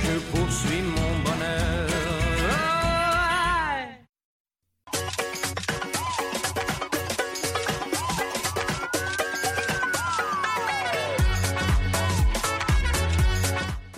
[0.04, 1.90] Je poursuis mon bonheur.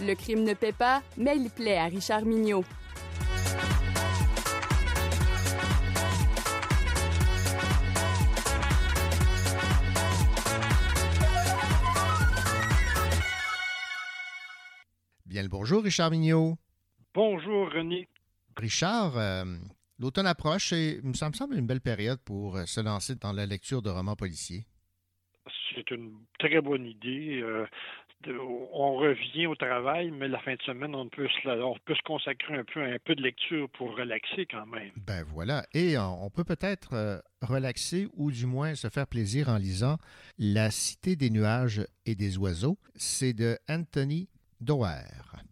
[0.02, 2.64] Le crime ne paie pas, mais il plaît à Richard Mignot.
[15.68, 16.58] Bonjour, Richard Mignot.
[17.14, 18.08] Bonjour, René.
[18.56, 19.44] Richard, euh,
[20.00, 23.46] l'automne approche et ça me semble une belle période pour euh, se lancer dans la
[23.46, 24.66] lecture de romans policiers.
[25.76, 27.42] C'est une très bonne idée.
[27.44, 27.66] Euh,
[28.72, 31.96] on revient au travail, mais la fin de semaine, on peut se, la- on peut
[31.96, 34.92] se consacrer un peu à un peu de lecture pour relaxer quand même.
[34.96, 35.66] Ben voilà.
[35.74, 39.98] Et on, peut peut-être relaxer ou du moins se faire plaisir en lisant
[40.40, 42.78] La Cité des nuages et des oiseaux.
[42.96, 44.30] C'est de Anthony
[44.62, 45.44] Doerr.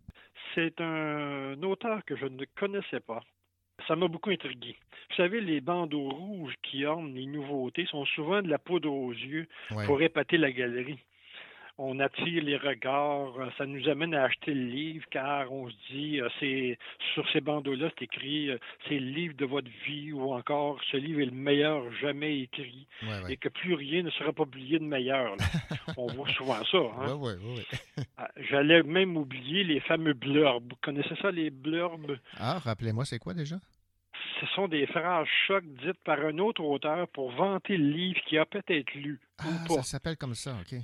[0.56, 3.22] C'est un auteur que je ne connaissais pas.
[3.88, 4.78] Ça m'a beaucoup intrigué.
[5.10, 9.12] Vous savez, les bandeaux rouges qui ornent les nouveautés sont souvent de la poudre aux
[9.12, 9.86] yeux Ouais.
[9.86, 11.00] pour épater la galerie.
[11.78, 15.76] On attire les regards, euh, ça nous amène à acheter le livre car on se
[15.92, 16.78] dit, euh, c'est
[17.14, 18.58] sur ces bandeaux-là, c'est écrit, euh,
[18.88, 22.88] c'est le livre de votre vie ou encore ce livre est le meilleur jamais écrit
[23.04, 23.34] Ouais, ouais.
[23.34, 25.36] et que plus rien ne sera publié de meilleur.
[25.98, 26.78] on voit souvent ça.
[26.78, 27.16] Hein?
[27.16, 27.34] Ouais.
[28.18, 30.70] Ah, J'allais même oublier les fameux blurbs.
[30.70, 32.18] Vous connaissez ça, les blurbs?
[32.38, 33.58] Ah, rappelez-moi, c'est quoi déjà?
[34.40, 38.38] Ce sont des phrases chocs dites par un autre auteur pour vanter le livre qu'il
[38.40, 40.78] a peut-être lu Ah, ou ça s'appelle comme ça, OK.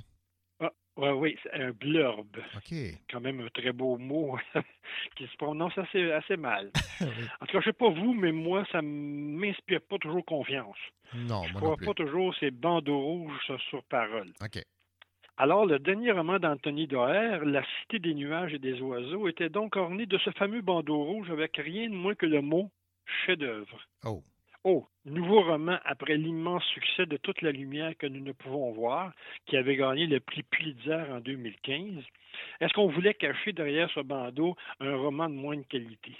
[0.62, 2.28] Ah, ouais, oui, c'est un blurb.
[2.56, 2.74] OK.
[3.10, 4.38] Quand même un très beau mot
[5.16, 6.70] qui se prononce assez, assez mal.
[7.40, 10.76] En tout cas, je sais pas vous, mais moi, ça m'inspire pas toujours confiance.
[11.14, 11.86] Non, Je moi non crois plus.
[11.86, 14.32] pas toujours ces bandeaux rouges sur parole.
[14.40, 14.62] OK.
[15.36, 19.74] Alors, le dernier roman d'Anthony Doerr, La Cité des nuages et des oiseaux, était donc
[19.76, 22.70] orné de ce fameux bandeau rouge avec rien de moins que le mot
[23.26, 23.80] chef-d'œuvre.
[24.04, 24.22] Oh.
[24.64, 29.12] Oh, nouveau roman après l'immense succès de Toute la lumière que nous ne pouvons voir,
[29.46, 32.04] qui avait gagné le prix Pulitzer en 2015.
[32.60, 36.12] Est-ce qu'on voulait cacher derrière ce bandeau un roman de moindre qualité?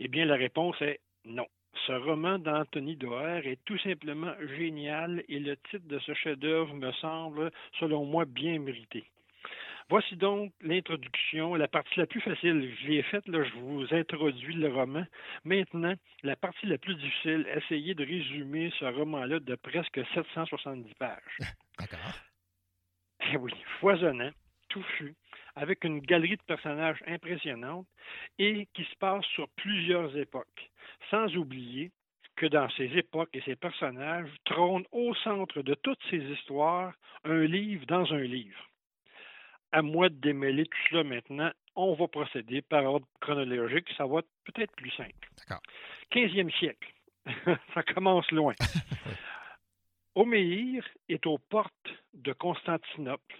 [0.00, 1.46] Eh bien, la réponse est non.
[1.86, 6.90] Ce roman d'Anthony Doerr est tout simplement génial et le titre de ce chef-d'œuvre me
[6.92, 9.04] semble, selon moi, bien mérité.
[9.90, 12.72] Voici donc l'introduction, la partie la plus facile.
[12.80, 15.04] Je l'ai faite, là, je vous introduis le roman.
[15.42, 21.38] Maintenant, la partie la plus difficile, essayez de résumer ce roman-là de presque 770 pages.
[21.80, 21.98] D'accord.
[23.32, 24.30] Eh oui, foisonnant,
[24.68, 25.16] touffu,
[25.56, 27.88] avec une galerie de personnages impressionnante
[28.38, 30.70] et qui se passe sur plusieurs époques,
[31.10, 31.90] sans oublier
[32.36, 36.94] que dans ces époques et ces personnages trône au centre de toutes ces histoires
[37.24, 38.69] un livre dans un livre.
[39.72, 44.18] À moi de démêler tout cela maintenant, on va procéder par ordre chronologique, ça va
[44.20, 45.28] être peut-être plus simple.
[45.38, 45.62] D'accord.
[46.12, 46.92] 15e siècle,
[47.74, 48.54] ça commence loin.
[50.16, 53.36] Omeir est aux portes de Constantinople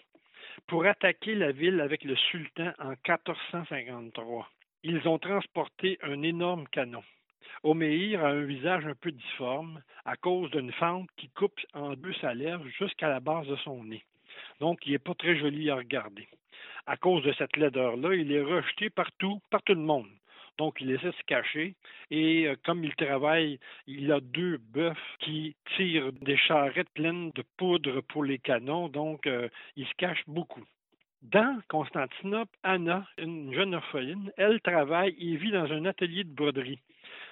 [0.66, 4.48] pour attaquer la ville avec le sultan en 1453.
[4.84, 7.02] Ils ont transporté un énorme canon.
[7.62, 12.14] Omeir a un visage un peu difforme à cause d'une fente qui coupe en deux
[12.14, 14.04] sa lèvre jusqu'à la base de son nez.
[14.60, 16.28] Donc, il n'est pas très joli à regarder.
[16.86, 20.08] À cause de cette laideur-là, il est rejeté partout, par tout le monde.
[20.58, 21.74] Donc, il essaie de se cacher.
[22.10, 27.44] Et euh, comme il travaille, il a deux bœufs qui tirent des charrettes pleines de
[27.56, 28.88] poudre pour les canons.
[28.88, 30.64] Donc, euh, il se cache beaucoup.
[31.22, 36.80] Dans Constantinople, Anna, une jeune orpheline, elle travaille et vit dans un atelier de broderie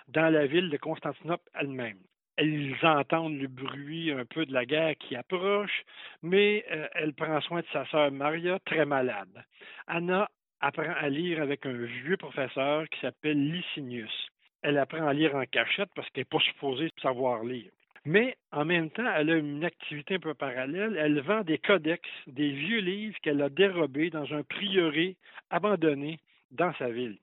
[0.09, 1.98] dans la ville de Constantinople elle-même.
[2.40, 5.85] Ils entendent le bruit un peu de la guerre qui approche,
[6.23, 9.44] mais euh, elle prend soin de sa sœur Maria, très malade.
[9.89, 10.28] Anna
[10.60, 14.28] apprend à lire avec un vieux professeur qui s'appelle Licinius.
[14.62, 17.70] Elle apprend à lire en cachette parce qu'elle n'est pas supposée savoir lire.
[18.05, 20.97] Mais en même temps, elle a une activité un peu parallèle.
[20.97, 25.16] Elle vend des codex, des vieux livres qu'elle a dérobés dans un prieuré
[25.51, 26.19] abandonné
[26.51, 27.19] dans sa ville.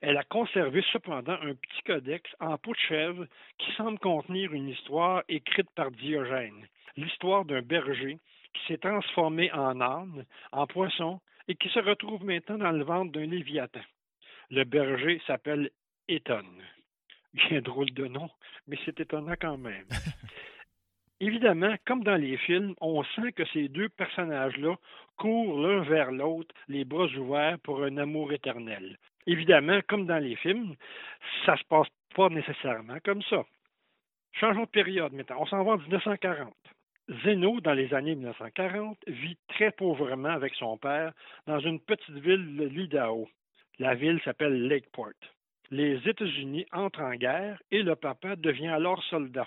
[0.00, 3.26] Elle a conservé cependant un petit codex en peau de chèvre
[3.58, 6.66] qui semble contenir une histoire écrite par Diogène,
[6.96, 8.18] l'histoire d'un berger
[8.54, 13.12] qui s'est transformé en âne, en poisson, et qui se retrouve maintenant dans le ventre
[13.12, 13.80] d'un léviathan.
[14.50, 15.70] Le berger s'appelle
[16.08, 16.44] Éton.
[17.34, 18.30] Bien drôle de nom,
[18.66, 19.86] mais c'est étonnant quand même.
[21.20, 24.74] Évidemment, comme dans les films, on sent que ces deux personnages-là
[25.16, 28.96] courent l'un vers l'autre, les bras ouverts pour un amour éternel.
[29.30, 30.74] Évidemment, comme dans les films,
[31.46, 31.86] ça se passe
[32.16, 33.44] pas nécessairement comme ça.
[34.32, 35.36] Changeons de période maintenant.
[35.38, 36.52] On s'en va en 1940.
[37.22, 41.12] Zeno, dans les années 1940, vit très pauvrement avec son père
[41.46, 43.28] dans une petite ville de l'Idaho.
[43.78, 45.20] La ville s'appelle Lakeport.
[45.70, 49.46] Les États-Unis entrent en guerre et le papa devient alors soldat.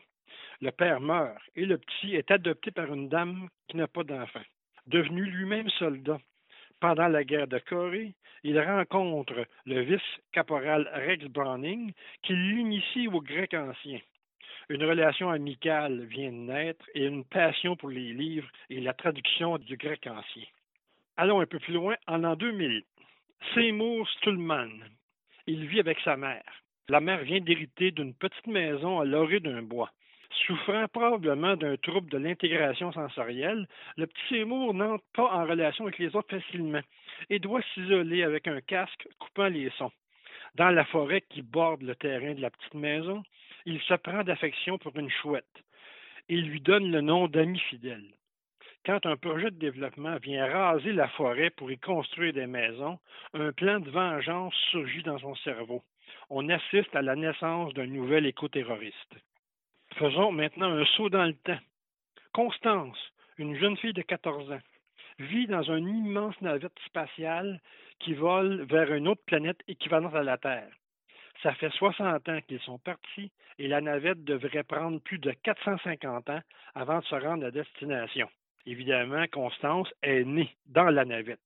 [0.61, 4.47] Le père meurt et le petit est adopté par une dame qui n'a pas d'enfant.
[4.87, 6.19] Devenu lui-même soldat,
[6.83, 8.11] pendant la guerre de Corée,
[8.43, 11.93] il rencontre le vice-caporal Rex Browning
[12.23, 14.01] qui l'initie au grec ancien.
[14.67, 19.57] Une relation amicale vient de naître et une passion pour les livres et la traduction
[19.59, 20.43] du grec ancien.
[21.15, 22.83] Allons un peu plus loin, en l'an 2000.
[23.53, 24.83] Seymour Stulman.
[25.47, 26.43] Il vit avec sa mère.
[26.89, 29.93] La mère vient d'hériter d'une petite maison à l'orée d'un bois.
[30.45, 35.99] Souffrant probablement d'un trouble de l'intégration sensorielle, le petit Seymour n'entre pas en relation avec
[35.99, 36.81] les autres facilement
[37.29, 39.91] et doit s'isoler avec un casque coupant les sons.
[40.55, 43.23] Dans la forêt qui borde le terrain de la petite maison,
[43.65, 45.63] il se prend d'affection pour une chouette
[46.29, 48.11] et lui donne le nom d'ami fidèle.
[48.85, 52.99] Quand un projet de développement vient raser la forêt pour y construire des maisons,
[53.33, 55.81] un plan de vengeance surgit dans son cerveau.
[56.29, 59.15] On assiste à la naissance d'un nouvel éco-terroriste.
[59.95, 61.59] Faisons maintenant un saut dans le temps.
[62.33, 62.97] Constance,
[63.37, 64.61] une jeune fille de 14 ans,
[65.19, 67.61] vit dans une immense navette spatiale
[67.99, 70.69] qui vole vers une autre planète équivalente à la Terre.
[71.43, 76.29] Ça fait 60 ans qu'ils sont partis et la navette devrait prendre plus de 450
[76.29, 76.41] ans
[76.73, 78.29] avant de se rendre à destination.
[78.65, 81.39] Évidemment, Constance est née dans la navette.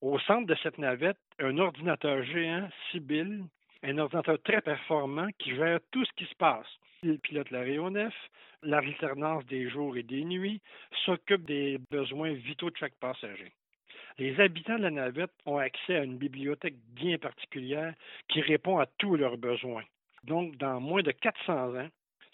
[0.00, 3.44] Au centre de cette navette, un ordinateur géant, Sibyl,
[3.86, 6.66] un ordinateur très performant qui gère tout ce qui se passe.
[7.04, 8.14] Il pilote l'aéronef,
[8.62, 10.60] l'alternance des jours et des nuits,
[11.04, 13.52] s'occupe des besoins vitaux de chaque passager.
[14.18, 17.94] Les habitants de la navette ont accès à une bibliothèque bien particulière
[18.28, 19.84] qui répond à tous leurs besoins.
[20.24, 21.88] Donc, dans moins de 400 ans,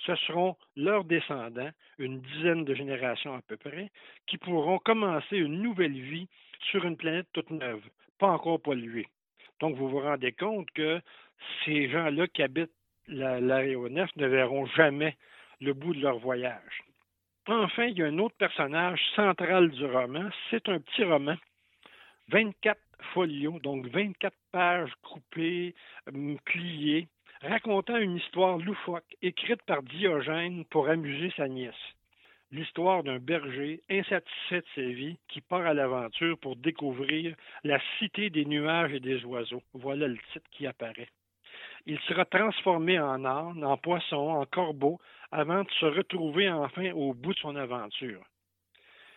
[0.06, 3.90] ce seront leurs descendants, une dizaine de générations à peu près,
[4.26, 6.28] qui pourront commencer une nouvelle vie
[6.70, 7.82] sur une planète toute neuve,
[8.18, 9.08] pas encore polluée.
[9.60, 11.00] Donc, vous vous rendez compte que
[11.64, 12.70] ces gens-là qui habitent
[13.09, 15.16] l'aéronef ne verront jamais
[15.60, 16.82] le bout de leur voyage.
[17.47, 20.28] Enfin, il y a un autre personnage central du roman.
[20.51, 21.36] C'est un petit roman,
[22.28, 22.78] 24
[23.14, 25.74] folios, donc 24 pages coupées,
[26.06, 27.09] hum, pliées,
[27.43, 31.74] racontant une histoire loufoque écrite par Diogène pour amuser sa nièce.
[32.52, 38.31] L'histoire d'un berger insatisfait de sa vie qui part à l'aventure pour découvrir la cité
[38.31, 39.62] des nuages et des oiseaux.
[39.73, 41.09] Voilà le titre qui apparaît.
[41.86, 45.00] Il sera transformé en âne, en poisson, en corbeau,
[45.32, 48.22] avant de se retrouver enfin au bout de son aventure.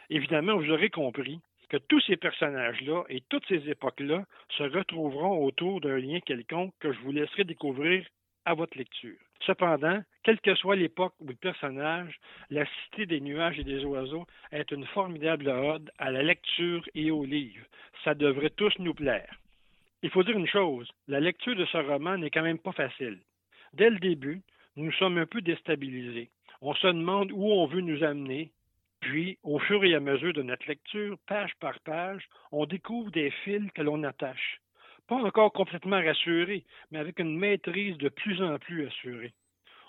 [0.09, 1.39] Évidemment, vous aurez compris
[1.69, 6.91] que tous ces personnages-là et toutes ces époques-là se retrouveront autour d'un lien quelconque que
[6.91, 8.05] je vous laisserai découvrir
[8.45, 9.17] à votre lecture.
[9.41, 12.19] Cependant, quelle que soit l'époque ou le personnage,
[12.49, 17.11] la Cité des nuages et des oiseaux est une formidable ode à la lecture et
[17.11, 17.65] au livre.
[18.03, 19.35] Ça devrait tous nous plaire.
[20.05, 23.17] Il faut dire une chose, la lecture de ce roman n'est quand même pas facile.
[23.73, 24.43] Dès le début,
[24.75, 26.29] nous sommes un peu déstabilisés.
[26.61, 28.51] On se demande où on veut nous amener,
[28.99, 33.31] puis, au fur et à mesure de notre lecture, page par page, on découvre des
[33.31, 34.61] fils que l'on attache
[35.07, 39.33] pas encore complètement rassuré, mais avec une maîtrise de plus en plus assurée.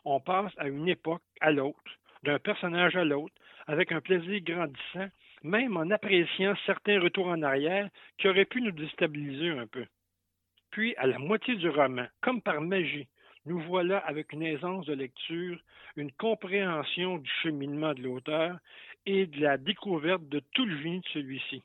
[0.07, 3.35] On passe à une époque à l'autre, d'un personnage à l'autre,
[3.67, 5.11] avec un plaisir grandissant,
[5.43, 9.85] même en appréciant certains retours en arrière qui auraient pu nous déstabiliser un peu.
[10.77, 13.09] Puis, à la moitié du roman, comme par magie,
[13.47, 15.59] nous voilà avec une aisance de lecture,
[15.97, 18.59] une compréhension du cheminement de l'auteur
[19.07, 21.63] et de la découverte de tout le génie de celui-ci.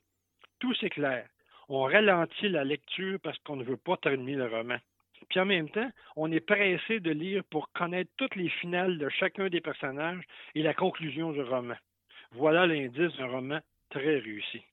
[0.60, 1.28] Tout s'éclaire,
[1.68, 4.78] on ralentit la lecture parce qu'on ne veut pas terminer le roman.
[5.28, 9.10] Puis en même temps, on est pressé de lire pour connaître toutes les finales de
[9.10, 10.24] chacun des personnages
[10.56, 11.76] et la conclusion du roman.
[12.32, 13.60] Voilà l'indice d'un roman
[13.90, 14.64] très réussi.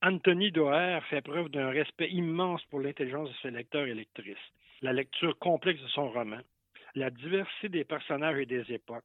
[0.00, 4.36] Anthony Doerr fait preuve d'un respect immense pour l'intelligence de ses lecteurs et lectrices,
[4.80, 6.38] la lecture complexe de son roman,
[6.94, 9.04] la diversité des personnages et des époques,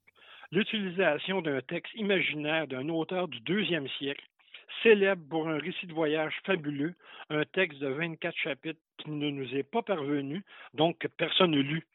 [0.52, 4.24] l'utilisation d'un texte imaginaire d'un auteur du deuxième siècle
[4.84, 6.94] célèbre pour un récit de voyage fabuleux,
[7.32, 10.44] un texte de 24 chapitres qui ne nous est pas parvenu,
[10.76, 11.88] donc que personne n'a lu.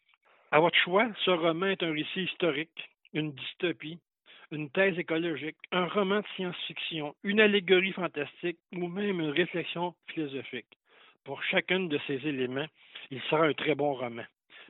[0.51, 4.01] À votre choix, ce roman est un récit historique, une dystopie,
[4.51, 10.67] une thèse écologique, un roman de science-fiction, une allégorie fantastique ou même une réflexion philosophique.
[11.25, 12.67] Pour chacun de ces éléments,
[13.11, 14.25] il sera un très bon roman.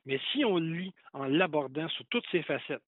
[0.06, 2.82] Mais si on lit en l'abordant sous toutes ses facettes,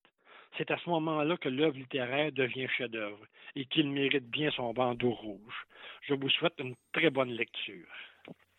[0.59, 5.13] c'est à ce moment-là que l'œuvre littéraire devient chef-d'œuvre et qu'il mérite bien son bandeau
[5.13, 5.67] rouge.
[6.03, 7.87] Je vous souhaite une très bonne lecture.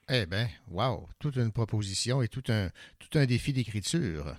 [0.10, 4.36] Eh bien, wow, toute une proposition et tout un, tout un défi d'écriture.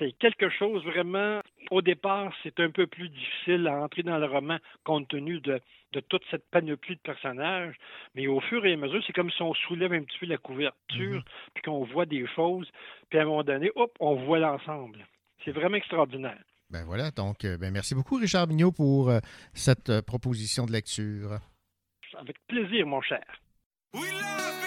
[0.00, 1.42] C'est quelque chose vraiment.
[1.70, 5.60] Au départ, c'est un peu plus difficile à entrer dans le roman compte tenu de,
[5.92, 7.76] de toute cette panoplie de personnages.
[8.14, 10.38] Mais au fur et à mesure, c'est comme si on soulève un petit peu la
[10.38, 11.22] couverture, mhm.
[11.54, 12.66] puis qu'on voit des choses,
[13.10, 15.06] puis à un moment donné, hop, on voit l'ensemble.
[15.44, 16.42] C'est vraiment extraordinaire.
[16.70, 19.18] Ben voilà, donc euh, ben merci beaucoup Richard Mignot pour euh,
[19.52, 21.40] cette euh, proposition de lecture.
[22.16, 23.24] Avec plaisir, mon cher.
[23.92, 24.59] J'ai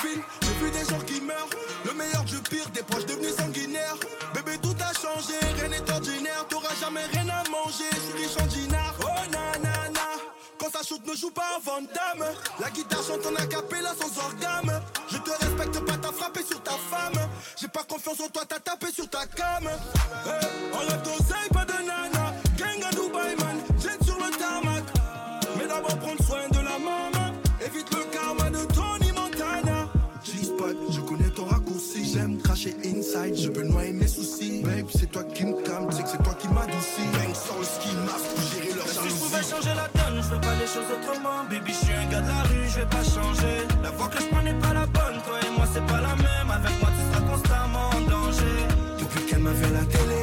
[0.00, 1.50] civile, j'ai vu des gens qui meurent.
[1.84, 3.96] Le meilleur du pire, des proches devenus sanguinaires.
[4.34, 6.46] Bébé, tout a changé, rien n'est ordinaire.
[6.48, 8.44] T'auras jamais rien à manger, je suis riche en.
[9.02, 10.08] Oh nanana,
[10.58, 12.26] quand ça shoot, ne joue pas en Damme.
[12.60, 14.80] La guitare chante en acapella sans organe.
[15.10, 17.28] Je te respecte pas, t'as frappé sur ta femme.
[17.60, 19.66] J'ai pas confiance en toi, t'as tapé sur ta cam.
[19.66, 22.34] Hey, on rêve d'oseille, pas de nana.
[22.56, 24.84] Gang à Dubaï, man, jet sur le tarmac.
[25.58, 27.34] Mais d'abord prendre soin de la maman.
[27.64, 28.73] Évite le karma de
[32.14, 34.62] J'aime cracher inside, je peux noyer mes soucis.
[34.62, 37.10] Babe, c'est toi qui me calme, tu sais que c'est toi qui m'adoucis.
[37.12, 40.28] Bang, sors le ski mask pour gérer leur Si je pouvais changer la donne, je
[40.30, 41.42] fais pas les choses autrement.
[41.50, 43.56] Baby, je suis un gars de la rue, je vais pas changer.
[43.82, 46.14] La voix que je prends n'est pas la bonne, toi et moi c'est pas la
[46.14, 46.50] même.
[46.54, 48.58] Avec moi tu seras constamment en danger.
[49.00, 50.22] Depuis qu'elle m'a vu à la télé,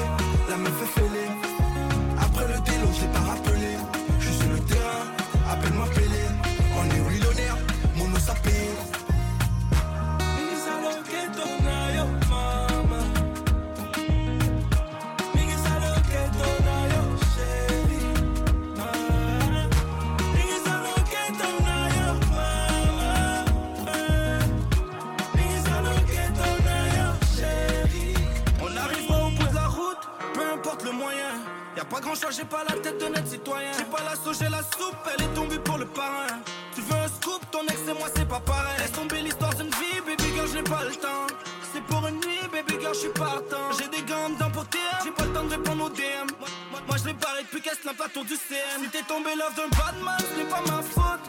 [31.82, 33.72] Y'a pas grand chose, j'ai pas la tête d'honnête citoyen.
[33.76, 36.38] J'ai pas la sauce, j'ai la soupe, elle est tombée pour le parrain.
[36.76, 38.78] Tu veux un scoop, ton ex et moi c'est pas pareil.
[38.78, 41.26] Laisse tomber l'histoire d'une vie, baby girl, j'ai pas le temps.
[41.74, 43.72] C'est pour une nuit, baby girl, je suis partant.
[43.80, 46.30] J'ai des gammes d'emporter, j'ai pas le temps de répondre aux DM.
[46.70, 48.84] Moi, moi, je l'ai barré depuis qu'est-ce la plateau du CM.
[48.84, 51.26] Si t'es tombé l'œuvre d'un Batman, ce n'est pas ma faute.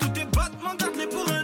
[0.00, 1.41] Tous tes battements, garde-les pour un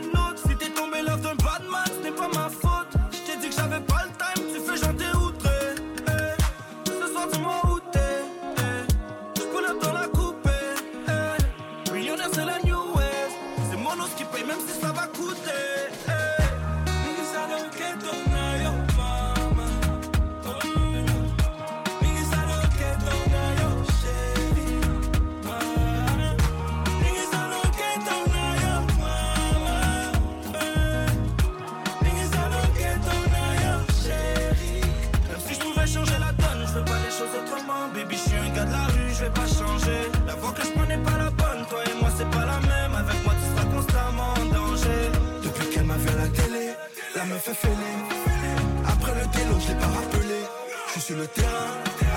[51.08, 51.48] sur le terrain.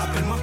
[0.02, 0.36] Appelle-moi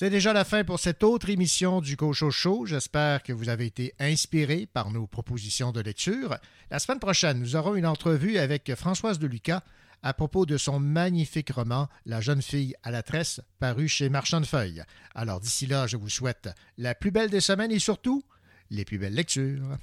[0.00, 2.64] C'est déjà la fin pour cette autre émission du Cocho Show.
[2.64, 6.38] J'espère que vous avez été inspiré par nos propositions de lecture.
[6.70, 9.62] La semaine prochaine, nous aurons une entrevue avec Françoise de Lucas
[10.02, 14.40] à propos de son magnifique roman La jeune fille à la tresse, paru chez Marchand
[14.40, 14.84] de Feuilles.
[15.14, 16.48] Alors d'ici là, je vous souhaite
[16.78, 18.24] la plus belle des semaines et surtout
[18.70, 19.76] les plus belles lectures.